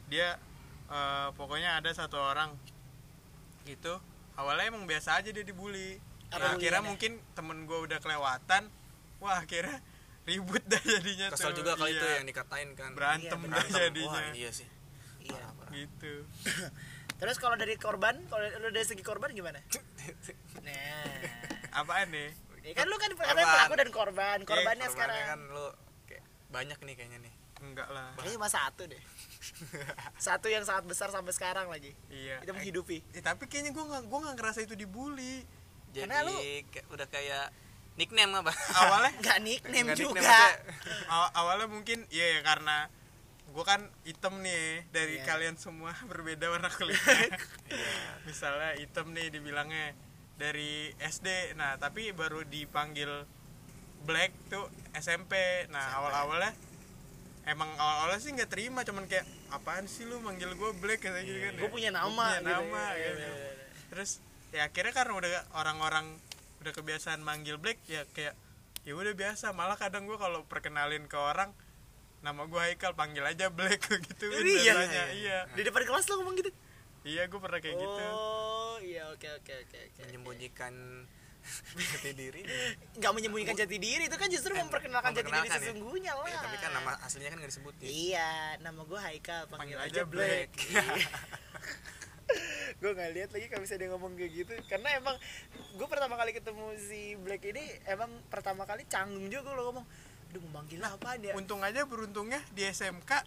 dia 0.08 0.40
eh, 0.88 1.28
pokoknya 1.36 1.76
ada 1.76 1.92
satu 1.92 2.16
orang 2.16 2.56
gitu 3.66 4.00
awalnya 4.34 4.72
emang 4.72 4.86
biasa 4.86 5.20
aja 5.20 5.30
dia 5.30 5.44
dibully 5.44 6.00
Nah, 6.28 6.56
akhirnya 6.56 6.84
mungkin 6.84 7.24
temen 7.34 7.64
gue 7.64 7.80
udah 7.82 8.00
kelewatan 8.00 8.68
wah 9.18 9.40
akhirnya 9.40 9.80
ribut 10.24 10.60
dah 10.66 10.76
jadinya 10.78 11.32
kesel 11.32 11.52
tuh. 11.52 11.64
juga 11.64 11.76
kali 11.76 11.90
Iya. 11.90 11.98
itu 11.98 12.08
yang 12.14 12.26
dikatain 12.28 12.70
kan 12.74 12.92
berantem 12.92 13.40
Iya, 13.40 13.48
dah 13.50 13.66
jadinya 13.70 14.22
Wah, 14.24 14.36
iya 14.36 14.52
sih 14.52 14.68
Iya. 15.24 15.32
Parah, 15.34 15.52
parah. 15.56 15.72
gitu 15.72 16.14
Terus 17.20 17.38
kalau 17.40 17.56
dari 17.56 17.74
korban, 17.76 18.14
kalau 18.28 18.44
dari 18.70 18.84
segi 18.84 19.02
korban 19.02 19.32
gimana? 19.32 19.58
Nah, 20.62 21.57
apaan 21.78 22.10
nih 22.10 22.30
ya 22.64 22.74
kan 22.74 22.86
lu 22.86 22.96
kan 22.96 23.08
Korban. 23.10 23.28
katanya 23.28 23.48
pelaku 23.50 23.74
dan 23.74 23.90
korban, 23.90 24.38
korbannya 24.42 24.44
Korbannya 24.44 24.88
sekarang. 24.90 25.24
kan 25.26 25.40
lu 25.48 25.66
kayak 26.04 26.24
banyak 26.50 26.80
nih 26.82 26.96
kayaknya 26.96 27.20
nih 27.22 27.34
enggak 27.58 27.88
lah 27.88 28.14
Kayaknya 28.14 28.36
cuma 28.36 28.50
satu 28.52 28.84
deh. 28.86 29.02
Satu 30.20 30.46
yang 30.46 30.62
sangat 30.62 30.86
besar 30.86 31.10
sampai 31.10 31.32
sekarang 31.32 31.66
lagi. 31.68 31.90
iya 32.08 32.38
Itu 32.38 32.52
menghidupi. 32.52 33.02
Eh, 33.12 33.24
tapi 33.24 33.46
kayaknya 33.46 33.72
gue 33.72 33.82
nggak 33.82 34.04
gue 34.04 34.20
nggak 34.20 34.36
ngerasa 34.36 34.60
itu 34.62 34.74
dibully 34.74 35.42
jadi 35.90 36.06
Karena 36.06 36.22
lu- 36.24 36.38
kayak, 36.38 36.86
udah 36.88 37.08
kayak 37.08 37.46
nickname 37.96 38.34
apa 38.36 38.54
awalnya 38.76 39.10
Enggak 39.18 39.38
nickname 39.40 39.88
Nggak 39.88 39.98
juga. 39.98 40.22
nickname, 40.22 40.58
aw- 41.08 41.32
awalnya 41.36 41.68
mungkin 41.68 42.00
iya 42.10 42.38
ya 42.38 42.42
karena 42.44 42.78
gue 43.48 43.64
kan 43.64 43.82
hitam 44.04 44.38
nih 44.38 44.86
dari 44.92 45.18
Iya. 45.18 45.26
kalian 45.26 45.56
semua 45.56 45.96
berbeda 46.12 46.46
warna 46.48 46.70
kulitnya 46.70 47.32
misalnya 48.24 48.76
hitam 48.76 49.10
nih 49.10 49.32
dibilangnya 49.32 49.98
dari 50.38 50.74
SD 50.96 51.28
nah 51.54 51.76
tapi 51.76 52.10
baru 52.12 52.42
dipanggil 52.44 53.10
black 54.00 54.32
tuh 54.48 54.70
SMP 54.94 55.34
nah 55.68 55.82
SMP. 55.84 55.98
awal 55.98 56.12
awalnya 56.16 56.54
emang 57.44 57.70
awal 57.76 57.96
awalnya 58.04 58.20
sih 58.20 58.32
nggak 58.32 58.48
terima 58.48 58.82
cuman 58.82 59.06
kayak 59.06 59.26
apaan 59.50 59.86
sih 59.86 60.04
lu 60.04 60.20
manggil 60.20 60.52
gue 60.52 60.72
black 60.76 61.02
kayak 61.02 61.24
gitu 61.24 61.40
kan 61.42 61.54
Gue 61.56 61.70
punya 61.70 61.90
Gua 61.90 62.00
nama. 62.04 62.26
punya 62.28 62.38
gitu 62.38 62.50
nama 62.52 62.84
ya. 62.94 63.10
gitu. 63.10 63.26
terus 63.88 64.12
ya 64.50 64.62
akhirnya 64.64 64.94
karena 64.94 65.14
udah 65.14 65.32
orang-orang 65.54 66.06
udah 66.60 66.72
kebiasaan 66.72 67.20
manggil 67.20 67.56
black 67.56 67.80
ya 67.86 68.04
kayak 68.10 68.36
ya 68.84 68.94
udah 68.94 69.14
biasa 69.14 69.52
malah 69.52 69.76
kadang 69.76 70.06
gue 70.06 70.16
kalau 70.16 70.44
perkenalin 70.44 71.04
ke 71.06 71.16
orang 71.16 71.52
nama 72.20 72.44
gue 72.44 72.58
Haikal 72.58 72.94
panggil 72.94 73.24
aja 73.24 73.48
black 73.50 73.80
gitu 74.08 74.26
Iya. 74.28 74.74
biasanya 74.74 75.04
iya 75.14 75.38
Di 75.52 75.62
depan 75.62 75.82
kelas 75.82 76.08
lu 76.08 76.20
ngomong 76.20 76.36
gitu. 76.36 76.52
Iya 77.08 77.24
gue 77.26 77.40
pernah 77.40 77.58
kayak 77.58 77.76
gitu 77.76 78.04
Oh, 78.10 78.76
iya 78.80 79.08
oke 79.08 79.28
oke 79.34 79.54
oke 79.58 79.78
oke. 79.82 80.02
menyembunyikan 80.06 80.74
jati 81.88 82.12
diri 82.12 82.44
Nggak 82.94 83.12
menyembunyikan 83.14 83.56
jati 83.56 83.78
diri 83.78 84.04
itu 84.04 84.14
kan 84.14 84.28
justru 84.28 84.52
memperkenalkan 84.52 85.16
jati 85.16 85.24
diri 85.24 85.32
Memperkenalkan 85.32 85.56
ya. 85.56 85.64
sesungguhnya 85.64 86.12
lah. 86.14 86.28
Iya, 86.28 86.38
tapi 86.44 86.58
kan 86.58 86.72
nama 86.74 86.92
aslinya 87.00 87.30
kan 87.32 87.38
gak 87.40 87.50
disebutin 87.50 87.88
Iya, 87.88 88.30
nama 88.60 88.82
gue 88.84 89.00
Haikal, 89.00 89.42
panggil, 89.48 89.58
Panggil 89.74 89.88
aja 89.88 90.02
Black. 90.04 90.52
Black. 90.52 91.08
gue 92.78 92.92
nggak 92.92 93.12
lihat 93.14 93.30
lagi 93.32 93.46
kalau 93.48 93.64
bisa 93.64 93.80
dia 93.80 93.88
ngomong 93.88 94.12
kayak 94.14 94.32
gitu, 94.36 94.52
karena 94.68 94.90
emang 94.94 95.16
gue 95.74 95.88
pertama 95.88 96.14
kali 96.14 96.36
ketemu 96.36 96.76
si 96.78 97.16
Black 97.16 97.40
ini 97.42 97.64
emang 97.88 98.12
pertama 98.28 98.68
kali 98.68 98.84
canggung 98.84 99.32
juga 99.32 99.56
lo 99.56 99.72
ngomong, 99.72 99.86
aduh 100.28 100.42
mau 100.44 100.60
manggil 100.60 100.84
apa 100.84 101.16
dia? 101.16 101.32
untung 101.34 101.64
aja 101.64 101.88
beruntungnya 101.88 102.44
di 102.52 102.62
SMK 102.62 103.24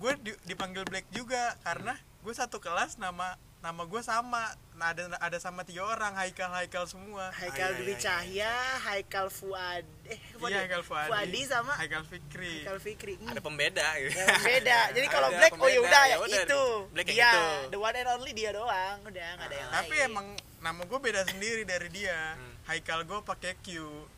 gue 0.00 0.12
di- 0.24 0.40
dipanggil 0.46 0.80
black 0.82 1.04
juga 1.12 1.52
karena 1.60 1.92
gue 2.20 2.34
satu 2.34 2.58
kelas 2.58 2.96
nama 2.96 3.32
nama 3.58 3.82
gue 3.82 4.00
sama 4.02 4.44
nah 4.74 4.90
ada 4.90 5.04
ada 5.18 5.36
sama 5.36 5.60
tiga 5.62 5.84
orang 5.84 6.12
Haikal 6.14 6.48
Haikal 6.48 6.84
semua 6.84 7.28
Haikal 7.30 7.60
Ah, 7.66 7.74
iya, 7.74 7.78
Dwi 7.78 7.84
iya, 7.86 7.92
iya. 7.92 8.00
Cahya, 8.00 8.54
Haikal 8.82 9.28
Fuad, 9.28 9.84
eh 10.06 10.16
Fuad 10.34 10.48
iya 10.48 10.56
ya? 10.56 10.60
Haikal 10.64 10.82
Fuadi 10.82 11.08
Fuadi 11.10 11.40
sama 11.44 11.72
Haikal 11.74 12.00
Fikri 12.02 12.54
Haikal 12.58 12.78
Fikri. 12.78 13.14
Hmm. 13.14 13.28
ada 13.28 13.40
pembeda 13.40 13.84
gitu 13.98 14.16
Ya, 14.16 14.26
beda. 14.38 14.78
Jadi 14.96 15.06
kalau 15.06 15.28
Ada 15.28 15.36
Black 15.38 15.52
oh 15.54 15.60
ya 15.62 15.72
pembeda, 15.74 15.84
udah 15.86 16.02
ya 16.02 16.08
ya 16.08 16.16
udah, 16.18 16.42
itu. 16.42 16.62
Black 16.90 17.08
dia, 17.10 17.20
itu. 17.26 17.44
the 17.68 17.78
one 17.78 17.92
and 17.94 18.08
only 18.10 18.32
dia 18.32 18.50
doang, 18.50 18.96
udah 19.02 19.28
nggak 19.34 19.46
ada 19.46 19.56
yang 19.58 19.70
tapi 19.70 19.94
lain. 19.94 20.08
emang 20.08 20.26
nama 20.58 20.80
gue 20.82 20.98
beda 20.98 21.22
sendiri 21.26 21.62
dari 21.62 21.88
dia 21.90 22.20
Hmm. 22.32 22.52
Haikal 22.66 23.00
gue 23.02 23.18
pakai 23.22 23.52
Q 23.58 23.66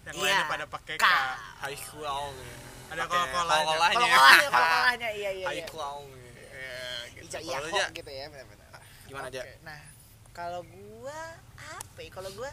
yang 0.04 0.14
Iya, 0.14 0.22
lainnya 0.22 0.46
pada 0.46 0.64
pakai 0.68 0.94
K 0.96 1.06
cloud 1.88 2.34
Ada 2.88 3.00
Pakai 3.00 3.08
kol-kolanya. 3.08 3.64
kol-kolanya. 3.64 3.94
kalau 3.94 4.06
kalahnya 4.06 4.48
kalau 4.48 4.68
kalahnya 4.68 5.08
iya 5.10 5.30
iya. 5.32 5.46
high 5.48 5.66
iya. 7.24 7.30
ya, 7.30 7.38
gitu. 7.38 7.38
Ica 7.38 7.38
iya 7.40 7.58
kok 7.58 7.70
aja, 7.70 7.84
gitu 7.92 8.10
ya 8.10 8.24
benar-benar. 8.26 8.68
gimana 9.04 9.26
aja 9.28 9.40
Oke, 9.40 9.54
Nah, 9.62 9.80
kalau 10.32 10.60
gua 10.64 11.20
apa 11.58 11.98
ya? 11.98 12.10
Kalau 12.10 12.30
gua 12.32 12.50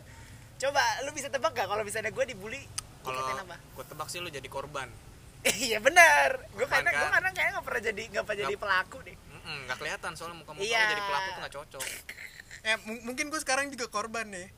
coba 0.58 0.84
lu 1.02 1.12
bisa 1.12 1.28
tebak 1.28 1.52
gak 1.54 1.66
kalau 1.66 1.82
misalnya 1.82 2.12
gua 2.12 2.24
dibully 2.24 2.60
kalau 3.00 3.24
gue 3.48 3.86
tebak 3.86 4.08
sih 4.08 4.20
lu 4.20 4.28
jadi 4.28 4.46
korban 4.46 4.92
iya 5.64 5.80
benar. 5.80 6.44
Gua 6.52 6.68
karena 6.68 6.92
gua 6.92 7.00
kan? 7.02 7.12
karena 7.16 7.30
kayaknya 7.32 7.52
nggak 7.54 7.66
pernah 7.66 7.82
jadi 7.82 8.02
nggak 8.10 8.24
pernah 8.24 8.40
jadi 8.42 8.56
pelaku 8.58 8.98
deh. 9.02 9.16
Nggak 9.40 9.78
kelihatan 9.78 10.12
soalnya 10.14 10.38
muka 10.38 10.52
muka 10.52 10.62
Iya. 10.62 10.84
jadi 10.90 11.02
pelaku 11.02 11.28
tuh 11.28 11.40
nggak 11.40 11.54
cocok 11.56 11.86
eh 12.68 12.76
mu- 12.84 13.04
mungkin 13.04 13.26
gue 13.28 13.40
sekarang 13.40 13.66
juga 13.68 13.88
korban 13.88 14.28
nih 14.28 14.52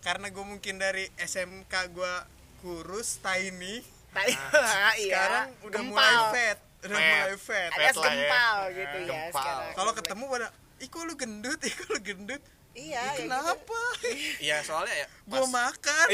karena 0.00 0.26
gue 0.28 0.44
mungkin 0.44 0.74
dari 0.76 1.06
SMK 1.16 1.70
gue 1.88 2.14
kurus 2.58 3.20
tiny 3.20 3.78
Tadi 4.10 4.34
Ah, 4.52 4.92
iya. 4.96 5.14
sekarang 5.16 5.48
udah 5.62 5.80
Gempal. 5.80 5.94
mulai 5.94 6.16
fat 6.30 6.58
udah 6.84 6.94
Fat. 6.94 7.08
mulai 7.18 7.36
fat 7.38 7.70
Alias 7.72 7.94
ya. 7.94 8.02
gempal 8.04 8.56
gitu 8.70 8.96
ya 8.98 9.08
Gempal. 9.08 9.32
sekarang. 9.34 9.72
kalau 9.74 9.92
ketemu 9.94 10.24
pada 10.28 10.48
ih 10.76 10.88
kok 10.88 11.02
lu 11.02 11.14
gendut 11.14 11.60
ih 11.60 11.72
kok 11.72 11.88
lu 11.88 12.00
gendut 12.00 12.42
Iya, 12.74 12.98
ya 12.98 13.14
kenapa 13.16 13.80
iya 14.40 14.56
soalnya 14.60 14.94
ya 14.96 15.06
gue 15.06 15.38
pas- 15.38 15.46
makan 15.48 16.06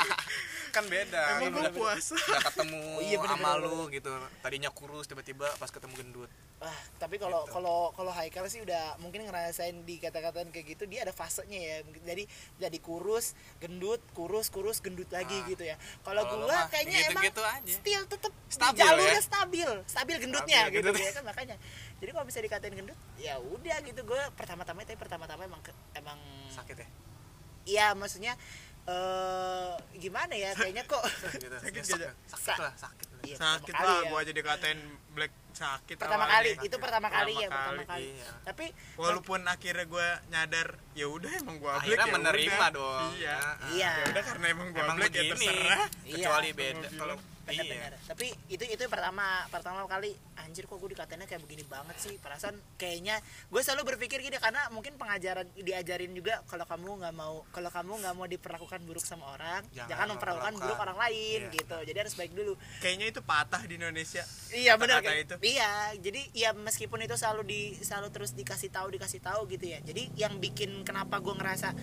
kan 0.76 0.84
beda 0.86 1.22
emang 1.38 1.48
Kan 1.48 1.52
gue 1.56 1.70
puasa 1.72 2.14
udah 2.28 2.42
ketemu 2.44 2.80
iya, 3.00 3.16
bener, 3.16 3.32
sama 3.32 3.50
bener, 3.50 3.64
lu 3.64 3.80
gitu 3.88 4.12
tadinya 4.38 4.68
kurus 4.68 5.04
tiba-tiba 5.04 5.48
pas 5.56 5.68
ketemu 5.68 5.94
gendut 5.96 6.30
Wah, 6.56 6.72
tapi 6.96 7.16
kalau 7.16 7.44
Gitu. 7.44 7.52
kalau 7.52 7.92
kalau 7.92 8.08
Haikal 8.08 8.48
sih 8.48 8.64
udah 8.64 8.96
mungkin 8.96 9.28
ngerasain 9.28 9.76
di 9.84 10.00
kata-kataan 10.00 10.48
kayak 10.48 10.72
gitu 10.72 10.88
dia 10.88 11.04
ada 11.04 11.12
fasenya 11.12 11.60
ya. 11.60 11.76
Jadi 12.02 12.24
jadi 12.56 12.78
kurus, 12.80 13.36
gendut, 13.58 14.00
kurus, 14.16 14.48
kurus, 14.48 14.80
gendut 14.80 15.04
lagi 15.10 15.36
Ah. 15.36 15.44
gitu 15.44 15.60
ya. 15.62 15.76
Kalau 16.00 16.24
gua 16.24 16.64
kayaknya 16.66 17.12
emang 17.12 17.28
gitu-gitu 17.28 17.42
aja. 17.44 17.74
still 17.76 18.02
tetep 18.08 18.32
Stabil 18.48 18.80
jalurnya 18.80 19.12
ya? 19.12 19.20
stabil, 19.20 19.68
stabil 19.84 20.16
gendutnya 20.16 20.60
Stabil 20.64 20.76
gitu 20.80 20.88
gendut. 20.88 21.04
ya 21.04 21.12
kan 21.12 21.24
makanya. 21.28 21.56
Jadi 22.00 22.10
kalau 22.10 22.24
bisa 22.24 22.38
dikatain 22.40 22.72
gendut, 22.74 22.98
ya 23.16 23.34
udah 23.36 23.76
gitu 23.84 24.00
gue 24.02 24.22
pertama-tama 24.32 24.80
tapi 24.80 24.96
pertama-tama 24.96 25.44
emang 25.44 25.60
emang 25.92 26.16
sakit 26.48 26.76
ya 26.80 26.88
Iya, 27.66 27.86
maksudnya 27.92 28.32
eh 28.86 29.70
gimana 29.96 30.30
ya 30.32 30.50
kayaknya 30.52 30.84
kok 30.84 31.02
gitu 31.34 31.56
Sakit 31.56 31.82
Ya, 31.88 31.96
gak, 31.98 32.14
sakit 32.28 32.58
lah 32.60 32.74
sakit 32.76 33.08
lah 33.08 33.14
Iya, 33.24 33.36
sakit 33.36 33.74
lah 33.74 33.96
ya. 33.96 34.06
gua 34.06 34.18
aja 34.22 34.30
dikatain 34.30 34.78
black 35.10 35.32
sakit 35.50 35.96
pertama 35.96 36.22
awalnya. 36.22 36.54
kali 36.54 36.68
itu 36.68 36.76
pertama 36.76 37.08
kali 37.08 37.32
ya 37.34 37.48
Pertama 37.48 37.64
pertama 37.72 37.82
kali, 37.82 38.06
kali 38.06 38.06
iya. 38.14 38.28
tapi 38.44 38.66
walaupun 38.94 39.40
akhirnya 39.44 39.84
gua 39.86 40.06
nyadar 40.28 40.68
ya 40.92 41.06
udah 41.08 41.32
emang 41.34 41.56
gua 41.56 41.72
black 41.72 41.82
akhirnya 41.82 42.06
ya 42.06 42.14
menerima 42.14 42.54
udah. 42.56 42.68
dong 42.70 43.04
iya 43.16 43.38
Iya. 43.68 43.90
ya 43.90 44.04
udah 44.06 44.22
karena 44.22 44.46
emang 44.48 44.68
gua 44.70 44.82
emang 44.84 44.96
black 44.96 45.10
ya 45.10 45.22
begini 45.24 45.46
terserah 45.48 45.84
kecuali 46.06 46.46
Iya. 46.46 46.54
beda 46.54 46.86
Gua 46.86 46.98
kalau 47.00 47.16
bener 47.46 47.64
iya 47.64 47.98
tapi 48.06 48.26
itu 48.50 48.64
itu 48.66 48.82
pertama 48.90 49.46
pertama 49.48 49.86
kali 49.86 50.12
anjir 50.36 50.66
kok 50.66 50.78
gue 50.78 50.90
dikatain 50.94 51.22
kayak 51.22 51.42
begini 51.42 51.62
banget 51.66 51.96
sih. 51.98 52.14
Perasaan 52.18 52.54
kayaknya 52.76 53.18
gue 53.50 53.60
selalu 53.62 53.94
berpikir 53.94 54.18
gini 54.18 54.38
karena 54.38 54.66
mungkin 54.70 54.94
pengajaran 54.98 55.46
diajarin 55.58 56.10
juga 56.14 56.42
kalau 56.46 56.66
kamu 56.66 57.02
nggak 57.02 57.14
mau 57.14 57.42
kalau 57.50 57.70
kamu 57.70 57.92
nggak 58.02 58.14
mau 58.14 58.26
diperlakukan 58.26 58.80
buruk 58.86 59.02
sama 59.02 59.30
orang 59.34 59.62
Jangan 59.74 59.90
jangan, 59.90 60.06
memperlakukan 60.14 60.54
buruk 60.58 60.78
orang 60.78 60.98
lain 60.98 61.40
Iya. 61.46 61.54
gitu. 61.54 61.78
jadi 61.86 61.98
harus 62.02 62.14
baik 62.14 62.32
dulu. 62.34 62.54
Kayaknya 62.82 63.06
itu 63.14 63.20
patah 63.22 63.62
di 63.66 63.74
Indonesia 63.78 64.22
iya 64.54 64.74
benar 64.78 65.02
itu. 65.02 65.34
iya 65.42 65.94
jadi 65.98 66.20
ya 66.34 66.50
meskipun 66.54 67.02
itu 67.02 67.14
selalu 67.14 67.42
di 67.46 67.60
selalu 67.78 68.08
terus 68.14 68.34
dikasih 68.34 68.70
tahu 68.70 68.90
dikasih 68.94 69.20
tahu 69.22 69.46
gitu 69.50 69.66
ya. 69.70 69.78
Jadi 69.82 70.10
yang 70.18 70.38
bikin 70.38 70.82
kenapa 70.82 71.18
gue 71.22 71.34
ngerasa 71.34 71.74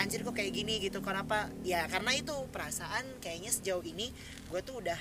anjir 0.00 0.24
kok 0.24 0.36
kayak 0.36 0.52
gini 0.52 0.78
gitu 0.80 1.02
kenapa? 1.04 1.52
Ya 1.66 1.84
karena 1.88 2.12
itu 2.16 2.32
perasaan 2.52 3.04
kayaknya 3.20 3.50
sejauh 3.52 3.84
ini 3.84 4.12
gue 4.48 4.60
tuh 4.64 4.80
udah 4.80 4.96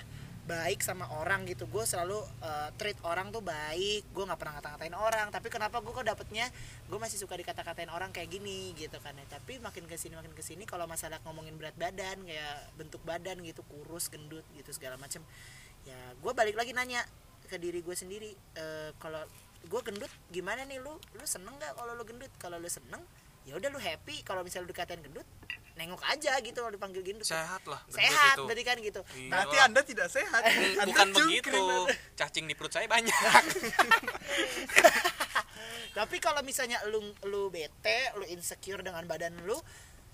baik 0.50 0.84
sama 0.84 1.08
orang 1.22 1.48
gitu. 1.48 1.70
Gue 1.70 1.86
selalu 1.88 2.18
uh, 2.44 2.70
treat 2.76 2.98
orang 3.08 3.32
tuh 3.32 3.46
baik. 3.46 4.10
Gue 4.12 4.24
nggak 4.28 4.40
pernah 4.42 4.60
ngata-ngatain 4.60 4.96
orang. 4.98 5.28
Tapi 5.32 5.48
kenapa 5.48 5.80
gue 5.80 5.94
kok 5.94 6.04
dapetnya? 6.04 6.50
Gue 6.92 7.00
masih 7.00 7.22
suka 7.22 7.38
dikata-katain 7.40 7.88
orang 7.88 8.12
kayak 8.12 8.28
gini 8.28 8.76
gitu 8.76 8.98
kan 9.00 9.16
ya. 9.16 9.26
Tapi 9.32 9.62
makin 9.64 9.88
ke 9.88 9.96
sini 9.96 10.18
makin 10.18 10.34
ke 10.36 10.44
sini 10.44 10.68
kalau 10.68 10.90
masalah 10.90 11.22
ngomongin 11.24 11.56
berat 11.56 11.78
badan 11.78 12.26
kayak 12.28 12.74
bentuk 12.76 13.00
badan 13.08 13.40
gitu 13.46 13.64
kurus 13.70 14.12
gendut 14.12 14.44
gitu 14.58 14.74
segala 14.76 14.98
macem 14.98 15.24
ya 15.82 15.98
gue 16.14 16.34
balik 16.38 16.54
lagi 16.54 16.78
nanya 16.78 17.02
ke 17.50 17.58
diri 17.58 17.82
gue 17.82 17.96
sendiri 17.98 18.32
e, 18.32 18.66
kalau 19.02 19.22
gue 19.62 19.82
gendut 19.84 20.10
gimana 20.34 20.66
nih? 20.66 20.82
Lu 20.82 20.98
lu 21.18 21.26
seneng 21.26 21.54
nggak 21.58 21.78
kalau 21.78 21.94
lu 21.94 22.04
gendut? 22.06 22.32
Kalau 22.42 22.58
lu 22.58 22.70
seneng 22.70 23.02
ya 23.46 23.58
udah 23.58 23.70
lu 23.74 23.80
happy 23.82 24.22
kalau 24.22 24.46
misalnya 24.46 24.70
lu 24.70 24.74
dikatain 24.74 25.02
gendut 25.02 25.26
nengok 25.80 26.04
aja 26.04 26.36
gitu 26.44 26.62
kalau 26.62 26.70
dipanggil 26.70 27.02
gendut. 27.02 27.26
Sehat 27.26 27.64
lah 27.66 27.80
gendut 27.88 27.98
sehat 27.98 28.36
itu. 28.38 28.44
berarti 28.46 28.64
kan 28.68 28.78
gitu. 28.84 29.02
Iya. 29.18 29.30
berarti 29.32 29.58
lah. 29.58 29.66
anda 29.66 29.82
tidak 29.82 30.08
sehat. 30.12 30.42
Anda 30.46 30.84
bukan 30.86 31.08
begitu. 31.16 31.62
Cacing 32.20 32.46
di 32.46 32.54
perut 32.54 32.74
saya 32.76 32.86
banyak. 32.86 33.12
Tapi 35.98 36.18
kalau 36.24 36.40
misalnya 36.44 36.80
lu 36.88 37.02
lu 37.28 37.52
bete 37.52 38.14
lu 38.20 38.24
insecure 38.30 38.84
dengan 38.84 39.04
badan 39.08 39.34
lu 39.48 39.58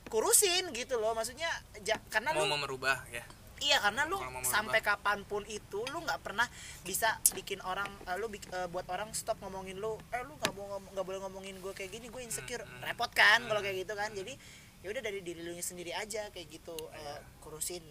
kurusin 0.07 0.71
gitu 0.71 1.01
loh. 1.01 1.11
Maksudnya 1.17 1.49
ja- 1.83 1.99
karena 2.07 2.31
mau 2.31 2.45
lu 2.45 2.53
mau 2.53 2.59
merubah 2.61 3.03
ya 3.11 3.25
Iya 3.57 3.81
karena 3.81 4.05
lu 4.05 4.17
sampai 4.45 4.79
kapan 4.79 5.25
pun 5.25 5.41
itu 5.45 5.81
lu 5.89 6.05
nggak 6.05 6.21
pernah 6.21 6.45
bisa 6.85 7.17
bikin 7.33 7.57
orang 7.61 7.89
eh, 8.05 8.13
lu 8.15 8.29
eh, 8.29 8.69
buat 8.69 8.85
orang 8.87 9.09
stop 9.11 9.41
ngomongin 9.41 9.77
lu 9.77 9.97
eh 10.13 10.21
lu 10.21 10.37
nggak 10.37 10.53
mau 10.53 10.77
nggak 10.77 11.05
boleh 11.05 11.19
ngomongin 11.25 11.57
gue 11.57 11.73
kayak 11.73 11.89
gini 11.89 12.07
gue 12.07 12.21
insecure. 12.21 12.61
Hmm, 12.61 12.85
repot 12.85 13.09
kan 13.09 13.41
kalau 13.43 13.57
kayak 13.59 13.81
gitu 13.81 13.93
kan? 13.93 14.13
Jadi 14.13 14.37
ya 14.85 14.93
udah 14.93 15.01
dari 15.01 15.25
diri 15.25 15.41
lu 15.41 15.57
sendiri 15.57 15.89
aja 15.91 16.29
kayak 16.29 16.47
gitu 16.53 16.77
Iya. 16.93 17.17
eh, 17.17 17.19
kurusin 17.41 17.81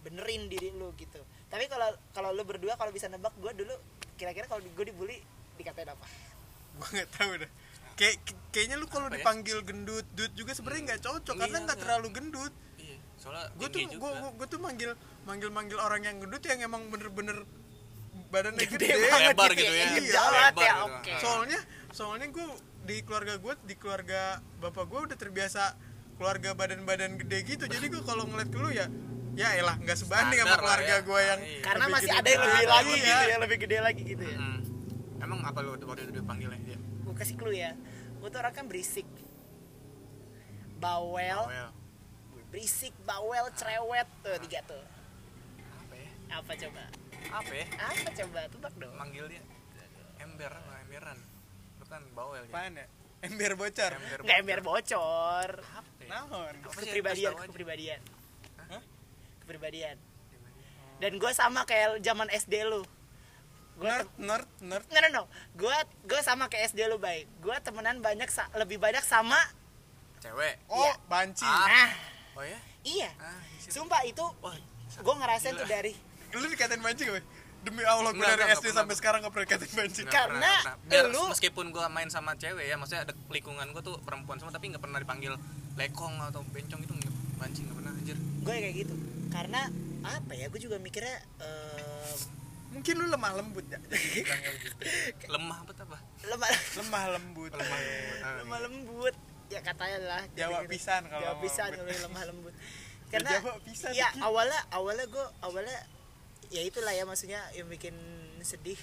benerin 0.00 0.48
diri 0.48 0.72
lu 0.72 0.90
gitu. 0.96 1.20
Tapi 1.46 1.68
kalau 1.68 1.92
kalau 2.10 2.32
lu 2.32 2.42
berdua 2.42 2.74
kalau 2.74 2.88
bisa 2.88 3.06
nebak 3.06 3.36
gue 3.36 3.52
dulu 3.52 3.76
kira-kira 4.16 4.48
kalau 4.48 4.64
gue 4.64 4.84
dibully 4.84 5.20
dikatain 5.54 5.92
apa? 5.92 6.08
Gua 6.72 6.88
nggak 6.88 7.10
tahu 7.12 7.32
dah. 7.36 7.50
Kayak 7.92 8.16
kayaknya 8.48 8.80
lu 8.80 8.88
kalau 8.88 9.12
ya? 9.12 9.20
dipanggil 9.20 9.60
gendut 9.60 10.08
dut 10.16 10.32
juga 10.32 10.56
sebenarnya 10.56 10.96
nggak 10.96 11.02
cocok 11.04 11.34
karena 11.36 11.44
Iya, 11.52 11.52
nggak 11.52 11.68
nggak. 11.68 11.84
terlalu 11.84 12.08
gendut. 12.10 12.52
iya 12.56 12.71
soalnya 13.22 13.46
gue 13.54 13.68
tuh 13.70 13.80
gue 13.86 14.10
gue 14.34 14.46
tuh 14.50 14.58
manggil 14.58 14.90
manggil 15.22 15.50
manggil 15.54 15.78
orang 15.78 16.02
yang 16.02 16.18
gendut 16.18 16.42
yang 16.42 16.58
emang 16.60 16.90
bener-bener 16.90 17.46
badannya 18.34 18.66
Gede 18.72 18.88
gede, 18.90 19.06
banget 19.06 19.30
lebar 19.30 19.50
gitu 19.54 19.62
gitu 19.62 19.72
ya, 19.72 19.86
ya 19.86 19.86
iya. 19.94 20.20
Lebar 20.26 20.42
ya, 20.58 20.72
gitu. 20.74 20.86
oke. 20.90 21.12
soalnya 21.22 21.60
soalnya 21.94 22.26
gue 22.28 22.46
di 22.82 22.96
keluarga 23.06 23.38
gue 23.38 23.54
di 23.62 23.74
keluarga 23.78 24.20
bapak 24.58 24.84
gue 24.90 25.00
udah 25.06 25.16
terbiasa 25.16 25.62
keluarga 26.18 26.50
badan-badan 26.52 27.14
gede 27.16 27.38
gitu 27.46 27.64
jadi 27.70 27.86
gue 27.86 28.02
kalau 28.02 28.26
ngeliat 28.26 28.50
ke 28.50 28.58
lu 28.58 28.68
ya 28.68 28.90
ya 29.32 29.48
elah 29.54 29.78
nggak 29.78 29.96
sebanding 29.96 30.36
sama 30.36 30.44
Standar 30.44 30.58
lah 30.58 30.60
keluarga 30.60 30.92
ya. 30.92 31.00
gue 31.00 31.20
yang 31.22 31.40
Iya. 31.40 31.60
karena 31.62 31.84
masih 31.88 32.10
gede 32.10 32.18
ada 32.18 32.28
yang 32.28 32.42
lebih 32.42 32.52
daripada. 32.52 32.74
lagi 32.74 32.90
Iya. 32.92 32.98
gitu 33.06 33.22
ya 33.22 33.36
lebih 33.38 33.58
gede 33.62 33.76
lagi 33.78 34.02
gitu 34.02 34.24
ya 34.26 34.36
Hmm. 34.36 34.58
emang 35.22 35.40
apa 35.40 35.58
lu 35.62 35.70
waktu 35.78 36.02
itu 36.02 36.12
dipanggilnya 36.12 36.60
dia 36.66 36.78
gue 36.80 37.14
kasih 37.14 37.36
clue 37.38 37.54
ya 37.54 37.72
gue 38.18 38.28
tuh 38.28 38.38
orang 38.38 38.52
kan 38.52 38.64
berisik 38.66 39.06
bawel 40.76 41.42
ya 41.48 41.70
berisik 42.52 42.92
bawel 43.08 43.48
cerewet. 43.56 44.04
Tuh 44.20 44.36
tiga 44.44 44.60
tuh. 44.68 44.84
Apa 45.80 45.94
ya? 45.96 46.10
Apa 46.36 46.52
coba? 46.52 46.82
Apa 47.32 47.52
ya? 47.56 47.66
Apa 47.80 48.08
coba? 48.12 48.40
Tebak 48.52 48.74
dong. 48.76 48.94
Manggil 49.00 49.24
dia. 49.32 49.42
Ember 50.20 50.52
lah 50.52 50.78
emberan. 50.84 51.18
Lu 51.80 51.84
kan 51.88 52.04
bawel 52.12 52.44
ya 52.44 52.68
ya? 52.68 52.86
Ember 53.22 53.52
bocor? 53.56 53.92
Ember 53.96 54.18
nggak 54.20 54.38
ember 54.44 54.60
bocor. 54.60 55.50
Apa 55.64 55.90
ya? 56.04 56.52
sih, 56.76 56.92
kepribadian 56.92 57.32
kepribadian. 57.48 58.00
Hah? 58.68 58.82
kepribadian. 59.42 59.96
Dan 61.00 61.18
gue 61.18 61.32
sama 61.34 61.64
kayak 61.64 61.98
zaman 62.04 62.28
SD 62.30 62.68
lu. 62.68 62.84
Gue 63.80 63.88
nerd 63.88 64.10
nerd 64.20 64.48
nerd. 64.60 64.84
Nggak 64.92 65.02
no, 65.08 65.08
no. 65.08 65.24
gue 65.56 65.76
gue 66.04 66.20
sama 66.20 66.52
kayak 66.52 66.74
SD 66.74 66.84
lu 66.90 67.00
baik. 67.00 67.26
Gue 67.40 67.56
temenan 67.64 68.04
banyak 68.04 68.28
lebih 68.60 68.76
banyak 68.76 69.02
sama 69.02 69.40
cewek. 70.22 70.54
Oh 70.70 70.78
Iya. 70.78 70.94
banci. 71.10 71.46
Ah. 71.46 71.66
nah 71.66 71.90
oh 72.32 72.44
ya? 72.44 72.58
Iya. 72.82 73.10
Ah 73.16 73.40
sumpah 73.62 74.02
itu 74.02 74.24
wah 74.38 74.56
gue 74.92 75.14
ngerasain 75.16 75.52
Gila. 75.52 75.60
tuh 75.60 75.68
dari 75.68 75.92
lu 76.32 76.46
dikatain 76.46 76.80
banci 76.80 77.02
gak 77.02 77.14
Boy? 77.14 77.24
demi 77.62 77.80
Allah 77.82 78.10
gue 78.10 78.20
dari 78.20 78.42
enggak, 78.42 78.58
SD 78.58 78.66
enggak 78.66 78.76
sampai 78.76 78.94
sekarang 78.96 79.18
gak 79.20 79.30
pernah 79.30 79.46
dikatain 79.46 79.72
banci 79.72 80.00
Nggak 80.02 80.12
Karena 80.12 80.52
pernah, 80.58 80.74
biar 80.84 81.04
lu- 81.08 81.30
meskipun 81.30 81.66
gua 81.68 81.86
main 81.86 82.08
sama 82.08 82.34
cewek 82.34 82.64
ya 82.64 82.74
maksudnya 82.74 83.02
ada 83.04 83.14
lingkungan 83.28 83.66
gua 83.70 83.80
tuh 83.80 83.96
perempuan 84.00 84.36
semua 84.36 84.50
tapi 84.50 84.68
nggak 84.68 84.82
pernah 84.82 84.98
dipanggil 84.98 85.32
lekong 85.74 86.14
atau 86.22 86.42
bencong 86.46 86.80
itu 86.80 86.92
nggak. 86.92 87.12
Banci 87.38 87.58
nggak 87.62 87.76
pernah 87.76 87.92
anjir. 87.92 88.16
Gue 88.40 88.54
kayak 88.54 88.74
gitu. 88.76 88.94
Karena 89.28 89.60
apa 90.02 90.32
ya 90.32 90.46
gue 90.46 90.58
juga 90.58 90.76
mikirnya 90.76 91.14
em, 91.38 92.18
mungkin 92.72 92.94
lu 92.94 93.06
lemah 93.06 93.30
lembut 93.34 93.64
ya? 93.64 93.78
Begitu 93.80 94.28
lemah 95.34 95.56
apa 95.60 95.72
apa? 95.78 95.98
Lemah. 96.24 96.48
Lemah 96.76 97.04
lembut. 97.12 97.50
Lemah 97.52 97.78
Ah, 98.20 98.34
lemah 98.42 98.58
lembut 98.60 99.14
ya 99.52 99.60
katanya 99.60 99.98
lah 100.00 100.22
Jawa 100.32 100.64
gitu-gitu. 100.64 100.72
pisan 100.72 101.02
kalau 101.06 101.20
Jawa 101.22 101.34
pisan 101.38 101.68
kalau 101.76 101.92
lemah 101.92 102.22
lembut. 102.26 102.54
Ya, 102.54 103.10
karena 103.12 103.30
Jawa 103.36 103.52
pisan. 103.60 103.90
ya 103.92 104.08
awalnya 104.18 104.60
awalnya 104.70 105.06
gue 105.06 105.26
awalnya 105.40 105.78
ya 106.48 106.60
itulah 106.60 106.90
ya 106.90 107.04
maksudnya 107.04 107.40
yang 107.52 107.64
bikin 107.66 107.92
sedih 108.40 108.80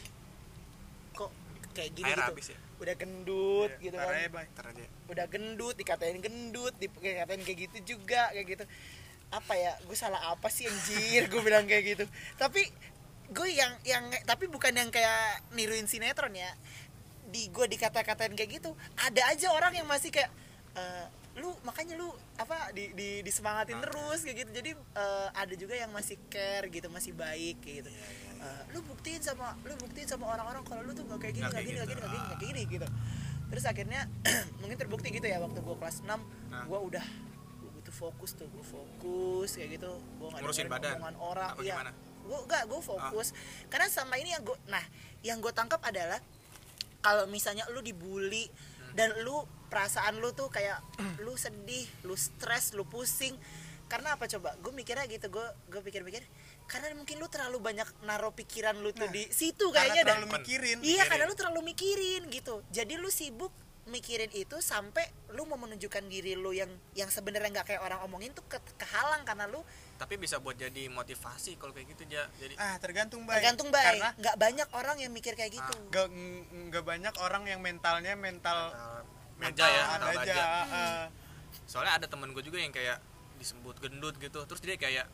kok 1.12 1.30
kayak 1.74 1.92
gini 1.92 2.06
air 2.06 2.18
gitu. 2.18 2.30
habis 2.30 2.48
ya? 2.50 2.60
Udah 2.80 2.96
gendut 2.96 3.72
Iya, 3.74 3.84
gitu 3.84 3.96
kan. 3.98 4.08
aja, 4.08 4.30
Bay. 4.30 4.46
ntar 4.48 4.66
aja. 4.70 4.86
Udah 5.08 5.26
gendut 5.28 5.76
dikatain 5.76 6.18
gendut 6.20 6.74
dikatain 6.78 7.42
kayak 7.42 7.60
gitu 7.66 7.78
juga 7.90 8.32
kayak 8.32 8.48
gitu. 8.48 8.64
Apa 9.30 9.54
ya 9.54 9.76
gue 9.84 9.94
salah 9.94 10.32
apa 10.32 10.48
sih 10.48 10.64
anjir? 10.64 11.28
Gue 11.28 11.42
bilang 11.42 11.66
kayak 11.66 11.84
gitu. 11.88 12.06
Tapi 12.36 12.64
gue 13.30 13.50
yang 13.52 13.76
yang 13.84 14.08
tapi 14.24 14.48
bukan 14.48 14.72
yang 14.72 14.90
kayak 14.90 15.44
niruin 15.52 15.86
sinetron 15.86 16.32
ya. 16.32 16.50
Di 17.28 17.46
gue 17.48 17.66
dikata-katain 17.68 18.34
kayak 18.34 18.58
gitu 18.58 18.72
ada 18.96 19.22
aja 19.28 19.52
orang 19.52 19.76
yang 19.76 19.86
masih 19.86 20.10
kayak 20.10 20.32
"Eh, 20.80 21.06
lu 21.38 21.52
makanya 21.62 21.96
lu 21.96 22.10
apa 22.36 22.72
di, 22.72 22.92
di 22.92 23.10
disemangatin 23.22 23.80
terus 23.80 24.24
kayak 24.24 24.38
gitu 24.42 24.52
jadi 24.54 24.72
eh, 24.76 25.28
ada 25.32 25.54
juga 25.54 25.72
yang 25.74 25.92
masih 25.92 26.16
care 26.28 26.68
gitu 26.68 26.88
masih 26.88 27.12
baik 27.14 27.60
kayak 27.60 27.76
gitu 27.84 27.92
Eh, 28.40 28.62
lu 28.72 28.80
buktiin 28.82 29.20
sama 29.20 29.52
lu 29.68 29.76
buktiin 29.76 30.08
sama 30.08 30.24
orang-orang 30.26 30.64
kalau 30.64 30.80
lu 30.80 30.96
tuh 30.96 31.04
gak 31.04 31.20
kayak 31.20 31.36
gini 31.36 31.44
gak 31.44 31.54
kayak 31.54 31.68
gini 31.68 31.78
gak 31.78 31.88
gitu. 31.92 32.00
gini 32.00 32.00
gak 32.00 32.12
gini 32.16 32.24
gak 32.24 32.40
gini 32.40 32.62
gitu 32.72 32.88
terus 33.50 33.64
akhirnya 33.66 34.02
mungkin 34.64 34.78
terbukti 34.80 35.08
gitu 35.12 35.28
ya 35.28 35.44
waktu 35.44 35.60
gue 35.60 35.76
kelas 35.76 35.98
6 36.02 36.08
Nah. 36.08 36.64
gue 36.66 36.80
udah 36.80 37.06
gue 37.60 37.82
tuh 37.84 37.92
fokus 37.94 38.32
tuh 38.34 38.48
gue 38.48 38.64
fokus 38.64 39.50
kayak 39.54 39.76
gitu 39.76 39.92
gue 39.92 40.28
nggak 40.30 40.72
badan? 40.72 40.96
omongan 40.98 41.18
orang 41.20 41.52
Apa 41.52 41.62
iya 41.62 41.76
gimana? 41.76 41.92
gue 42.24 42.38
enggak 42.48 42.64
gue 42.64 42.80
fokus 42.80 43.28
karena 43.68 43.88
sama 43.92 44.16
ini 44.16 44.32
yang 44.32 44.44
gue 44.46 44.58
nah 44.66 44.84
yang 45.20 45.38
gue 45.40 45.52
tangkap 45.52 45.84
adalah 45.84 46.24
kalau 47.00 47.28
misalnya 47.28 47.68
lu 47.72 47.84
dibully 47.84 48.48
Hmm. 48.80 48.96
dan 48.98 49.10
lu 49.22 49.44
perasaan 49.70 50.18
lu 50.18 50.30
tuh 50.32 50.50
kayak 50.50 50.82
lu 51.26 51.34
sedih 51.34 51.86
lu 52.04 52.14
stres 52.14 52.74
lu 52.74 52.84
pusing. 52.84 53.38
Karena 53.86 54.14
apa 54.14 54.26
coba? 54.28 54.54
Gue 54.60 54.70
mikirnya 54.72 55.06
gitu 55.06 55.30
gue 55.30 55.46
gue 55.68 55.82
pikir-pikir 55.82 56.22
karena 56.66 56.94
mungkin 56.94 57.18
lu 57.18 57.26
terlalu 57.26 57.58
banyak 57.60 57.90
naruh 58.04 58.30
pikiran 58.30 58.78
lu 58.78 58.94
tuh 58.94 59.02
Nah, 59.02 59.10
di 59.12 59.26
situ 59.28 59.74
karena 59.74 59.90
kayaknya 59.90 60.02
dah. 60.04 60.14
terlalu 60.14 60.28
mikirin 60.36 60.78
iya 60.78 61.02
mikirin. 61.02 61.10
karena 61.10 61.24
lu 61.26 61.34
terlalu 61.34 61.62
mikirin 61.66 62.22
gitu. 62.30 62.56
Jadi 62.70 62.94
lu 62.96 63.10
sibuk 63.10 63.50
mikirin 63.88 64.30
itu 64.30 64.54
sampai 64.62 65.02
lu 65.34 65.50
mau 65.50 65.58
menunjukkan 65.58 66.06
diri 66.06 66.38
lu 66.38 66.54
yang 66.54 66.70
yang 66.94 67.10
sebenarnya 67.10 67.50
nggak 67.52 67.68
kayak 67.68 67.82
orang 67.82 68.06
omongin 68.06 68.30
tuh 68.30 68.46
ke- 68.46 68.62
kehalang 68.78 69.26
karena 69.26 69.50
lu 69.50 69.66
tapi 69.98 70.16
bisa 70.16 70.38
buat 70.38 70.54
jadi 70.54 70.86
motivasi 70.88 71.58
kalau 71.58 71.74
kayak 71.74 71.90
gitu 71.90 72.06
ja. 72.08 72.30
Jadi 72.38 72.54
ah 72.56 72.78
tergantung 72.78 73.26
baik 73.26 73.42
tergantung 73.42 73.74
baik 73.74 73.86
karena 73.90 74.10
nggak 74.16 74.36
banyak 74.38 74.68
orang 74.72 74.98
yang 75.00 75.10
mikir 75.10 75.34
kayak 75.34 75.58
gitu. 75.58 75.74
Gak, 75.90 76.06
nggak 76.70 76.86
banyak 76.86 77.14
orang 77.18 77.44
yang 77.44 77.60
mentalnya 77.60 78.14
mental 78.14 78.70
baja 79.40 79.66
ya 79.66 79.84
ada 79.88 80.06
mental 80.06 80.10
aja 80.12 80.36
baja. 80.36 80.44
ah. 80.68 81.06
soalnya 81.66 81.94
ada 81.98 82.08
temen 82.12 82.30
gue 82.36 82.44
juga 82.44 82.60
yang 82.60 82.74
kayak 82.76 83.00
disebut 83.40 83.76
gendut 83.80 84.16
gitu 84.20 84.40
terus 84.44 84.60
dia 84.60 84.76
kayak 84.76 85.08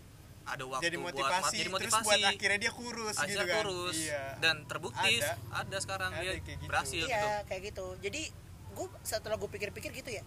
ada 0.45 0.61
waktu 0.69 0.85
jadi 0.85 0.97
buat 1.01 1.13
motivasi, 1.17 1.55
jadi 1.57 1.69
terus 1.69 1.73
motivasi 1.73 2.05
buat 2.05 2.21
akhirnya 2.29 2.59
dia 2.61 2.71
kurus 2.73 3.15
akhirnya 3.17 3.45
gitu 3.45 3.53
kan 3.53 3.63
kurus 3.65 3.97
iya 3.97 4.23
dan 4.37 4.55
terbukti 4.69 5.13
Ada. 5.17 5.31
ada, 5.65 5.77
sekarang 5.81 6.11
Ada 6.13 6.21
dia 6.21 6.31
kayak 6.37 6.45
gitu. 6.45 6.65
berhasil 6.69 7.03
iya 7.05 7.09
gitu 7.17 7.29
kayak 7.49 7.61
gitu 7.73 7.85
jadi 8.01 8.21
gue 8.75 8.87
setelah 9.01 9.37
gue 9.41 9.49
pikir-pikir 9.49 9.91
gitu 9.93 10.09
ya 10.13 10.23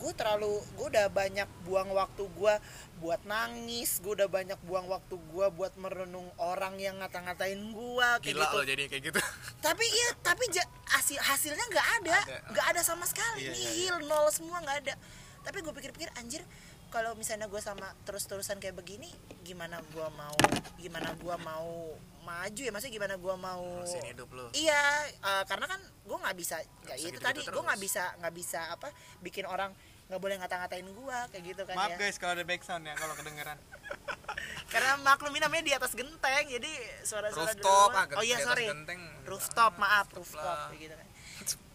gue 0.00 0.12
terlalu 0.16 0.60
gue 0.76 0.86
udah 0.92 1.06
banyak 1.08 1.48
buang 1.64 1.92
waktu 1.92 2.24
gue 2.28 2.54
buat 3.00 3.20
nangis 3.24 4.00
gue 4.04 4.12
udah 4.12 4.28
banyak 4.28 4.60
buang 4.68 4.84
waktu 4.88 5.16
gue 5.16 5.46
buat 5.56 5.72
merenung 5.80 6.28
orang 6.36 6.76
yang 6.76 7.00
ngata-ngatain 7.00 7.56
gue 7.56 8.08
kayak 8.20 8.36
gila 8.36 8.44
gitu. 8.44 8.56
loh 8.60 8.64
jadi 8.68 8.82
kayak 8.88 9.02
gitu. 9.12 9.20
Tapi 9.66 9.84
iya 9.84 10.08
tapi 10.20 10.44
ja- 10.52 10.70
hasil 10.92 11.20
hasilnya 11.20 11.64
nggak 11.68 11.88
ada. 12.00 12.16
Ada. 12.16 12.36
nggak 12.52 12.66
ada 12.76 12.80
sama 12.84 13.04
sekali. 13.08 13.44
Iya, 13.44 13.52
iya, 13.52 13.60
nihil 13.60 13.96
nol 14.08 14.28
semua 14.32 14.60
nggak 14.60 14.78
ada. 14.84 14.94
Tapi 15.40 15.64
gue 15.64 15.72
pikir-pikir 15.72 16.12
anjir 16.20 16.44
kalau 16.90 17.14
misalnya 17.14 17.46
gue 17.46 17.62
sama 17.62 17.86
terus-terusan 18.02 18.58
kayak 18.58 18.74
begini 18.74 19.08
gimana 19.46 19.78
gue 19.94 20.08
mau 20.18 20.36
gimana 20.76 21.14
gue 21.14 21.36
mau 21.46 21.94
maju 22.20 22.60
ya 22.60 22.70
maksudnya 22.70 22.94
gimana 22.94 23.14
gue 23.16 23.34
mau 23.36 23.64
hidup 23.84 24.28
lu. 24.32 24.46
Iya 24.52 24.82
eh, 25.08 25.44
karena 25.48 25.66
kan 25.66 25.80
gue 25.80 26.18
nggak 26.20 26.36
bisa 26.36 26.56
ya 26.60 26.94
bisa 26.94 26.94
itu 26.96 27.18
gitu-gitu 27.18 27.26
tadi 27.26 27.40
gue 27.44 27.62
nggak 27.64 27.80
bisa 27.80 28.04
nggak 28.20 28.34
bisa 28.34 28.60
apa 28.72 28.88
bikin 29.24 29.44
orang 29.48 29.72
nggak 30.10 30.20
boleh 30.20 30.36
ngata-ngatain 30.42 30.88
gue 30.90 31.18
kayak 31.30 31.44
gitu 31.54 31.62
kan 31.70 31.74
maaf 31.78 31.94
ya. 31.94 31.98
guys 32.02 32.16
kalau 32.18 32.34
ada 32.34 32.44
background 32.44 32.84
ya 32.86 32.94
kalau 32.98 33.14
kedengeran. 33.14 33.58
Karena 34.72 34.90
maklumin 35.02 35.42
namanya 35.42 35.64
di 35.66 35.74
atas 35.74 35.94
genteng 35.94 36.46
jadi 36.46 36.72
suara-suara 37.06 37.54
rooftop 37.54 37.90
ah, 37.94 38.06
oh 38.18 38.24
iya 38.26 38.38
sorry. 38.42 38.66
genteng. 38.66 39.02
rooftop 39.26 39.78
maaf 39.78 40.10
Rooftop 40.10 40.38
rooftop 40.38 40.58
kayak 40.74 40.80
gitu 40.82 40.94
kan. 40.94 41.06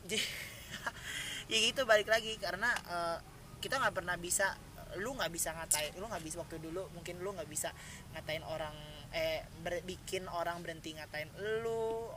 Jadi 0.05 0.17
ya 1.51 1.57
gitu 1.71 1.81
balik 1.87 2.07
lagi 2.11 2.35
karena 2.35 2.69
eh, 2.91 3.17
kita 3.63 3.79
nggak 3.79 3.95
pernah 3.95 4.15
bisa 4.19 4.51
lu 4.99 5.11
nggak 5.15 5.31
bisa 5.31 5.51
ngatain 5.51 5.91
lu 5.99 6.07
nggak 6.07 6.23
bisa 6.23 6.35
waktu 6.39 6.55
dulu 6.59 6.87
mungkin 6.95 7.19
lu 7.19 7.35
nggak 7.35 7.49
bisa 7.51 7.71
ngatain 8.15 8.43
orang 8.47 8.75
eh 9.13 9.45
ber- 9.61 9.83
bikin 9.85 10.25
orang 10.31 10.61
berhenti 10.63 10.95
ngatain 10.97 11.29
lu 11.61 12.09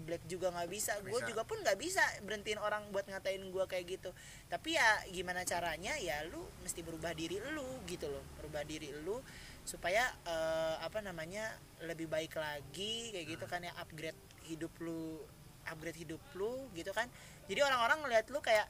Black 0.00 0.24
juga 0.26 0.48
nggak 0.48 0.70
bisa, 0.72 0.96
gue 1.04 1.12
Bisa. 1.12 1.28
juga 1.28 1.42
pun 1.44 1.60
nggak 1.60 1.76
bisa 1.76 2.00
berhentiin 2.24 2.56
orang 2.56 2.88
buat 2.88 3.04
ngatain 3.04 3.44
gue 3.52 3.64
kayak 3.68 3.84
gitu. 3.84 4.10
Tapi 4.48 4.74
ya 4.74 5.04
gimana 5.12 5.44
caranya 5.44 5.92
ya 6.00 6.24
lu 6.24 6.40
mesti 6.64 6.80
berubah 6.80 7.12
diri 7.12 7.36
lu 7.52 7.84
gitu 7.84 8.08
loh, 8.08 8.24
berubah 8.40 8.64
diri 8.64 8.90
lu 9.04 9.20
supaya 9.68 10.08
eh, 10.24 10.76
apa 10.80 11.04
namanya 11.04 11.52
lebih 11.84 12.08
baik 12.08 12.32
lagi 12.34 13.12
kayak 13.12 13.26
gitu 13.28 13.44
kan 13.44 13.60
ya 13.60 13.76
upgrade 13.76 14.16
hidup 14.48 14.72
lu, 14.80 15.20
upgrade 15.68 16.00
hidup 16.00 16.22
lu 16.32 16.66
gitu 16.72 16.90
kan. 16.96 17.06
Jadi 17.46 17.60
orang-orang 17.60 18.00
ngeliat 18.00 18.26
lu 18.32 18.40
kayak 18.40 18.66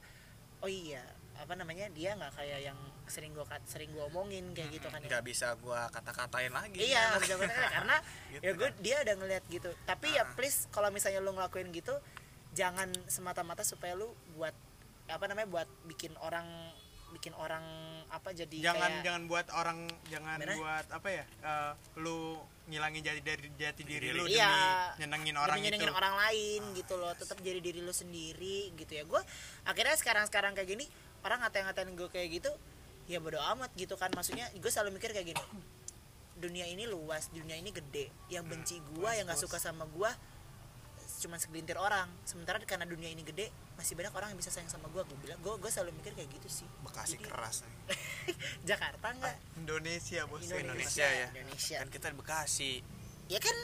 oh 0.61 0.69
iya 0.69 1.01
apa 1.41 1.57
namanya 1.57 1.89
dia 1.89 2.13
nggak 2.13 2.37
kayak 2.37 2.59
yang 2.69 2.77
sering 3.11 3.31
gua 3.31 3.43
kat- 3.43 3.63
sering 3.65 3.91
gua 3.91 4.07
omongin 4.07 4.49
kayak 4.51 4.71
gitu 4.71 4.87
kan 4.87 4.97
ya. 4.97 5.07
Nggak 5.09 5.23
bisa 5.25 5.47
gua 5.57 5.85
kata-katain 5.89 6.49
lagi. 6.49 6.79
Iya 6.81 7.03
nggak 7.19 7.37
bisa 7.37 7.53
karena 7.69 7.95
Gitu 8.31 8.41
ya 8.41 8.51
gue 8.53 8.65
kan. 8.65 8.79
dia 8.79 8.95
udah 9.01 9.15
ngeliat 9.17 9.43
gitu. 9.45 9.69
Tapi 9.83 10.07
ya 10.09 10.23
Ah. 10.23 10.31
please 10.31 10.65
kalau 10.67 10.87
misalnya 10.87 11.19
lu 11.19 11.31
ngelakuin 11.31 11.69
gitu 11.69 11.93
jangan 12.51 12.87
semata-mata 13.05 13.61
supaya 13.61 13.93
lu 13.93 14.07
buat 14.33 14.55
apa 15.05 15.23
namanya 15.25 15.47
buat 15.49 15.67
bikin 15.85 16.15
orang 16.17 16.47
bikin 17.11 17.35
orang 17.35 17.59
apa 18.07 18.31
jadi 18.31 18.71
jangan 18.71 18.87
kayak, 18.89 19.03
jangan 19.03 19.23
buat 19.25 19.47
orang 19.51 19.79
jangan 20.07 20.37
Gimana? 20.37 20.55
buat 20.55 20.87
apa 20.89 21.07
ya 21.11 21.25
eh, 21.41 21.71
lu 21.97 22.39
ngilangin 22.65 23.01
jati 23.01 23.19
dari 23.19 23.47
jati 23.53 23.83
diri 23.83 24.07
lu 24.09 24.23
Iya. 24.25 24.47
demi 24.95 25.03
nyenengin 25.03 25.27
demi 25.29 25.43
orang 25.43 25.57
nyenengin 25.59 25.89
itu. 25.89 25.93
orang 25.93 26.15
lain 26.17 26.61
gitu 26.73 26.95
loh 26.95 27.11
tetap 27.11 27.35
jadi 27.37 27.59
diri 27.59 27.79
lu 27.79 27.91
sendiri 27.91 28.71
gitu 28.73 28.91
ya. 28.93 29.03
Gue 29.03 29.19
akhirnya 29.65 29.91
sekarang 29.93 30.23
sekarang 30.25 30.51
kayak 30.53 30.69
gini 30.69 30.87
orang 31.21 31.39
ngatain-ngatain 31.41 31.91
gue 31.91 32.07
kayak 32.09 32.29
gitu 32.33 32.51
ya 33.05 33.17
bodo 33.21 33.39
amat 33.57 33.71
gitu 33.77 33.95
kan. 33.95 34.11
Maksudnya 34.13 34.49
gue 34.53 34.71
selalu 34.71 34.97
mikir 34.97 35.13
kayak 35.13 35.33
gini. 35.33 35.43
Dunia 36.41 36.65
ini 36.65 36.89
luas 36.89 37.29
dunia 37.29 37.57
ini 37.57 37.69
gede. 37.69 38.09
Yang 38.29 38.45
benci 38.49 38.75
gue 38.81 39.09
yang 39.13 39.25
nggak 39.29 39.41
suka 39.41 39.57
sama 39.61 39.85
gue 39.89 40.11
cuma 41.21 41.37
segelintir 41.37 41.77
orang. 41.77 42.09
Sementara 42.25 42.57
karena 42.65 42.89
dunia 42.89 43.09
ini 43.11 43.21
gede 43.21 43.53
masih 43.77 43.97
banyak 43.97 44.13
orang 44.13 44.29
yang 44.33 44.39
bisa 44.41 44.53
sayang 44.53 44.69
sama 44.69 44.85
gue 44.93 45.01
gue 45.01 45.17
bilang 45.25 45.41
gue 45.41 45.53
gue 45.57 45.71
selalu 45.73 45.97
mikir 46.01 46.13
kayak 46.17 46.29
gitu 46.33 46.49
sih. 46.49 46.67
Bekasi 46.85 47.17
Jadi, 47.17 47.25
keras 47.29 47.55
nih. 47.65 47.75
Jakarta 48.69 49.07
enggak 49.13 49.37
Indonesia 49.57 50.21
bos. 50.29 50.41
Indonesia. 50.45 50.61
Indonesia 50.65 51.07
ya. 51.07 51.27
Indonesia. 51.33 51.77
kan 51.81 51.89
kita 51.89 52.05
di 52.09 52.17
Bekasi. 52.17 52.71
Ya 53.29 53.39
kan 53.41 53.57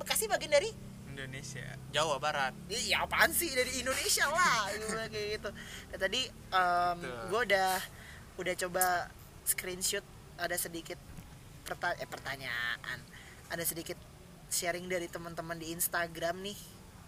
Bekasi 0.00 0.24
bagian 0.28 0.52
dari? 0.52 0.70
Indonesia. 1.12 1.76
Jawa 1.92 2.16
Barat. 2.16 2.56
Iya 2.72 3.04
apaan 3.04 3.30
sih? 3.36 3.52
Dari 3.52 3.84
Indonesia 3.84 4.24
lah. 4.32 4.72
Gitu, 4.72 4.86
kayak 5.12 5.28
gitu. 5.36 5.50
Nah, 5.92 5.98
tadi 6.00 6.20
Betul. 6.28 7.20
gue 7.28 7.40
udah 7.52 7.72
udah 8.42 8.54
coba 8.58 8.84
screenshot 9.46 10.02
ada 10.36 10.58
sedikit 10.58 10.98
perta 11.62 11.94
eh, 11.94 12.08
pertanyaan, 12.10 12.98
ada 13.48 13.62
sedikit 13.62 13.94
sharing 14.50 14.90
dari 14.90 15.06
teman-teman 15.06 15.54
di 15.56 15.70
Instagram 15.70 16.42
nih. 16.42 16.58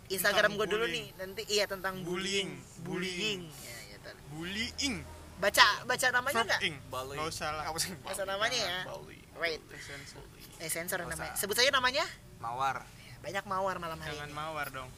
Instagram 0.05 0.55
gue 0.55 0.69
dulu 0.69 0.85
nih 0.87 1.17
nanti 1.17 1.43
iya 1.49 1.65
tentang 1.65 2.05
bullying, 2.05 2.55
Bullying. 2.85 3.49
bullying. 3.49 3.65
Ya, 3.65 3.79
ya, 3.91 3.99
tadi. 4.05 4.21
bullying 4.31 4.97
baca 5.35 5.67
baca 5.83 6.07
namanya 6.15 6.43
nggak? 6.47 6.61
nggak 6.87 7.27
usah 7.27 7.51
lah 7.59 7.65
apa 7.67 7.79
sih 7.83 7.91
Baca 7.99 8.23
namanya 8.23 8.59
ya. 8.61 8.79
Wait, 9.41 9.61
eh 10.63 10.71
sensor 10.71 11.03
namanya. 11.03 11.35
Sebut 11.35 11.59
saja 11.59 11.75
namanya. 11.75 12.07
Mawar 12.39 12.87
Banyak 13.25 13.45
mawar 13.49 13.81
malam 13.81 13.97
hari 13.99 14.15
jangan 14.15 14.31
ini. 14.31 14.37
mawar 14.37 14.69
dong 14.69 14.91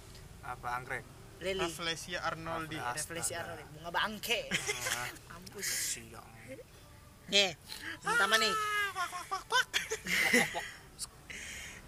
apa 0.42 0.68
anggrek 0.76 1.06
Lili, 1.38 1.62
Rafflesia 1.62 2.18
Arnoldi 2.26 2.74
Raffles. 2.74 2.96
refleksi 3.06 3.32
Astaga. 3.38 3.54
Arnold, 3.54 3.68
bunga 3.78 3.90
bangke. 3.94 4.40
Siang 5.62 6.26
Nih, 7.26 7.58
pertama 8.04 8.38
nih. 8.38 8.54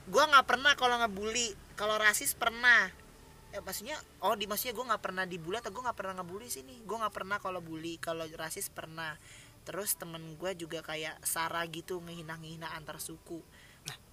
gua 0.08 0.24
nggak 0.34 0.46
pernah 0.48 0.72
kalau 0.74 0.98
ngebully, 0.98 1.54
kalau 1.78 1.94
rasis 1.94 2.34
pernah. 2.34 2.90
Ya 3.48 3.64
maksudnya, 3.64 3.96
oh 4.20 4.36
di 4.36 4.44
maksudnya 4.44 4.76
gue 4.76 4.84
nggak 4.92 5.00
pernah 5.00 5.24
dibully 5.24 5.56
atau 5.56 5.72
gue 5.72 5.80
nggak 5.80 5.96
pernah 5.96 6.20
ngebully 6.20 6.52
sini. 6.52 6.84
Gue 6.84 7.00
nggak 7.00 7.14
pernah 7.14 7.40
kalau 7.40 7.64
bully, 7.64 7.96
kalau 7.96 8.28
rasis 8.36 8.68
pernah. 8.68 9.16
Terus 9.64 9.96
temen 9.96 10.36
gue 10.36 10.50
juga 10.58 10.84
kayak 10.84 11.24
Sarah 11.24 11.64
gitu 11.70 12.02
ngehina-ngehina 12.04 12.76
antar 12.76 13.00
suku. 13.00 13.40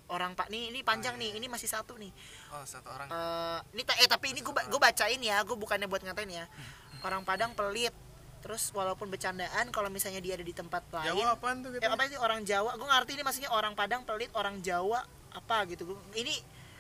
Orang 0.06 0.38
pak 0.38 0.54
nih 0.54 0.70
ini 0.70 0.86
panjang 0.86 1.18
nih, 1.18 1.36
ini 1.36 1.50
masih 1.50 1.66
satu 1.66 1.98
nih. 1.98 2.14
oh 2.54 2.62
satu 2.62 2.94
orang 2.94 3.10
Eh, 3.10 3.60
ini 3.74 3.82
eh 4.06 4.08
tapi 4.08 4.38
ini 4.38 4.46
gue 4.46 4.54
gue 4.54 4.80
bacain 4.80 5.18
ya, 5.18 5.42
gue 5.42 5.58
bukannya 5.58 5.90
buat 5.90 6.06
ngatain 6.06 6.30
ya. 6.30 6.46
Orang 7.02 7.26
Padang 7.26 7.58
pelit. 7.58 8.05
Terus 8.46 8.70
walaupun 8.78 9.10
bercandaan 9.10 9.74
kalau 9.74 9.90
misalnya 9.90 10.22
dia 10.22 10.38
ada 10.38 10.46
di 10.46 10.54
tempat 10.54 10.86
lain, 10.94 11.10
Jawa 11.10 11.34
apaan 11.34 11.66
tuh 11.66 11.74
Ya, 11.74 11.90
kita 11.90 11.98
apa 11.98 12.04
sih 12.06 12.18
orang 12.22 12.46
Jawa? 12.46 12.78
Gue 12.78 12.86
ngerti 12.86 13.12
ini 13.18 13.24
maksudnya 13.26 13.50
orang 13.50 13.74
Padang 13.74 14.06
pelit, 14.06 14.30
orang 14.38 14.62
Jawa 14.62 15.02
apa 15.34 15.66
gitu. 15.66 15.98
Ini 16.14 16.36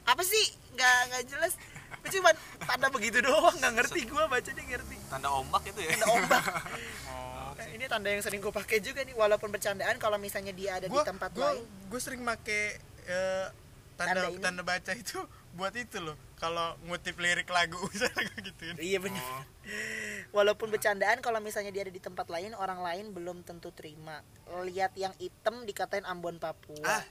apa 0.06 0.22
sih? 0.22 0.46
Nggak 0.78 0.98
nggak 1.10 1.24
jelas. 1.26 1.58
Gue 2.06 2.10
cuma 2.14 2.38
tanda 2.70 2.94
begitu 2.94 3.18
doang, 3.26 3.58
nggak 3.58 3.74
ngerti 3.82 4.06
gue 4.06 4.24
bacanya 4.30 4.62
ngerti. 4.62 4.96
tanda 5.10 5.30
ombak 5.34 5.64
itu 5.66 5.80
ya 5.82 5.90
Tanda 5.98 6.08
ombak. 6.14 6.46
oh 7.10 7.34
Nah, 7.56 7.72
ini 7.72 7.88
tanda 7.88 8.12
yang 8.12 8.20
sering 8.20 8.44
gue 8.44 8.52
pakai 8.52 8.84
juga 8.84 9.00
nih. 9.02 9.16
Walaupun 9.16 9.48
bercandaan 9.48 9.96
kalau 9.96 10.20
misalnya 10.20 10.52
dia 10.52 10.76
ada 10.78 10.92
gua 10.92 11.02
di 11.02 11.08
tempat 11.08 11.32
gua, 11.34 11.56
lain. 11.56 11.64
gua 11.88 12.00
sering 12.04 12.22
make 12.22 12.78
eh, 13.08 13.48
Tanda 13.96 14.28
tanda 14.28 14.28
ini? 14.28 14.44
tanda 14.44 14.62
baca 14.62 14.92
itu 14.92 15.24
buat 15.56 15.72
itu 15.72 16.04
loh 16.04 16.20
kalau 16.36 16.76
ngutip 16.84 17.16
lirik 17.16 17.48
lagu 17.48 17.80
misalnya 17.96 18.28
gua 18.28 18.40
gituin 18.44 18.76
Iya 18.76 19.00
benar. 19.00 19.24
Oh. 19.24 19.44
Walaupun 20.36 20.68
bercandaan 20.68 21.24
kalau 21.24 21.40
misalnya 21.40 21.72
dia 21.72 21.88
ada 21.88 21.94
di 21.96 22.04
tempat 22.04 22.28
lain, 22.28 22.52
orang 22.60 22.84
lain 22.84 23.16
belum 23.16 23.48
tentu 23.48 23.72
terima. 23.72 24.20
Lihat 24.68 24.92
yang 25.00 25.16
hitam 25.16 25.64
dikatain 25.64 26.04
Ambon 26.04 26.36
Papua. 26.44 26.84
Ah, 26.84 27.04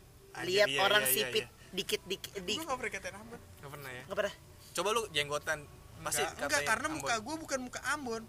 Lihat 0.45 0.69
iya, 0.69 0.85
orang 0.85 1.09
iya, 1.09 1.09
iya, 1.09 1.17
sipit 1.17 1.47
iya. 1.49 1.73
dikit-dikit 1.73 2.33
di 2.45 2.59
gua 2.61 2.75
gak 2.75 2.79
pernah 2.85 2.93
katain 3.01 3.17
Ambon? 3.17 3.41
Nggak 3.41 3.71
pernah 3.73 3.91
ya. 3.91 4.03
Nggak 4.05 4.19
pernah. 4.21 4.35
coba 4.75 4.89
lu 4.93 5.03
jenggotan. 5.15 5.59
Pasti 6.05 6.21
enggak, 6.21 6.43
enggak 6.45 6.63
karena 6.69 6.87
Ambon. 6.91 7.01
muka 7.01 7.15
gua 7.25 7.35
bukan 7.41 7.59
muka 7.65 7.81
Ambon. 7.97 8.23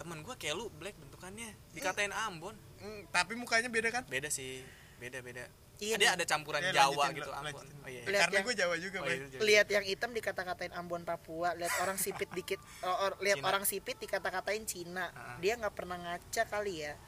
Temen 0.00 0.18
gua 0.24 0.34
kayak 0.40 0.54
lu 0.56 0.72
black 0.80 0.96
bentukannya. 0.96 1.50
Dikatain 1.76 2.14
Ambon. 2.14 2.56
Hmm, 2.80 3.04
tapi 3.12 3.36
mukanya 3.36 3.68
beda 3.68 3.92
kan? 3.92 4.08
Beda 4.08 4.32
sih. 4.32 4.64
Beda 4.96 5.20
beda 5.20 5.67
Iya, 5.78 5.94
dia 5.94 6.10
ada 6.12 6.24
campuran 6.24 6.58
Eh, 6.60 6.70
Jawa 6.70 6.90
lanjutin, 7.06 7.16
gitu 7.16 7.30
Ambon. 7.30 7.44
lanjutin. 7.54 7.76
oh 7.76 7.88
iya 7.88 8.02
Lihat 8.02 8.20
karena 8.20 8.34
yang- 8.34 8.44
gua 8.44 8.54
Jawa 8.56 8.74
juga 8.76 8.98
Oh, 8.98 9.06
iya, 9.06 9.16
jadi. 9.24 9.38
lihat 9.40 9.68
yang 9.70 9.84
hitam 9.84 10.10
dikata-katain 10.10 10.72
Ambon 10.72 11.02
Papua. 11.02 11.54
Lihat 11.54 11.74
orang 11.78 11.96
sipit 11.96 12.30
dikit 12.32 12.58
oh, 12.82 12.96
or- 13.00 13.18
lihat 13.20 13.38
orang 13.40 13.62
sipit 13.62 13.94
dikata-katain 13.96 14.64
Cina. 14.64 15.06
Ah. 15.08 15.38
dia 15.38 15.54
nggak 15.54 15.70
pernah 15.72 15.94
ngaca 15.96 16.42
kali 16.44 16.82
ya. 16.82 16.98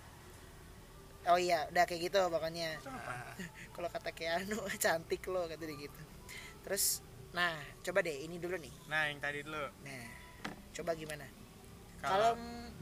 Oh 1.27 1.37
iya 1.37 1.67
udah 1.67 1.85
kayak 1.85 2.01
gitu 2.07 2.21
pokoknya. 2.25 2.79
Ah, 2.87 3.35
kalau 3.75 3.89
kata 3.89 4.11
Keanu 4.11 4.57
cantik 4.83 5.27
lo 5.27 5.45
kata 5.45 5.61
dia 5.61 5.77
gitu. 5.77 6.01
Terus 6.63 7.03
nah 7.31 7.55
coba 7.81 8.01
deh 8.01 8.23
ini 8.23 8.39
dulu 8.39 8.55
nih. 8.55 8.75
Nah 8.87 9.07
yang 9.07 9.19
tadi 9.19 9.43
dulu. 9.43 9.67
Nah 9.83 10.07
coba 10.71 10.95
gimana? 10.95 11.27
Kalau 11.99 12.33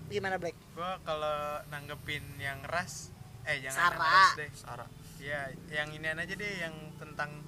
gimana 0.06 0.36
Black? 0.36 0.54
gua 0.72 1.00
kalau 1.02 1.36
nanggepin 1.66 2.36
yang 2.36 2.60
ras 2.62 3.10
eh 3.42 3.58
jangan 3.58 3.72
yang 3.82 3.92
Sarah. 3.92 4.12
ras 4.14 4.30
deh 4.36 4.50
Sarah 4.54 4.88
ya 5.18 5.40
yang 5.68 5.90
ini 5.90 6.06
aja 6.06 6.30
deh 6.30 6.52
yang 6.58 6.74
tentang 6.96 7.42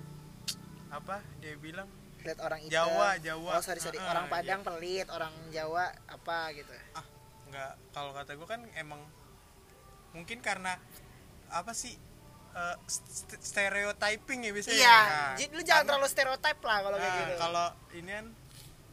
apa 0.88 1.22
dia 1.38 1.54
bilang? 1.56 1.86
Lihat 2.20 2.38
orang 2.38 2.60
hitam 2.60 2.74
Jawa, 2.74 3.16
Jawa. 3.18 3.50
oh 3.56 3.62
sorry 3.62 3.78
sorry. 3.78 3.96
Ah, 3.96 4.10
orang 4.10 4.26
iya. 4.26 4.32
Padang 4.32 4.60
pelit 4.60 5.06
orang 5.08 5.32
Jawa 5.48 5.84
apa 6.06 6.52
gitu. 6.52 6.68
Ah 6.92 7.06
nggak. 7.48 7.72
Kalau 7.90 8.10
kata 8.12 8.34
gue 8.34 8.44
kan 8.44 8.60
emang 8.74 9.00
mungkin 10.10 10.38
karena 10.38 10.74
apa 11.48 11.70
sih 11.70 11.94
eh, 12.50 12.76
st- 12.84 13.38
stereotyping 13.40 14.42
ya 14.42 14.50
biasanya 14.50 14.74
iya 14.76 14.98
Nah, 15.00 15.32
jadi 15.36 15.50
lu 15.50 15.62
jangan 15.62 15.70
karena- 15.80 15.86
terlalu 15.88 16.08
stereotip 16.08 16.58
lah 16.60 16.78
kalau 16.80 16.96
kayak 16.96 17.08
Nah, 17.08 17.20
gitu. 17.20 17.34
kalau 17.38 17.66
ini 17.92 18.10
kan 18.10 18.26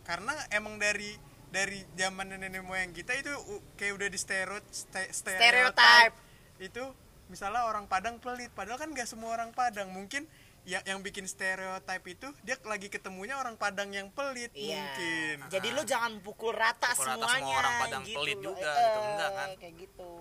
karena 0.03 0.33
emang 0.51 0.75
dari 0.77 1.11
dari 1.47 1.79
zaman 1.93 2.31
nenek 2.31 2.61
moyang 2.61 2.91
kita 2.91 3.11
itu 3.13 3.33
kayak 3.73 3.93
udah 3.93 4.07
di 4.07 4.19
stereo, 4.19 4.61
ste- 4.69 5.09
Stereotype. 5.09 6.13
itu 6.59 6.83
misalnya 7.27 7.63
orang 7.63 7.85
Padang 7.85 8.17
pelit 8.17 8.49
padahal 8.49 8.77
kan 8.77 8.89
gak 8.89 9.05
semua 9.05 9.31
orang 9.31 9.51
Padang 9.51 9.89
mungkin 9.89 10.25
yang 10.63 10.83
yang 10.83 10.99
bikin 10.99 11.23
stereotip 11.23 12.03
itu 12.03 12.27
dia 12.41 12.59
lagi 12.61 12.87
ketemunya 12.87 13.35
orang 13.35 13.55
Padang 13.55 13.87
yang 13.89 14.07
pelit 14.09 14.51
Iya. 14.51 14.75
mungkin 14.75 15.35
Jadi 15.47 15.67
lu 15.71 15.81
jangan 15.81 16.19
pukul 16.19 16.51
rata 16.51 16.91
Pukul 16.91 17.07
rata 17.07 17.15
semuanya. 17.15 17.39
semua 17.39 17.55
orang 17.57 17.75
Padang 17.79 18.03
pelit 18.03 18.37
loh. 18.37 18.45
juga, 18.51 18.67
Eh, 18.67 18.75
gitu. 18.77 18.99
Enggak 19.01 19.31
kan? 19.31 19.49
Kayak 19.55 19.73
gitu. 19.77 20.11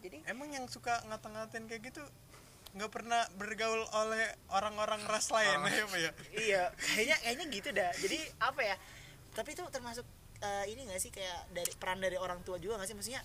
Jadi 0.00 0.16
emang 0.26 0.48
yang 0.50 0.66
suka 0.66 0.98
ngata-ngatain 1.06 1.64
kayak 1.66 1.82
gitu 1.84 2.02
nggak 2.72 2.88
pernah 2.88 3.20
bergaul 3.36 3.84
oleh 3.94 4.24
orang-orang 4.48 5.04
ras 5.04 5.28
lain 5.28 5.60
ya 5.70 5.84
Pak, 5.84 5.98
ya 5.98 6.10
iya, 6.32 6.62
kayaknya 6.74 7.16
kayaknya 7.20 7.46
gitu 7.52 7.68
dah. 7.70 7.90
Jadi 7.94 8.18
apa 8.40 8.60
ya? 8.64 8.76
Tapi 9.30 9.48
itu 9.52 9.62
termasuk 9.68 10.02
eh, 10.40 10.64
ini 10.66 10.82
gak 10.84 10.98
sih 10.98 11.08
kayak 11.08 11.52
dari 11.52 11.70
peran 11.72 12.00
dari 12.00 12.16
orang 12.16 12.42
tua 12.42 12.56
juga 12.56 12.74
gak 12.76 12.88
sih? 12.88 12.96
Maksudnya 12.96 13.22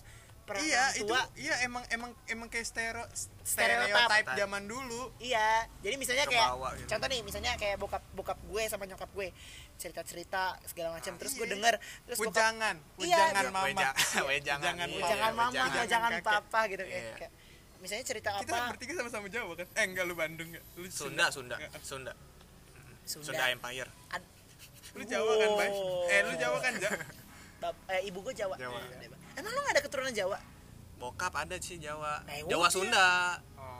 peran 0.48 0.60
iya 0.60 0.80
orang 0.80 0.96
itu 0.96 1.06
tua 1.06 1.22
iya 1.36 1.54
emang 1.62 1.84
emang 1.88 2.10
emang 2.26 2.48
kayak 2.48 2.64
stereo 2.64 3.04
Stereotip. 3.44 3.92
stereotype 3.92 4.28
zaman 4.34 4.62
dulu 4.64 5.02
Iya, 5.18 5.48
jadi 5.78 5.94
misalnya 5.94 6.24
kayak 6.24 6.48
Kebawa 6.48 6.68
gitu. 6.74 6.88
contoh 6.88 7.08
nih, 7.08 7.20
misalnya 7.22 7.52
kayak 7.54 7.76
bokap 7.76 8.02
bokap 8.12 8.38
gue 8.42 8.62
sama 8.64 8.84
nyokap 8.84 9.10
gue 9.10 9.28
cerita-cerita 9.76 10.42
segala 10.64 10.88
macam, 10.92 11.12
terus 11.14 11.32
gue 11.32 11.42
Iya. 11.42 11.52
denger, 11.54 11.74
terus 12.04 12.18
bokap 12.18 12.34
Wejangan, 12.34 12.76
Iya, 12.96 12.98
wejangan 12.98 13.32
dia- 13.38 13.52
mama. 13.52 13.64
Weja- 13.64 13.94
wejangan, 13.94 14.26
Wejangan, 14.26 14.88
iya. 14.88 15.06
jangan 15.06 15.32
mama, 15.32 15.52
jangan 15.54 15.86
jangan, 15.86 16.10
papa 16.20 16.60
gitu 16.66 16.82
kayak, 16.82 17.04
Iya. 17.04 17.14
kayak- 17.16 17.34
misalnya 17.78 18.04
cerita 18.04 18.28
Kita 18.34 18.50
apa 18.50 18.70
bertiga 18.72 18.92
sama-sama 18.96 19.26
Jawa 19.28 19.52
kan? 19.54 19.66
Eh 19.70 19.84
enggak 19.86 20.04
lu 20.04 20.14
Bandung 20.14 20.50
ya? 20.50 20.62
Lu 20.74 20.88
Sunda 20.88 21.30
Sunda. 21.30 21.56
Sunda 21.78 22.12
Sunda, 23.04 23.24
Sunda 23.24 23.44
Empire 23.48 23.86
Ad- 24.10 24.30
Lu 24.92 25.04
Jawa 25.04 25.32
kan, 25.32 25.50
Bay? 25.54 25.70
Eh 26.10 26.20
lu 26.22 26.32
Jawa 26.34 26.58
kan, 26.58 26.72
Ja? 26.76 26.90
Bap- 27.58 27.82
eh, 27.88 28.02
ibu 28.04 28.18
gue 28.20 28.34
Jawa. 28.34 28.54
Jawa. 28.54 28.78
Emang 29.38 29.54
lu 29.54 29.60
gak 29.62 29.74
ada 29.78 29.82
keturunan 29.86 30.10
Jawa? 30.10 30.38
bokap 30.98 31.30
ada 31.30 31.54
sih 31.62 31.78
Jawa 31.78 32.26
Nah, 32.26 32.42
Jawa 32.50 32.66
udah. 32.66 32.72
Sunda 32.74 33.08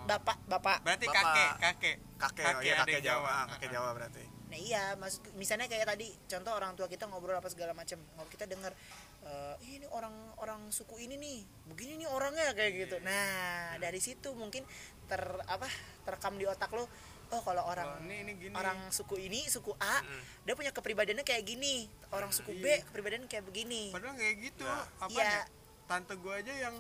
Bapak, 0.09 0.39
bapak. 0.49 0.87
Berarti 0.87 1.05
Bapak. 1.11 1.21
kakek, 1.21 1.51
kakek. 1.59 1.97
kakek 2.17 2.45
Kakek 2.47 2.65
iya 2.65 2.75
ada 2.79 2.83
kakek 2.87 3.03
Jawa 3.03 3.19
Jawa. 3.19 3.51
kakek 3.53 3.71
Jawa 3.75 3.89
berarti 3.93 4.25
Nah 4.49 4.57
iya, 4.57 4.97
maksud 4.97 5.37
misalnya 5.37 5.69
kayak 5.69 5.85
tadi 5.85 6.09
contoh 6.25 6.57
orang 6.57 6.73
tua 6.73 6.89
kita 6.89 7.05
ngobrol 7.05 7.37
apa 7.37 7.53
segala 7.53 7.77
macam, 7.77 8.01
ngobrol 8.17 8.33
kita 8.33 8.49
dengar 8.49 8.73
eh 9.21 9.55
ini 9.69 9.85
orang 9.93 10.15
orang 10.41 10.73
suku 10.73 11.05
ini 11.05 11.21
nih, 11.21 11.45
begini 11.69 12.01
nih 12.01 12.09
orangnya 12.09 12.57
kayak 12.57 12.73
gitu. 12.89 12.97
Iya. 12.97 13.05
Nah 13.05 13.77
dari 13.77 14.01
situ 14.01 14.33
mungkin 14.33 14.65
ter 15.05 15.21
apa 15.45 15.69
terekam 16.09 16.41
di 16.41 16.49
otak 16.49 16.73
lo, 16.73 16.89
oh 17.31 17.41
kalau 17.41 17.63
orang 17.63 17.87
Oh, 17.87 18.01
ini 18.01 18.17
ini 18.23 18.33
gini. 18.39 18.55
orang 18.55 18.89
suku 18.89 19.19
ini 19.19 19.45
suku 19.45 19.73
A, 19.77 20.01
Mm. 20.01 20.23
dia 20.43 20.55
punya 20.55 20.71
kepribadiannya 20.71 21.23
kayak 21.23 21.45
gini, 21.45 21.85
orang 22.09 22.31
suku 22.31 22.53
B 22.55 22.65
Iya. 22.65 22.85
kepribadiannya 22.85 23.27
kayak 23.27 23.45
begini. 23.45 23.91
Padahal 23.91 24.15
kayak 24.15 24.37
gitu. 24.43 24.65
Nah. 24.65 24.85
Apa 24.99 25.13
Iya. 25.15 25.29
ya? 25.29 25.43
Tante 25.85 26.15
gua 26.15 26.35
aja 26.37 26.53
yang 26.53 26.75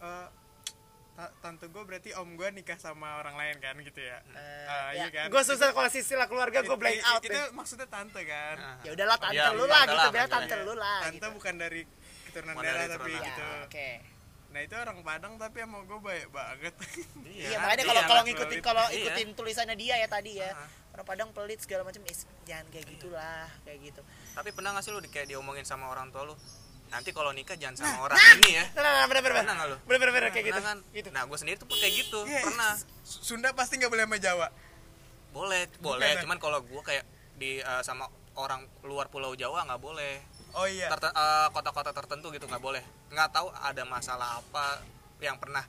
eh, 0.00 0.26
ta- 1.12 1.34
tante 1.38 1.66
gue 1.66 1.82
berarti 1.82 2.10
om 2.14 2.32
gue 2.32 2.48
nikah 2.50 2.74
sama 2.74 3.18
orang 3.18 3.36
lain 3.36 3.56
kan 3.58 3.76
gitu 3.78 4.00
ya. 4.00 4.16
Eh, 4.26 4.64
Ah, 4.64 4.90
ya, 4.90 5.04
iya 5.04 5.06
kan? 5.12 5.26
gue 5.28 5.42
susah 5.44 5.70
kalau 5.70 5.86
silsilah 5.86 6.24
keluarga 6.24 6.60
gue 6.60 6.72
blank 6.72 7.04
out 7.04 7.20
Itu 7.20 7.28
deh. 7.30 7.52
maksudnya 7.52 7.84
tante 7.86 8.24
kan. 8.24 8.56
Ah. 8.56 8.80
Ya 8.80 8.90
udahlah 8.90 9.18
tante 9.18 9.36
Iya, 9.36 9.52
lu 9.52 9.60
iya, 9.60 9.68
lah 9.68 9.82
gitu 9.84 10.08
biar 10.08 10.24
manggilnya. 10.24 10.32
tante 10.48 10.54
lu 10.58 10.74
lah. 10.74 11.00
Tante 11.02 11.14
gitu. 11.14 11.28
bukan 11.30 11.54
dari 11.58 11.80
keturunan 12.24 12.54
darah 12.56 12.86
tapi 12.88 13.10
gitu. 13.12 13.44
Ya, 13.44 13.60
oke. 13.60 13.88
Nah 14.50 14.60
itu 14.60 14.74
orang 14.74 14.98
Padang 15.00 15.34
tapi 15.36 15.58
sama 15.58 15.78
gue 15.80 15.98
baik 16.00 16.26
banget. 16.28 16.74
Iya, 17.24 17.56
makanya 17.56 17.84
kalau 17.84 18.02
kalau 18.04 18.22
ngikutin 18.24 18.58
kalau 18.60 18.84
Iya. 18.88 18.98
ikutin 19.08 19.28
tulisannya 19.32 19.74
dia 19.74 19.94
ya 19.96 20.06
tadi 20.06 20.36
ya. 20.36 20.50
Ah. 20.50 20.66
Orang 20.90 21.06
Padang 21.06 21.28
pelit 21.30 21.58
segala 21.58 21.82
macam, 21.82 22.02
eh, 22.02 22.16
jangan 22.42 22.66
kayak 22.68 22.86
gitulah, 22.88 23.46
kayak 23.62 23.78
gitu. 23.84 24.02
tapi 24.30 24.50
pernah 24.50 24.70
gak 24.72 24.82
sih 24.82 24.90
lu 24.90 24.98
di- 24.98 25.06
kayak 25.08 25.26
diomongin 25.28 25.62
sama 25.62 25.86
orang 25.86 26.08
tua 26.08 26.22
lu 26.24 26.34
nanti 26.88 27.10
kalau 27.10 27.30
nikah 27.30 27.54
jangan 27.54 27.76
sama 27.76 27.90
Nah, 27.92 28.02
orang 28.04 28.16
nah, 28.16 28.34
ini 28.36 28.50
ya 28.52 28.64
Nah, 28.72 28.82
nah, 28.82 29.04
bener 29.04 29.20
bener 29.20 29.34
Pernah 29.36 29.54
nggak 29.54 29.68
lu? 29.68 29.76
bener 29.80 29.98
bener 30.00 30.12
bener 30.12 30.30
kayak 30.30 30.46
gitu. 30.48 30.60
Kan 30.60 30.78
Gitu. 30.90 31.08
nah 31.08 31.22
gue 31.24 31.36
sendiri 31.36 31.56
tuh 31.56 31.66
pun 31.66 31.76
kayak 31.76 31.94
gitu 31.96 32.18
Iya, 32.24 32.42
pernah 32.42 32.70
Sunda 33.02 33.48
pasti 33.52 33.74
nggak 33.76 33.86
boleh 33.88 34.04
sama 34.04 34.16
Jawa. 34.18 34.46
boleh 35.30 35.62
boleh 35.78 36.10
Bukan, 36.10 36.22
cuman 36.24 36.38
kalau 36.40 36.58
gue 36.60 36.82
kayak 36.84 37.04
di 37.36 37.58
eh, 37.58 37.82
sama 37.82 38.06
orang 38.34 38.64
luar 38.82 39.06
pulau 39.08 39.30
Jawa 39.32 39.62
nggak 39.64 39.78
boleh 39.78 40.18
Oh 40.52 40.66
iya. 40.66 40.88
Terte- 40.88 41.10
eh, 41.10 41.48
kota-kota 41.50 41.90
tertentu 41.90 42.30
gitu 42.30 42.44
nggak 42.44 42.58
boleh 42.58 42.82
nggak 43.08 43.28
tahu 43.30 43.48
ada 43.52 43.82
masalah 43.84 44.38
apa 44.38 44.82
yang 45.18 45.36
pernah 45.36 45.62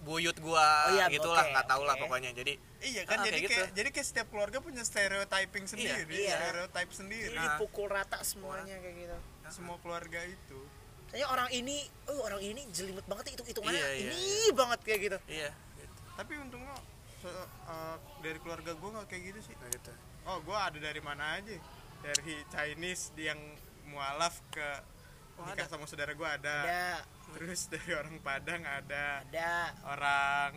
buyut 0.00 0.36
gua 0.38 0.60
Oh 0.86 0.92
iya, 0.92 1.08
gitulah 1.08 1.40
oke, 1.40 1.50
nggak 1.50 1.66
tahu 1.66 1.82
lah 1.82 1.96
oke. 1.96 2.02
pokoknya 2.04 2.30
jadi 2.32 2.54
Iya 2.84 3.02
kan 3.04 3.16
Ah, 3.16 3.24
jadi 3.24 3.38
kayak 3.38 3.48
kayak, 3.48 3.64
gitu. 3.64 3.76
jadi 3.80 3.88
kayak 3.90 4.06
setiap 4.06 4.26
keluarga 4.28 4.58
punya 4.60 4.84
stereotyping 4.84 5.64
sendiri, 5.64 6.04
iya. 6.14 6.36
stereotype 6.36 6.92
sendiri. 6.92 7.32
Jadi 7.32 7.40
Nah. 7.40 7.56
dipukul 7.56 7.88
rata 7.88 8.20
semuanya 8.20 8.76
kayak 8.76 8.96
gitu. 8.98 9.16
Semua 9.48 9.76
keluarga 9.80 10.20
itu. 10.20 10.60
Kayaknya 11.08 11.28
orang 11.30 11.48
ini, 11.50 11.76
oh 12.06 12.20
orang 12.22 12.42
ini 12.42 12.60
jelimut 12.68 13.06
banget 13.06 13.32
hitung 13.32 13.48
hitungannya 13.48 13.80
Iya, 13.80 13.88
iya, 13.94 14.10
ini 14.10 14.24
banget 14.52 14.80
kayak 14.84 15.00
gitu. 15.00 15.18
iya 15.30 15.50
gitu, 15.74 16.00
Tapi 16.12 16.32
untungnya 16.36 16.76
eh, 17.24 17.96
dari 18.20 18.38
keluarga 18.38 18.72
gue 18.76 18.88
nggak 18.92 19.06
kayak 19.08 19.22
gitu 19.32 19.40
sih. 19.42 19.54
gitu. 19.56 19.92
Oh 20.24 20.36
gue 20.38 20.52
ada 20.58 20.76
dari 20.76 21.00
mana 21.00 21.40
aja? 21.40 21.56
Dari 22.04 22.36
Chinese 22.46 23.16
yang 23.16 23.40
mualaf 23.86 24.40
ke 24.48 24.68
Oh, 25.34 25.42
nikah 25.44 25.66
ada. 25.66 25.72
sama 25.72 25.82
saudara 25.84 26.14
gue 26.14 26.28
ada. 26.30 26.56
Ada, 26.62 26.86
Terus 27.34 27.66
dari 27.66 27.90
orang 27.90 28.22
Padang 28.22 28.62
ada. 28.62 29.18
ada. 29.20 29.74
Orang 29.82 30.54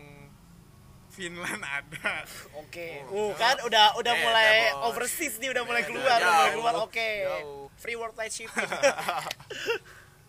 Finland 1.10 1.58
ada. 1.60 2.22
Oke. 2.54 3.02
Uh, 3.04 3.10
Oh, 3.10 3.30
kan 3.34 3.58
udah 3.60 3.98
udah 3.98 4.14
Beda, 4.14 4.22
mulai 4.22 4.50
overseas 4.86 5.34
nih 5.36 5.50
udah 5.50 5.66
mulai 5.66 5.82
keluar, 5.82 6.14
udah 6.16 6.30
mulai 6.30 6.50
keluar. 6.54 6.74
Oke. 6.80 7.10
jauh. 7.24 7.66
Free 7.74 7.94
worldwide 7.94 8.30
shipping. 8.30 8.70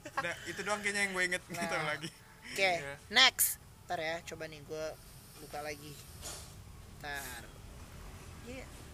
Udah, 0.09 0.35
itu 0.45 0.59
doang 0.61 0.81
kayaknya 0.81 1.05
yang 1.05 1.13
gue 1.13 1.23
inget 1.25 1.43
Nah. 1.47 1.59
gitu 1.59 1.75
lagi. 1.77 2.09
Oke, 2.49 2.71
Iya. 2.75 2.95
next. 3.07 3.61
Ntar 3.85 3.99
ya, 3.99 4.15
coba 4.25 4.43
nih 4.45 4.59
gue 4.61 4.85
buka 5.39 5.59
lagi. 5.61 5.93
Ntar. 6.99 7.43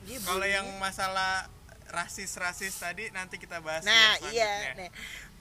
Dia 0.03 0.17
Kalau 0.19 0.45
yang 0.45 0.67
masalah 0.77 1.47
rasis-rasis 1.89 2.75
tadi 2.77 3.09
nanti 3.13 3.37
kita 3.37 3.61
bahas. 3.61 3.85
Nah, 3.85 4.17
ya 4.29 4.31
iya. 4.33 4.53
Nih, 4.77 4.89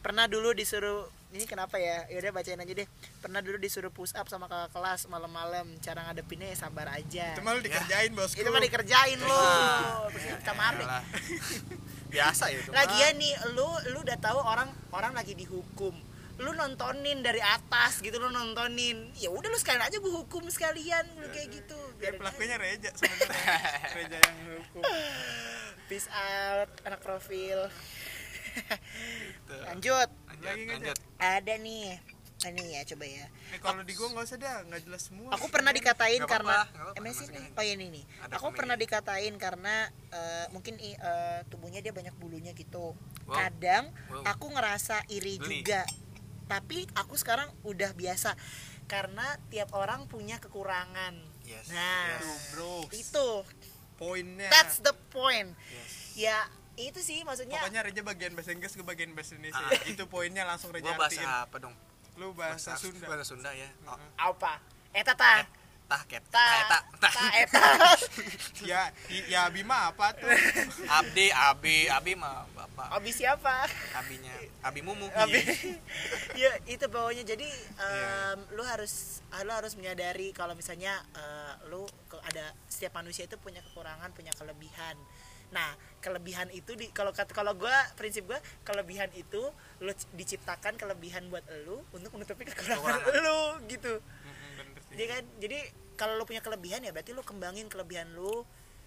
pernah 0.05 0.29
dulu 0.29 0.53
disuruh 0.53 1.09
ini 1.35 1.51
kenapa 1.51 1.83
ya? 1.83 2.07
Yaudah 2.15 2.31
bacain 2.31 2.63
aja 2.63 2.73
deh. 2.79 2.87
Pernah 3.19 3.43
dulu 3.43 3.59
disuruh 3.59 3.91
push 3.91 4.15
up 4.15 4.31
sama 4.31 4.47
kakak 4.47 4.71
kelas 4.71 5.11
malam-malam. 5.11 5.67
Cara 5.83 6.07
ngadepinnya 6.07 6.55
ya 6.55 6.57
sabar 6.63 6.87
aja. 6.95 7.35
Itu 7.35 7.43
mah 7.43 7.59
lu 7.59 7.61
dikerjain 7.67 8.15
bosku. 8.15 8.39
Itu 8.39 8.55
mah 8.55 8.63
dikerjain 8.63 9.19
lo. 9.19 9.35
Kita. 10.15 10.55
Yalah. 10.55 11.03
biasa 12.15 12.55
ya 12.55 12.63
itu 12.63 12.71
mah. 12.71 12.87
Lagian 12.87 13.19
nih, 13.19 13.35
lu 13.51 13.67
lu 13.91 13.99
udah 14.07 14.19
tahu 14.23 14.39
orang 14.39 14.71
orang 14.95 15.11
lagi 15.11 15.35
dihukum. 15.35 15.91
Lu 16.39 16.51
nontonin 16.55 17.19
dari 17.23 17.43
atas 17.43 17.99
gitu 17.99 18.15
lu 18.23 18.31
nontonin. 18.31 19.11
Ya 19.19 19.35
udah 19.35 19.51
lu 19.51 19.59
sekalian 19.59 19.91
aja 19.91 19.99
gua 19.99 20.23
hukum 20.23 20.47
sekalian 20.47 21.03
lu 21.19 21.27
kayak 21.35 21.51
gitu. 21.51 21.79
Biar 21.99 22.15
pelakunya 22.15 22.55
Reja 22.63 22.95
sebenarnya. 22.95 23.59
Reja 23.99 24.17
yang 24.23 24.39
hukum. 24.63 24.83
Peace 25.87 26.09
out 26.11 26.71
anak 26.85 27.01
profil. 27.01 27.69
Gitu. 28.55 29.55
Lanjut. 29.67 30.09
lanjut 30.09 30.45
Lagi 30.47 30.63
nggak, 30.63 30.79
lanjut 30.79 30.99
Ada 31.19 31.55
nih. 31.59 31.99
Ini 32.45 32.77
ya 32.77 32.83
coba 32.85 33.05
ya. 33.09 33.25
Eh 33.51 33.61
kalau 33.63 33.81
di 33.81 33.97
gua 33.97 34.13
nggak 34.13 34.27
usah 34.29 34.37
dah, 34.37 34.57
nggak 34.69 34.81
jelas 34.85 35.03
semua. 35.09 35.33
Aku 35.33 35.49
pernah 35.49 35.73
dikatain 35.73 36.21
Nggak 36.21 36.29
karena 36.29 36.59
masih 36.69 37.01
masukin 37.01 37.41
nih. 37.41 37.57
Oh 37.57 37.63
ya 37.65 37.73
ini 37.73 37.87
nih. 37.89 38.05
Ada 38.21 38.33
Aku 38.37 38.47
pernah 38.53 38.77
dikatain 38.77 39.35
karena 39.41 39.75
eh, 40.13 40.47
mungkin 40.53 40.77
eh, 40.77 41.41
tubuhnya 41.49 41.81
dia 41.81 41.97
banyak 41.97 42.13
bulunya 42.21 42.53
gitu. 42.53 42.93
Wow. 43.25 43.33
Kadang 43.33 43.89
Wow. 44.13 44.29
aku 44.29 44.47
ngerasa 44.53 45.09
iri 45.09 45.41
Geli. 45.41 45.65
juga. 45.65 45.89
Tapi 46.45 46.85
aku 46.93 47.17
sekarang 47.17 47.49
udah 47.65 47.97
biasa 47.97 48.37
karena 48.85 49.25
tiap 49.49 49.73
orang 49.73 50.05
punya 50.05 50.37
kekurangan. 50.37 51.17
Yes, 51.49 51.73
Nah, 51.73 52.21
bro. 52.53 52.85
itu 52.93 53.27
Poinnya. 54.05 54.49
that's 54.53 54.85
the 54.85 54.93
point. 55.09 55.57
yes. 55.73 56.13
Ya, 56.15 56.39
itu 56.77 57.01
sih 57.01 57.25
maksudnya 57.25 57.57
Pokoknya 57.59 57.83
Reja 57.87 58.03
bagian 58.05 58.37
bahasa 58.37 58.53
Inggris 58.53 58.77
ke 58.77 58.85
bagian 58.85 59.17
bahasa 59.17 59.35
Indonesia. 59.35 59.65
Ah. 59.65 59.73
Itu 59.89 60.05
poinnya 60.07 60.45
langsung 60.45 60.71
Reja 60.71 60.93
gua 60.93 61.09
bahasa 61.09 61.23
artiin. 61.23 61.47
apa 61.49 61.57
dong 61.59 61.75
Lu 62.15 62.31
bahasa 62.37 62.77
Sunda. 62.79 63.07
bahasa 63.09 63.25
Sunda 63.27 63.51
ya 63.51 63.67
oh, 63.89 63.99
apa? 64.21 64.61
Eta 64.93 65.17
ta. 65.17 65.43
Tah 65.85 66.03
ket 66.05 66.25
Ta. 66.27 66.41
tah 66.41 66.57
eta 66.59 66.79
tah 66.99 67.13
Ta 67.13 67.27
eta. 67.37 67.63
Ya, 68.65 68.89
i- 69.07 69.29
ya 69.29 69.47
Bima 69.47 69.93
apa 69.93 70.11
tuh? 70.13 70.33
abdi 70.87 71.29
abi 71.29 71.87
abi 71.87 72.13
mah 72.15 72.49
bapak 72.51 72.89
Abi 72.91 73.11
siapa? 73.11 73.69
abinya 73.93 74.33
abi 74.63 74.81
mumu 74.81 75.05
Abi. 75.11 75.45
ya 76.41 76.49
itu 76.65 76.85
bawahnya 76.87 77.23
jadi 77.23 77.45
Iya. 77.45 78.33
em, 78.33 78.49
lu 78.51 78.63
harus 78.63 79.21
lu 79.37 79.53
harus 79.53 79.75
menyadari 79.75 80.31
kalau 80.31 80.53
misalnya 80.53 80.97
eh, 81.13 81.53
lu 81.69 81.85
ada 82.23 82.49
setiap 82.65 82.95
manusia 82.95 83.25
itu 83.25 83.37
punya 83.37 83.61
kekurangan 83.63 84.09
punya 84.11 84.33
kelebihan 84.33 84.97
nah 85.51 85.71
kelebihan 86.01 86.49
itu 86.51 86.73
di 86.73 86.89
kalau 86.89 87.13
kalau 87.13 87.53
gua 87.55 87.71
prinsip 87.95 88.25
gua 88.25 88.37
kelebihan 88.63 89.13
itu 89.13 89.53
lu 89.79 89.93
diciptakan 90.13 90.75
kelebihan 90.75 91.29
buat 91.29 91.45
lu 91.63 91.85
untuk 91.91 92.11
menutupi 92.11 92.43
kekurangan 92.45 92.99
Kekurangan. 92.99 93.23
lu 93.23 93.41
gitu 93.69 93.95
Mm-mm, 94.01 94.51
bener 94.57 94.81
sih. 94.81 94.89
jadi 94.95 95.05
kan 95.07 95.23
jadi 95.39 95.59
kalau 95.95 96.15
lu 96.15 96.25
punya 96.25 96.39
kelebihan 96.39 96.81
ya 96.81 96.91
berarti 96.91 97.11
lu 97.11 97.21
kembangin 97.21 97.67
kelebihan 97.67 98.11
lu 98.11 98.43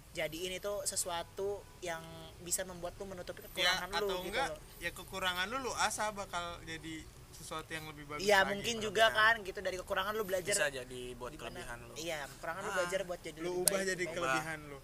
jadiin 0.09 0.53
itu 0.53 0.73
sesuatu 0.83 1.61
yang 1.79 2.01
bisa 2.39 2.63
membuat 2.63 2.95
lu 2.95 3.05
menutupi 3.05 3.43
ya 3.53 3.75
kekurangan 3.77 3.87
lu 3.87 3.95
atau 3.97 4.17
gitu 4.17 4.29
enggak 4.29 4.49
loh. 4.49 4.59
ya 4.77 4.89
kekurangan 4.91 5.45
lu 5.47 5.57
lu 5.59 5.71
asah 5.77 6.09
bakal 6.11 6.43
jadi 6.63 6.95
sesuatu 7.29 7.69
yang 7.69 7.85
lebih 7.85 8.03
bagus 8.07 8.23
Iya 8.23 8.41
lagi. 8.41 8.49
mungkin 8.49 8.75
juga 8.79 9.05
kan 9.09 9.35
gitu 9.39 9.59
dari 9.59 9.77
kekurangan 9.77 10.11
lu 10.11 10.23
belajar 10.23 10.53
bisa 10.53 10.69
jadi 10.69 11.01
buat 11.13 11.29
di 11.29 11.37
mana- 11.37 11.53
kelebihan 11.53 11.77
lu 11.79 11.93
Iya, 11.95 12.19
kekurangan 12.27 12.61
lu 12.61 12.69
Ah, 12.69 12.75
belajar 12.75 12.99
buat 13.03 13.19
jadi 13.21 13.39
lu 13.39 13.51
ubah 13.61 13.69
baik, 13.71 13.87
jadi 13.87 14.03
supaya- 14.03 14.15
kelebihan 14.17 14.59
lu 14.65 14.77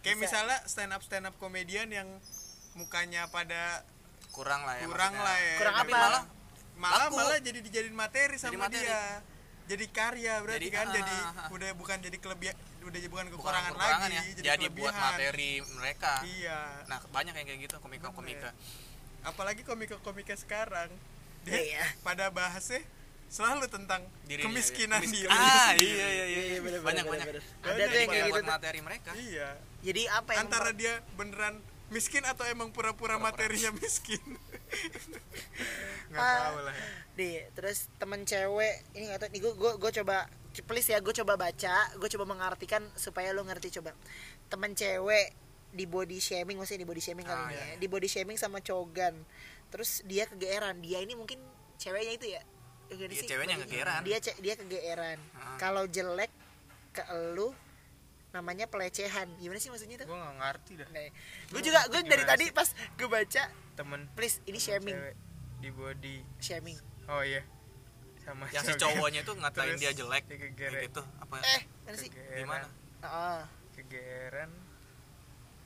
kayak 0.00 0.16
Bisa. 0.16 0.24
misalnya 0.24 0.58
stand 0.64 0.92
up 0.92 1.02
stand 1.02 1.24
up 1.24 1.34
komedian 1.36 1.88
yang 1.88 2.08
mukanya 2.72 3.28
pada 3.28 3.84
kurang 4.30 4.64
lah 4.64 4.74
ya 4.74 4.86
kurang 4.86 5.12
maksudnya. 5.12 5.28
lah 5.28 5.36
ya 5.44 5.56
Kurang 5.58 5.76
apa? 5.76 5.90
malah 5.92 6.22
malah 6.74 6.98
Laku. 7.04 7.16
malah 7.18 7.38
jadi 7.38 7.58
dijadiin 7.60 7.92
materi 7.92 8.32
Jadi 8.32 8.44
sama 8.46 8.64
materi. 8.64 8.86
dia 8.86 9.20
jadi 9.70 9.84
karya 9.88 10.34
berarti 10.40 10.58
Jadi, 10.60 10.74
kan 10.74 10.84
ah, 10.84 10.92
jadi 10.92 11.14
ah, 11.14 11.30
ah. 11.38 11.48
udah 11.48 11.70
bukan 11.72 11.96
jadi 12.00 12.16
kelebihan 12.16 12.56
udah 12.80 12.98
bukan 13.06 13.06
Bukan 13.06 13.26
kekurangan, 13.30 13.70
kekurangan 13.70 14.00
lagi 14.02 14.16
ya. 14.16 14.22
jadi, 14.50 14.66
buat 14.66 14.90
kelebihan. 14.90 14.94
materi 14.96 15.50
mereka. 15.70 16.12
Iya. 16.24 16.60
Nah 16.84 16.98
banyak 17.06 17.32
yang 17.32 17.46
kayak 17.46 17.60
gitu 17.62 17.74
komika 17.78 18.08
komika 18.10 18.50
apalagi 19.20 19.62
komika-komika 19.62 20.34
sekarang. 20.34 20.88
Dia 21.40 21.56
Iya. 21.56 21.84
pada 22.00 22.28
bahasnya 22.28 22.80
selalu 23.26 23.68
tentang 23.68 24.02
Diri- 24.24 24.42
kemiskinan 24.42 24.98
kemis- 24.98 25.12
diri. 25.14 25.30
Ah 25.30 25.70
iya 25.72 26.06
iya. 26.08 26.24
iya, 26.26 26.42
Iya, 26.48 26.58
bener, 26.58 26.80
banyak 26.80 27.04
bener, 27.04 27.04
banyak. 27.06 27.26
bener. 27.30 27.42
Banyak 27.62 27.70
Ada 27.70 27.84
tuh 27.86 27.96
yang 27.96 28.08
kayak 28.08 28.20
gitu 28.20 28.32
buat 28.32 28.42
tuh. 28.42 28.50
materi 28.50 28.80
mereka. 28.80 29.10
Iya. 29.14 29.48
Jadi 29.80 30.02
apa 30.08 30.30
yang 30.30 30.40
antara 30.42 30.70
dia 30.72 30.92
beneran 31.14 31.54
miskin 31.88 32.24
atau 32.24 32.44
emang 32.44 32.68
Pura-pura. 32.70 33.16
materinya 33.18 33.70
miskin 33.74 34.20
nggak 36.10 36.20
Ah. 36.20 36.36
tahu 36.44 36.58
lah 36.62 36.74
ya. 36.74 36.88
Nih, 37.12 37.36
terus 37.52 37.78
temen 37.96 38.24
cewek 38.24 38.74
ini 38.92 39.04
nggak 39.06 39.20
tahu 39.20 39.30
nih 39.30 39.40
gue 39.40 39.52
gue 39.54 39.72
gue 39.76 39.90
coba 39.96 40.16
please 40.62 40.88
ya 40.88 40.98
gue 40.98 41.14
coba 41.14 41.34
baca 41.36 41.76
gue 41.92 42.08
coba 42.10 42.24
mengartikan 42.26 42.82
supaya 42.94 43.30
lo 43.30 43.42
ngerti 43.42 43.70
coba 43.72 43.94
temen 44.46 44.72
cewek 44.72 45.30
di 45.70 45.84
body 45.84 46.18
shaming 46.18 46.56
maksudnya 46.56 46.82
di 46.82 46.88
body 46.88 46.98
shaming 46.98 47.22
kali 47.22 47.36
Ah, 47.36 47.46
ini 47.46 47.54
iya. 47.54 47.64
ya 47.68 47.74
di 47.76 47.86
body 47.86 48.08
shaming 48.08 48.34
sama 48.34 48.58
cogan 48.58 49.14
terus 49.68 50.02
dia 50.02 50.26
kegeeran 50.26 50.80
dia 50.80 50.98
ini 50.98 51.14
mungkin 51.14 51.38
ceweknya 51.76 52.12
itu 52.12 52.26
ya 52.28 52.42
Gimana 52.90 53.06
Iya, 53.06 53.22
sih? 53.22 53.28
ceweknya 53.30 53.56
kegeeran. 53.60 54.00
dia 54.02 54.18
dia 54.18 54.54
kegeeran 54.56 55.18
Ah. 55.32 55.54
kalau 55.56 55.86
jelek 55.86 56.32
ke 56.90 57.06
elu 57.06 57.54
namanya 58.30 58.66
pelecehan. 58.70 59.26
Gimana 59.38 59.58
sih 59.58 59.70
maksudnya 59.70 59.96
itu 59.98 60.06
gue 60.06 60.18
nggak 60.18 60.36
ngerti 60.38 60.72
dah. 60.78 60.88
Nah, 60.90 61.02
gue 61.50 61.60
juga 61.62 61.80
gue 61.90 62.00
dari 62.06 62.24
tadi 62.26 62.44
pas 62.54 62.68
gue 62.70 63.08
baca 63.10 63.42
temen 63.74 64.00
please 64.14 64.38
ini 64.46 64.58
temen 64.58 64.62
shaming. 64.62 64.96
cewek 64.96 65.16
di 65.60 65.68
body. 65.74 66.16
Shaming. 66.38 66.78
Oh 67.10 67.22
iya. 67.26 67.42
Sama 68.22 68.46
yang 68.52 68.64
si 68.64 68.72
cowok. 68.76 68.94
cowoknya 68.94 69.20
tuh 69.26 69.34
ngatain 69.34 69.74
Terus 69.74 69.80
dia 69.82 69.92
jelek 69.96 70.24
kayak 70.30 70.72
gitu. 70.86 71.02
Apa? 71.18 71.36
Eh 71.42 71.62
mana 71.88 71.96
sih? 71.98 72.08
Gimana? 72.10 72.66
Ah, 73.00 73.44
kegeeran 73.74 74.50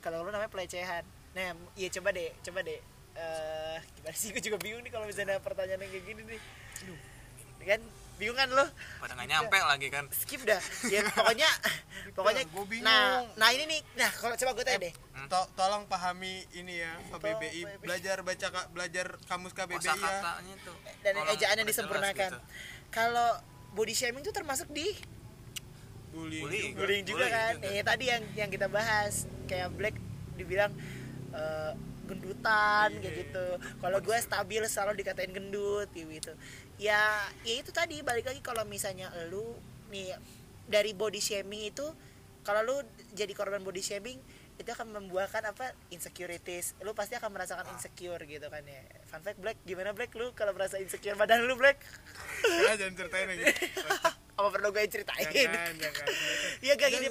kalau 0.01 0.21
lu 0.21 0.29
namanya 0.29 0.49
pelecehan. 0.53 1.05
Nah 1.33 1.53
iya 1.77 1.89
coba 1.93 2.09
deh 2.13 2.31
coba 2.41 2.59
deh. 2.65 2.79
Eh 3.15 3.79
gimana 3.99 4.15
sih? 4.17 4.29
Gue 4.33 4.41
juga 4.41 4.57
bingung 4.57 4.81
nih 4.81 4.91
kalau 4.93 5.05
misalnya 5.05 5.37
ada 5.37 5.43
pertanyaan 5.43 5.81
yang 5.85 5.91
kayak 5.93 6.05
gini 6.05 6.21
nih. 6.25 6.41
Aduh. 6.85 6.99
kan 7.65 7.81
bingung 8.15 8.33
kan 8.33 8.47
lo 8.47 8.63
pada 8.97 9.13
nggak 9.13 9.27
nyampe 9.27 9.57
lagi 9.57 9.87
kan. 9.89 10.05
Skip 10.09 10.41
dah. 10.41 10.61
Ya 10.85 11.03
pokoknya 11.11 11.49
pokoknya 12.11 12.43
nah 12.81 13.27
nah 13.35 13.49
ini 13.49 13.67
nih. 13.67 13.81
Nah 13.95 14.09
kalau 14.11 14.33
coba 14.33 14.51
gue 14.53 14.63
tanya 14.63 14.79
deh. 14.81 14.93
To- 15.25 15.49
tolong 15.53 15.83
pahami 15.85 16.47
ini 16.51 16.79
ya 16.79 16.91
KBBI 17.09 17.79
belajar 17.79 18.21
baca 18.21 18.47
ka- 18.47 18.69
belajar 18.69 19.19
kamus 19.25 19.51
KBBI 19.51 19.83
ya. 19.83 20.21
Tuh 20.61 20.77
dan 21.01 21.13
ejaan 21.29 21.55
yang 21.57 21.67
disempurnakan. 21.67 22.31
gitu. 22.31 22.39
kalau 22.87 23.35
body 23.71 23.91
shaming 23.91 24.21
itu 24.21 24.31
termasuk 24.31 24.69
di 24.69 24.95
bullying, 26.09 26.43
Bullying. 26.43 26.71
juga. 26.71 26.79
bullying 26.79 27.03
juga 27.03 27.17
Bullying 27.19 27.35
kan? 27.35 27.53
juga. 27.57 27.67
eh 27.69 27.83
tadi 27.83 28.05
yang 28.05 28.23
yang 28.35 28.49
kita 28.49 28.67
bahas. 28.67 29.13
Kayak 29.45 29.69
Black 29.73 29.95
dibilang 30.35 30.71
eh, 31.31 31.71
gendutan 32.05 32.89
Iya. 32.91 33.01
kayak 33.01 33.15
gitu. 33.19 33.45
Kalau 33.75 33.97
gue 33.99 34.17
stabil 34.19 34.61
selalu 34.63 35.01
dikatain 35.01 35.31
gendut 35.31 35.89
gitu 35.91 36.31
ya 36.75 37.23
ya 37.47 37.53
itu 37.59 37.71
tadi 37.71 38.03
balik 38.03 38.27
lagi 38.27 38.43
kalau 38.43 38.67
misalnya 38.67 39.07
lu 39.31 39.55
nih 39.93 40.15
dari 40.67 40.91
body 40.91 41.21
shaming 41.21 41.71
itu 41.71 41.85
kalau 42.45 42.61
lu 42.61 42.75
jadi 43.15 43.31
korban 43.31 43.63
body 43.63 43.81
shaming 43.81 44.19
itu 44.55 44.69
akan 44.71 44.87
membuahkan 44.95 45.43
apa 45.51 45.75
insecurities. 45.91 46.79
Lu 46.79 46.95
pasti 46.95 47.19
akan 47.19 47.27
merasakan 47.27 47.67
insecure 47.75 48.23
gitu 48.23 48.47
kan 48.47 48.63
ya. 48.63 48.81
Fun 49.11 49.19
fact 49.19 49.39
Black 49.43 49.59
gimana 49.67 49.91
Black? 49.91 50.15
Lu 50.15 50.31
kalau 50.31 50.55
merasa 50.55 50.79
insecure 50.79 51.19
badan 51.19 51.43
lu 51.43 51.59
Black? 51.59 51.75
Jangan, 52.39 52.75
jangan 52.79 52.93
ceritain 52.95 53.27
lagi 53.27 53.45
apa 54.35 54.51
perlu 54.51 54.67
gue 54.75 54.83
ceritain? 54.91 55.31
Jangan 55.31 55.79
jangan 55.79 56.07
Iya 56.59 56.73
gak 56.75 56.89
gini. 56.91 57.07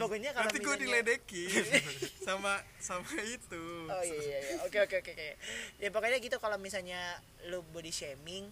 Pokoknya 0.00 0.32
kalau 0.32 0.48
nanti 0.48 0.60
gue 0.64 0.76
diledekin. 0.80 1.64
Sama 2.26 2.64
sama 2.80 3.20
itu. 3.20 3.64
Oh 3.84 4.00
iya 4.00 4.16
iya 4.16 4.38
iya. 4.40 4.56
Oke 4.64 4.80
oke 4.80 4.96
oke 5.04 5.12
oke. 5.12 5.28
Ya 5.76 5.88
pokoknya 5.92 6.20
gitu 6.24 6.40
kalau 6.40 6.56
misalnya 6.56 7.20
lu 7.52 7.60
body 7.72 7.92
shaming 7.92 8.48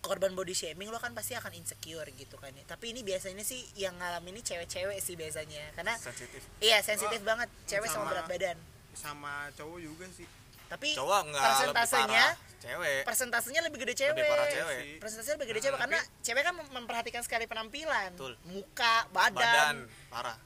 korban 0.00 0.30
body 0.30 0.52
shaming 0.52 0.88
lo 0.88 0.96
kan 0.96 1.10
pasti 1.10 1.34
akan 1.34 1.50
insecure 1.52 2.06
gitu 2.12 2.36
kan 2.36 2.50
ya. 2.50 2.62
Tapi 2.64 2.90
ini 2.90 3.02
biasanya 3.02 3.42
sih 3.42 3.58
yang 3.74 3.94
ngalamin 3.94 4.30
ini 4.30 4.42
cewek-cewek 4.42 4.98
sih 4.98 5.14
biasanya. 5.14 5.72
Karena 5.72 5.94
sensitif 5.94 6.42
iya 6.58 6.78
sensitif 6.80 7.20
Oh, 7.20 7.26
banget 7.26 7.48
cewek 7.64 7.86
sama, 7.86 7.94
sama- 8.00 8.10
berat 8.12 8.26
badan. 8.26 8.58
sama 8.92 9.32
cowok 9.52 9.78
juga 9.78 10.06
sih 10.08 10.26
Tapi 10.66 10.90
cowok 10.92 11.20
enggak 11.24 11.42
persentasenya 11.44 12.24
cewek 12.58 13.00
persentasenya 13.02 13.60
lebih 13.62 13.78
gede 13.80 13.94
cewek. 13.96 14.12
lebih 14.12 14.24
parah 14.26 14.46
cewek. 14.48 14.80
Persentasenya 14.98 15.34
lebih 15.34 15.48
gede 15.48 15.56
Nah, 15.56 15.64
cewek 15.64 15.78
karena 15.80 15.98
tapi- 15.98 16.10
cewek 16.20 16.42
kan 16.42 16.54
mem- 16.54 16.72
memperhatikan 16.72 17.22
sekali 17.22 17.44
penampilan, 17.44 18.10
Betul. 18.12 18.34
muka, 18.44 18.94
badan. 19.08 19.32
badan 19.32 19.76
parah 20.08 20.38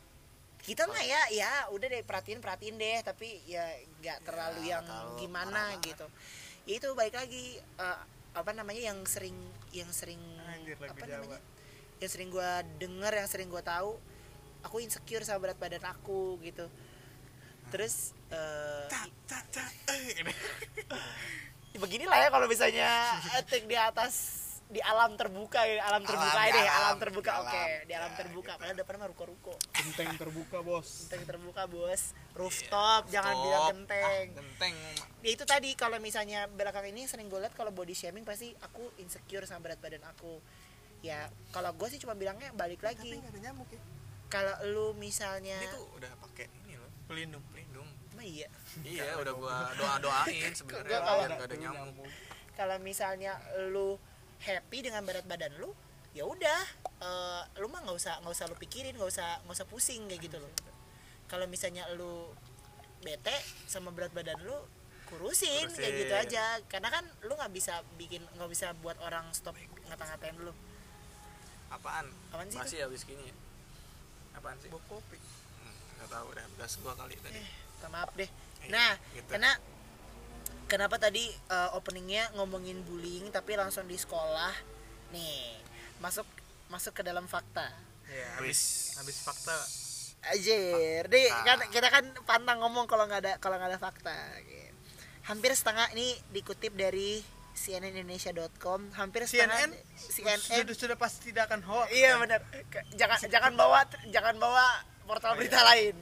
Kita 0.60 0.86
mah 0.86 1.02
ya 1.02 1.18
ya 1.28 1.50
udah 1.68 1.88
deh 1.88 2.02
perhatiin 2.02 2.38
perhatiin 2.38 2.76
deh 2.76 3.02
tapi 3.02 3.42
ya 3.44 3.66
nggak 3.98 4.22
terlalu 4.22 4.62
Ya, 4.62 4.78
yang 4.78 4.82
terlalu 4.84 5.10
gimana 5.18 5.50
parah 5.50 5.82
gitu. 5.82 6.06
Ya 6.62 6.74
itu 6.76 6.88
baik 6.92 7.14
lagi 7.16 7.44
eh, 7.58 7.98
apa 8.32 8.50
namanya 8.56 8.92
yang 8.92 9.00
sering 9.04 9.36
yang 9.76 9.88
sering 9.92 10.20
Anjir, 10.48 10.76
apa 10.80 11.04
Jawa. 11.04 11.24
namanya? 11.24 11.40
Yang 12.00 12.10
sering 12.18 12.28
gua 12.32 12.64
denger, 12.80 13.12
yang 13.12 13.28
sering 13.28 13.48
gua 13.52 13.62
tahu 13.62 14.00
aku 14.62 14.78
insecure 14.80 15.26
sama 15.26 15.42
berat 15.50 15.58
badan 15.58 15.84
aku 15.84 16.38
gitu. 16.42 16.66
Terus 17.70 18.16
eh. 18.32 18.86
Eh, 19.88 20.24
ya 21.72 21.78
beginilah 21.82 22.18
ya 22.20 22.28
kalau 22.28 22.46
misalnya 22.46 23.16
etik 23.40 23.64
di 23.64 23.76
atas 23.76 24.41
di 24.72 24.80
alam 24.80 25.12
terbuka 25.14 25.60
ya 25.62 25.84
alam 25.84 26.00
terbuka 26.00 26.32
Alam, 26.32 26.48
deh 26.48 26.52
di 26.54 26.64
alam, 26.64 26.80
alam 26.80 26.96
terbuka 26.96 27.30
oke 27.38 27.52
alam. 27.52 27.84
di 27.84 27.92
alam 27.92 28.08
Ya, 28.08 28.16
terbuka 28.16 28.48
gitu. 28.48 28.58
padahal 28.58 28.76
depannya 28.78 28.98
mah 28.98 29.10
ruko-ruko. 29.12 29.54
Genteng 29.70 30.10
terbuka 30.16 30.58
bos. 30.60 30.88
Genteng 31.02 31.24
terbuka 31.28 31.62
bos. 31.66 32.02
Rooftop 32.32 33.02
jangan 33.06 33.34
Stop. 33.34 33.44
bilang 33.44 33.64
genteng. 33.70 34.00
Ah, 34.02 34.24
genteng. 34.32 34.74
Ya 35.20 35.30
itu 35.30 35.44
tadi 35.44 35.70
kalau 35.74 35.98
misalnya 35.98 36.48
belakang 36.48 36.88
ini 36.88 37.04
sering 37.04 37.28
gue 37.28 37.36
liat 37.38 37.52
kalau 37.52 37.68
body 37.68 37.92
shaming 37.92 38.24
pasti 38.24 38.56
aku 38.58 38.80
insecure 38.96 39.44
sama 39.44 39.60
berat 39.62 39.76
badan 39.78 40.00
aku. 40.08 40.40
Ya 41.00 41.20
kalau 41.52 41.68
gue 41.70 41.88
sih 41.88 42.00
cuma 42.00 42.16
bilangnya 42.16 42.48
balik 42.52 42.80
lagi. 42.80 43.12
ya? 43.12 43.52
Kalau 44.26 44.54
lu 44.64 44.86
misalnya 44.94 45.58
ini 45.58 45.68
tuh 45.68 45.84
udah 45.92 46.08
pakai 46.18 46.48
ini 46.64 46.74
loh 46.74 46.88
pelindung 47.04 47.44
pelindung. 47.46 47.84
Emang 48.10 48.24
iya. 48.24 48.48
Iya 48.80 49.20
udah 49.20 49.32
gua 49.34 49.68
doa 49.74 50.00
doain 50.00 50.48
sebenarnya 50.50 50.98
kalau- 50.98 51.28
ada 51.44 51.56
nyamuk. 51.60 52.08
Kalau 52.52 52.76
misalnya 52.78 53.36
lu 53.68 54.00
happy 54.42 54.78
dengan 54.84 55.06
berat 55.06 55.24
badan 55.24 55.54
lu 55.58 55.70
ya 56.12 56.28
udah 56.28 56.60
eh, 57.00 57.42
lu 57.62 57.66
mah 57.72 57.80
nggak 57.86 57.96
usah 57.96 58.20
nggak 58.20 58.34
usah 58.36 58.46
lu 58.50 58.56
pikirin 58.60 58.92
nggak 58.98 59.10
usah 59.10 59.40
nggak 59.46 59.56
usah 59.56 59.68
pusing 59.70 60.04
kayak 60.10 60.20
gitu 60.28 60.36
loh. 60.42 60.52
Kalau 61.30 61.48
misalnya 61.48 61.88
lu 61.96 62.28
bete 63.00 63.34
sama 63.66 63.88
berat 63.90 64.12
badan 64.12 64.36
lu 64.44 64.54
kurusin, 65.08 65.68
kayak 65.72 65.92
gitu 66.04 66.14
Kurusin. 66.14 66.28
aja. 66.28 66.44
Karena 66.68 66.88
kan 66.92 67.04
lu 67.24 67.32
nggak 67.36 67.52
bisa 67.52 67.80
bikin 67.96 68.20
nggak 68.36 68.50
bisa 68.52 68.72
buat 68.84 68.96
orang 69.00 69.28
stop 69.32 69.56
ngata-ngatain 69.88 70.36
lu. 70.40 70.52
Apaan? 71.72 72.04
Apaan 72.32 72.48
sih 72.52 72.60
masih 72.60 72.78
habis 72.84 73.04
gini? 73.08 73.24
Ya? 73.28 73.34
apaan 74.36 74.56
sih? 74.60 74.68
Bawa 74.72 74.80
kopi. 74.88 75.16
Hmm, 75.16 75.76
nggak 76.00 76.08
tahu 76.12 76.26
udah 76.32 76.44
gas 76.60 76.72
gua 76.80 76.92
kali 76.96 77.16
tadi. 77.20 77.40
Minta 77.40 77.88
maaf 77.88 78.10
deh. 78.16 78.28
Iya, 78.62 78.70
nah 78.70 78.90
gitu. 79.16 79.28
karena 79.32 79.52
kenapa 80.72 80.96
tadi 80.96 81.28
eh, 81.28 81.70
openingnya 81.76 82.32
ngomongin 82.40 82.80
bullying 82.88 83.28
tapi 83.28 83.60
langsung 83.60 83.84
di 83.84 84.00
sekolah 84.00 84.56
nih 85.12 85.60
masuk 86.00 86.24
masuk 86.72 86.96
ke 86.96 87.04
dalam 87.04 87.28
fakta 87.28 87.68
ya 88.08 88.40
habis 88.40 88.96
habis 88.96 89.20
fakta 89.20 89.52
Ajer, 90.22 91.10
deh 91.10 91.26
kan 91.42 91.58
kita 91.74 91.90
kan 91.90 92.06
pantang 92.22 92.62
ngomong 92.62 92.86
kalau 92.86 93.10
nggak 93.10 93.26
ada 93.26 93.32
kalau 93.42 93.58
nggak 93.58 93.74
ada 93.74 93.80
fakta. 93.82 94.14
gitu. 94.46 94.70
Hampir 95.26 95.50
setengah 95.50 95.90
ini 95.98 96.14
dikutip 96.30 96.78
dari 96.78 97.18
cnnindonesia.com. 97.58 98.94
Hampir 98.94 99.26
setengah 99.26 99.58
CNN 99.58 99.70
CNN. 99.98 100.38
sudah 100.62 100.74
sudah 100.78 100.94
pasti 100.94 101.34
tidak 101.34 101.50
akan 101.50 101.66
hoax 101.66 101.90
Iya 101.90 102.14
kan? 102.14 102.22
benar. 102.22 102.40
Jangan 102.94 103.18
jangan 103.26 103.52
bawa 103.58 103.82
jangan 104.14 104.38
bawa 104.38 104.86
portal 105.10 105.34
berita 105.34 105.58
lain. 105.66 105.98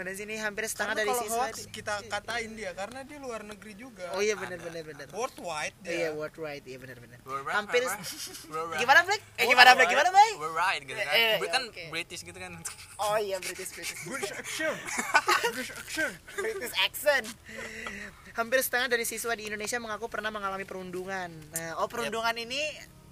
Mana 0.00 0.16
sini 0.16 0.40
hampir 0.40 0.64
setengah 0.64 0.96
Karena 0.96 1.02
dari 1.04 1.12
kalau 1.12 1.22
siswa 1.28 1.44
hoax 1.44 1.56
kita 1.68 1.94
katain 2.08 2.56
dia 2.56 2.72
karena 2.72 3.04
dia 3.04 3.18
luar 3.20 3.44
negeri 3.44 3.76
juga. 3.76 4.08
oh 4.16 4.24
iya 4.24 4.32
benar 4.32 4.56
benar 4.56 4.80
benar 4.80 5.06
Worldwide 5.12 5.76
dia. 5.84 5.92
iya 5.92 6.08
worldwide 6.10 6.64
iya 6.64 6.78
benar 6.80 6.96
benar 6.96 7.20
hampir 7.52 7.84
gimana 8.80 9.04
Black 9.04 9.20
eh 9.36 9.44
gimana 9.44 9.76
Black 9.76 9.92
gimana 9.92 10.08
Bay 10.08 10.30
We're 10.40 10.56
right 10.56 10.80
gitu 10.80 10.96
kan. 10.96 11.12
Eh, 11.12 11.36
Gue 11.36 11.48
kan. 11.52 11.62
British 11.92 12.24
gitu 12.24 12.34
kan. 12.34 12.56
oh 12.96 13.20
iya 13.20 13.36
British 13.36 13.76
British 13.76 14.00
British 14.08 14.32
action. 14.32 14.72
British 15.52 15.70
action. 15.76 16.10
British 16.34 16.74
accent. 16.80 17.26
Hampir 18.32 18.64
setengah 18.64 18.88
dari 18.88 19.04
siswa 19.04 19.36
di 19.36 19.52
Indonesia 19.52 19.76
mengaku 19.76 20.08
pernah 20.08 20.32
mengalami 20.32 20.64
perundungan. 20.64 21.28
Nah, 21.52 21.76
oh 21.76 21.92
perundungan 21.92 22.32
ini 22.32 22.56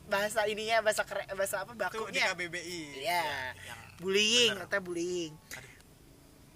bahasa 0.08 0.48
ininya 0.48 0.80
bahasa 0.80 1.04
kere, 1.04 1.28
bahasa 1.36 1.68
apa 1.68 1.76
Itu 1.76 2.00
di 2.08 2.16
bakunya? 2.16 2.24
KBBI. 2.32 2.80
Iya. 3.04 3.22
Yang 3.60 3.78
Bullying 3.98 4.52
bener. 4.54 4.66
atau 4.70 4.80
bullying. 4.80 5.32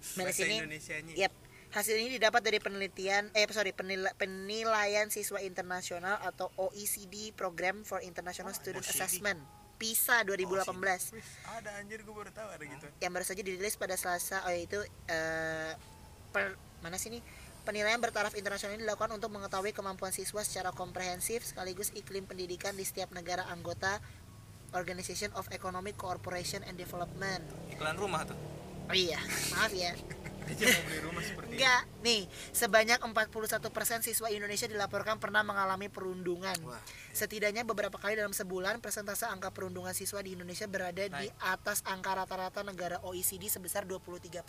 Di 0.03 0.19
Bahasa 0.19 0.43
Indonesianya. 0.43 1.13
Yep. 1.15 1.33
Hasil 1.73 1.95
ini 1.97 2.21
didapat 2.21 2.45
dari 2.45 2.61
penelitian 2.61 3.33
eh 3.33 3.49
sorry 3.49 3.73
penila- 3.73 4.13
penilaian 4.13 5.09
siswa 5.09 5.41
internasional 5.41 6.21
atau 6.21 6.53
OECD 6.59 7.33
Program 7.33 7.81
for 7.81 7.97
International 8.05 8.53
Student 8.53 8.85
OECD. 8.85 8.93
Assessment 8.93 9.39
PISA 9.81 10.21
2018 10.29 11.17
Wih, 11.17 11.25
ada 11.49 11.81
anjir 11.81 12.05
gue 12.05 12.13
baru 12.13 12.29
tahu 12.29 12.45
ada 12.45 12.61
gitu. 12.61 12.87
yang 13.01 13.09
baru 13.09 13.25
saja 13.25 13.41
dirilis 13.41 13.73
pada 13.73 13.97
Selasa 13.97 14.45
oh 14.45 14.53
yaitu 14.53 14.77
eh, 15.09 15.73
per, 16.29 16.53
mana 16.85 17.01
sini 17.01 17.25
penilaian 17.65 17.97
bertaraf 17.97 18.37
internasional 18.37 18.77
ini 18.77 18.85
dilakukan 18.85 19.09
untuk 19.17 19.33
mengetahui 19.33 19.73
kemampuan 19.73 20.13
siswa 20.13 20.45
secara 20.45 20.69
komprehensif 20.77 21.41
sekaligus 21.41 21.89
iklim 21.97 22.29
pendidikan 22.29 22.77
di 22.77 22.85
setiap 22.85 23.09
negara 23.17 23.49
anggota 23.49 23.97
Organization 24.73 25.29
of 25.37 25.45
Economic 25.53 25.93
Cooperation 25.97 26.65
and 26.65 26.77
Development. 26.77 27.45
iklan 27.69 27.93
rumah 27.93 28.25
tuh. 28.25 28.37
Oh 28.89 28.95
iya, 28.95 29.19
maaf 29.55 29.71
ya. 29.71 29.93
Enggak, 31.53 31.81
nih 32.03 32.27
sebanyak 32.51 32.99
41% 32.99 34.03
siswa 34.03 34.27
Indonesia 34.27 34.67
dilaporkan 34.67 35.21
pernah 35.21 35.39
mengalami 35.45 35.87
perundungan. 35.87 36.55
Wah. 36.67 36.81
Setidaknya 37.15 37.63
beberapa 37.63 37.95
kali 37.95 38.19
dalam 38.19 38.35
sebulan 38.35 38.83
persentase 38.83 39.29
angka 39.29 39.53
perundungan 39.55 39.95
siswa 39.95 40.19
di 40.19 40.35
Indonesia 40.35 40.67
berada 40.67 41.03
di 41.07 41.27
atas 41.47 41.85
angka 41.87 42.11
rata-rata 42.17 42.65
negara 42.65 42.99
OECD 43.05 43.47
sebesar 43.47 43.87
23%. 43.87 44.43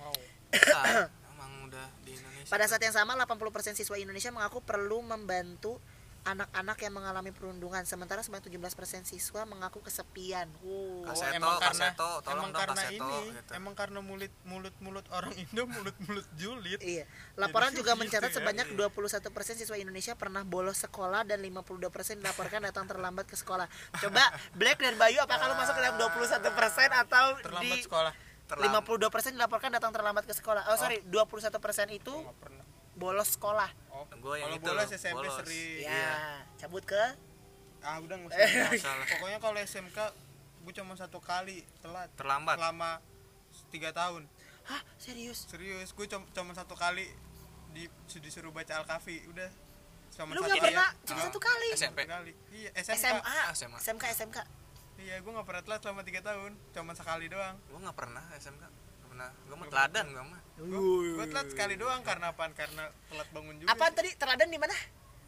Wow. 0.00 0.16
Emang 1.36 1.52
udah 1.70 1.86
di 2.02 2.16
Indonesia. 2.16 2.50
Pada 2.50 2.64
saat 2.66 2.82
yang 2.82 2.94
sama 2.96 3.14
80% 3.14 3.78
siswa 3.78 3.96
Indonesia 4.00 4.32
mengaku 4.32 4.64
perlu 4.64 5.04
membantu 5.04 5.78
anak-anak 6.26 6.78
yang 6.82 6.94
mengalami 6.98 7.30
perundungan 7.30 7.86
sementara 7.86 8.18
sebanyak 8.18 8.50
17% 8.50 9.06
siswa 9.06 9.46
mengaku 9.46 9.78
kesepian. 9.78 10.50
Wow. 10.58 11.06
Kaseto, 11.06 11.38
emang 11.38 11.54
karena 11.62 11.88
kaseto, 11.94 12.10
tolong 12.26 12.26
emang 12.26 12.50
dong 12.50 12.60
karena 12.66 12.82
kaseto, 12.82 13.06
ini 13.06 13.18
gitu. 13.30 13.50
emang 13.54 13.74
karena 13.78 13.98
mulut 14.02 14.32
mulut 14.42 14.74
mulut 14.82 15.06
orang 15.14 15.32
Indo 15.46 15.62
mulut 15.70 15.96
mulut 16.02 16.26
julid 16.34 16.82
Iya. 16.82 17.06
Laporan 17.38 17.70
Jadi 17.70 17.78
juga 17.78 17.92
gitu 17.94 18.02
mencatat 18.02 18.30
ya, 18.34 18.36
sebanyak 18.42 18.66
iya. 18.74 18.90
21% 18.90 19.62
siswa 19.62 19.76
Indonesia 19.78 20.12
pernah 20.18 20.42
bolos 20.42 20.82
sekolah 20.82 21.22
dan 21.22 21.38
52% 21.38 22.18
dilaporkan 22.18 22.60
datang 22.66 22.90
terlambat 22.90 23.30
ke 23.30 23.38
sekolah. 23.38 23.70
Coba 24.02 24.24
Black 24.58 24.82
dan 24.82 24.98
Bayu 24.98 25.22
apakah 25.22 25.46
lu 25.46 25.54
masuk 25.54 25.78
ke 25.78 25.82
dalam 25.86 25.96
21% 26.02 26.42
atau 27.06 27.26
terlambat 27.38 27.78
di 27.78 27.86
sekolah 27.86 28.12
Terlam- 28.46 28.82
52% 28.82 29.34
dilaporkan 29.34 29.74
datang 29.74 29.90
terlambat 29.90 30.22
ke 30.22 30.34
sekolah. 30.34 30.70
Oh, 30.70 30.78
sorry, 30.78 31.02
21% 31.10 31.90
itu 31.90 32.14
pernah 32.38 32.65
bolos 32.96 33.28
sekolah. 33.30 33.68
oh 33.90 34.08
Gua 34.18 34.34
yang 34.34 34.48
kalau 34.48 34.56
itu, 34.56 34.66
bolos 34.66 34.88
SMP 34.90 35.16
bolos. 35.20 35.36
sering 35.38 35.84
Ya, 35.84 36.42
cabut 36.56 36.82
ke 36.82 37.04
ah 37.80 37.96
udah 37.98 38.16
nggak 38.18 38.32
usah 38.74 38.92
pokoknya 39.14 39.38
kalau 39.38 39.54
SMK 39.56 39.98
gue 40.64 40.72
cuma 40.74 40.92
satu 40.92 41.20
kali 41.20 41.62
telat 41.78 42.10
Terlambat. 42.12 42.58
selama 42.58 42.98
tiga 43.68 43.92
tahun 43.92 44.26
Hah, 44.64 44.82
serius? 44.96 45.46
serius 45.46 45.92
gue 45.92 46.06
cuma 46.06 46.26
cuma 46.28 46.50
satu 46.50 46.74
kali 46.74 47.06
di 47.70 47.86
disuruh 48.18 48.50
baca 48.50 48.74
al 48.74 48.82
kafi 48.82 49.22
udah 49.28 49.46
cuma 50.10 50.32
Lu 50.32 50.40
satu 50.40 50.50
nggak 50.50 50.64
pernah 50.64 50.88
kali. 50.90 51.04
cuma 51.04 51.14
Ah, 51.14 51.24
satu 51.24 51.38
kali? 51.38 51.66
SMP. 51.70 51.98
satu 52.00 52.10
kali 52.10 52.32
iya 52.50 52.70
SMK 52.74 52.98
SMA, 52.98 53.36
SMA. 53.54 53.78
SMK, 53.78 54.04
SMK. 54.16 54.38
iya 54.98 55.14
gue 55.16 55.30
nggak 55.30 55.46
pernah 55.46 55.62
telat 55.62 55.80
selama 55.80 56.02
tiga 56.02 56.20
tahun 56.20 56.52
cuma 56.72 56.92
sekali 56.92 57.28
doang 57.28 57.54
Gua 57.68 57.78
nggak 57.78 57.94
pernah 57.94 58.24
SMK. 58.34 58.64
Pernah. 59.16 59.32
Gua 59.48 59.56
mah 59.56 59.68
teladan 59.72 60.06
gua 60.12 60.24
mah. 60.28 60.40
gue 60.56 61.26
telat 61.32 61.48
sekali 61.48 61.74
doang 61.76 62.04
karena 62.04 62.32
apaan 62.32 62.52
karena 62.52 62.84
telat 63.08 63.28
bangun 63.32 63.56
juga 63.56 63.72
Apa 63.72 63.88
sih. 63.88 63.92
tadi 63.96 64.10
teladan 64.12 64.48
di 64.48 64.58
mana? 64.60 64.76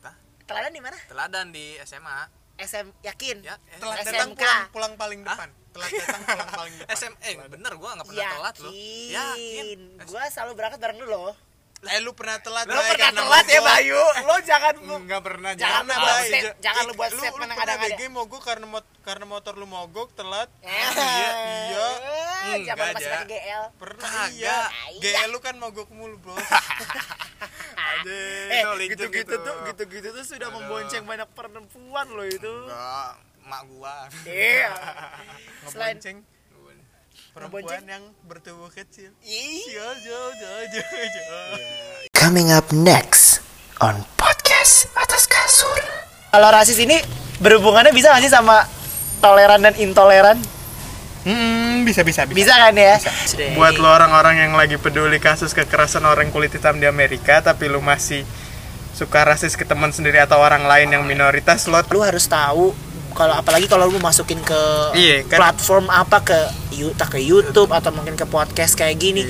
Hah? 0.01 0.15
Teladan 0.45 0.73
di 0.73 0.83
mana? 0.85 0.99
Teladan 1.09 1.47
di 1.49 1.65
SMA. 1.85 2.19
SM 2.59 2.87
yakin? 3.01 3.37
Ya, 3.41 3.57
eh, 3.57 3.81
telat 3.81 3.97
SMK. 4.03 4.13
datang 4.13 4.31
pulang, 4.35 4.63
pulang 4.69 4.93
paling 4.97 5.21
Hah? 5.25 5.37
depan 5.41 5.49
telat 5.69 5.89
datang 5.95 6.21
pulang 6.27 6.51
paling 6.51 6.75
depan 6.81 6.93
SM 6.93 7.13
eh 7.23 7.33
bener 7.49 7.73
gua 7.77 7.91
nggak 7.97 8.07
pernah 8.09 8.29
telat 8.31 8.57
loh. 8.61 8.73
Yakin. 8.73 9.79
Yakin. 9.81 9.81
Gua 10.05 10.23
selalu 10.29 10.53
berangkat 10.53 10.79
bareng 10.85 10.99
lu 10.99 11.07
loh. 11.07 11.33
Eh 11.81 12.03
lu 12.03 12.11
pernah 12.11 12.37
telat 12.39 12.67
Lu 12.67 12.75
Bay, 12.75 12.91
pernah 12.91 12.99
karena 13.07 13.21
telat 13.23 13.47
ya. 13.47 13.61
Bayu? 13.63 14.03
Lo 14.21 14.35
jangan 14.43 14.75
lu 14.79 14.95
Nggak 15.01 15.23
pernah 15.23 15.51
Jangan 15.53 15.63
jangan 15.79 15.87
lu 15.87 15.95
buat 15.95 16.11
Bay. 16.11 16.29
step- 16.35 16.57
jangan 16.59 16.83
lu 16.83 16.93
buat 16.93 17.07
Lu- 17.09 17.17
statement 17.17 17.39
lu 17.39 17.47
yang 17.47 17.55
pernah 17.57 17.77
ada-ada. 17.79 17.95
BG 17.95 18.01
mogok 18.11 18.43
karena 18.43 18.67
mot 18.67 18.85
karena 19.01 19.25
motor 19.25 19.55
lu 19.55 19.67
mogok 19.67 20.09
telat 20.13 20.49
Eh, 20.61 20.69
iya 20.69 21.31
iya 21.65 21.87
eh, 22.45 22.57
Zaman 22.61 22.83
Enggak, 22.83 22.93
masih 22.93 23.07
Ja. 23.07 23.15
pakai 23.15 23.27
GL. 23.31 23.65
pernah 23.79 24.11
Kagak. 24.11 24.29
iya 24.35 24.59
Iya. 24.91 25.11
GL 25.17 25.29
lu 25.29 25.39
kan 25.39 25.55
mogok 25.57 25.89
mulu 25.89 26.17
bro 26.19 26.35
Aduh, 27.79 28.47
Eh, 28.49 28.63
gitu-gitu 28.89 29.09
gitu. 29.25 29.35
tuh, 29.39 29.55
gitu-gitu 29.65 30.09
tuh 30.13 30.25
sudah 30.27 30.49
Aduh. 30.49 30.59
membonceng 30.61 31.05
banyak 31.05 31.29
perempuan 31.31 32.07
loh 32.09 32.27
itu. 32.27 32.55
Enggak, 32.65 33.11
mak 33.45 33.63
gua. 33.67 33.97
Iya. 34.25 34.71
Selain 35.71 35.95
ngebonceng 35.95 36.19
perempuan 37.33 37.83
yang 37.87 38.05
bertubuh 38.27 38.71
kecil 38.71 39.15
jauh 39.23 39.97
jauh 40.03 40.33
jauh 40.35 40.65
jauh 40.75 41.07
jauh 41.15 41.61
Coming 42.15 42.51
up 42.51 42.67
next 42.75 43.41
on 43.79 44.03
podcast 44.19 44.91
atas 44.99 45.31
kasur. 45.31 45.79
Kalau 46.35 46.49
rasis 46.51 46.83
ini 46.83 46.99
berhubungannya 47.39 47.95
bisa 47.95 48.11
nggak 48.11 48.23
sih 48.27 48.33
sama 48.33 48.67
toleran 49.23 49.63
dan 49.63 49.75
intoleran? 49.79 50.39
hmm 51.27 51.85
bisa 51.85 52.03
bisa 52.07 52.25
Bisa 52.27 52.55
kan 52.57 52.75
ya? 52.75 52.97
buat 53.55 53.77
lo 53.77 53.87
orang-orang 53.91 54.49
yang 54.49 54.53
lagi 54.55 54.79
peduli 54.81 55.19
kasus 55.19 55.53
kekerasan 55.53 56.07
orang 56.07 56.31
kulit 56.33 56.55
hitam 56.55 56.79
di 56.79 56.87
Amerika 56.87 57.43
tapi 57.43 57.69
lu 57.69 57.83
masih 57.83 58.23
suka 58.97 59.23
rasis 59.23 59.55
ke 59.55 59.63
teman 59.63 59.95
sendiri 59.95 60.19
atau 60.19 60.43
orang 60.43 60.67
lain 60.67 60.91
yang 60.91 61.05
minoritas 61.07 61.71
lo 61.71 61.79
lu 61.95 62.01
harus 62.03 62.27
tahu 62.27 62.75
kalau 63.13 63.33
apalagi 63.33 63.65
kalau 63.65 63.87
lu 63.87 63.99
masukin 63.99 64.39
ke 64.39 64.61
Iya, 64.93 65.25
kan? 65.25 65.39
platform 65.39 65.89
apa 65.89 66.21
ke 66.21 66.39
entah 66.71 67.07
ke 67.07 67.19
YouTube 67.19 67.69
atau 67.69 67.91
mungkin 67.91 68.15
ke 68.15 68.25
podcast 68.25 68.75
kayak 68.75 68.97
gini. 68.97 69.27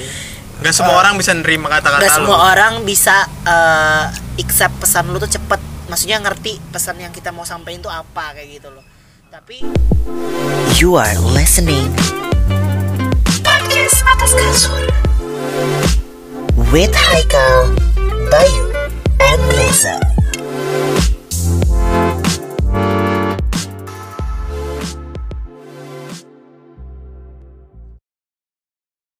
Gak 0.59 0.75
semua 0.75 0.99
orang 0.99 1.15
bisa 1.15 1.33
nerima 1.33 1.71
kata-kata 1.71 2.03
Gak 2.03 2.13
lu. 2.13 2.27
semua 2.27 2.39
orang 2.49 2.73
bisa 2.83 3.15
eh, 3.43 4.05
accept 4.37 4.79
pesan 4.79 5.09
lu 5.09 5.17
tuh 5.17 5.31
cepet. 5.31 5.57
Maksudnya 5.87 6.19
ngerti 6.19 6.61
pesan 6.69 6.99
yang 6.99 7.09
kita 7.09 7.31
mau 7.31 7.43
sampaikan 7.43 7.81
tuh 7.81 7.89
apa 7.89 8.33
kayak 8.33 8.49
gitu 8.55 8.69
loh. 8.69 8.85
Tapi 9.29 9.65
You 10.75 10.95
are 10.95 11.17
listening 11.31 11.89
podcast 13.41 13.97
atas 14.07 14.33
kasur. 14.33 14.85
with 16.69 16.93
Haikal, 16.93 17.73
Bayu, 18.29 18.65
and 19.19 19.41
Reza. 19.51 19.97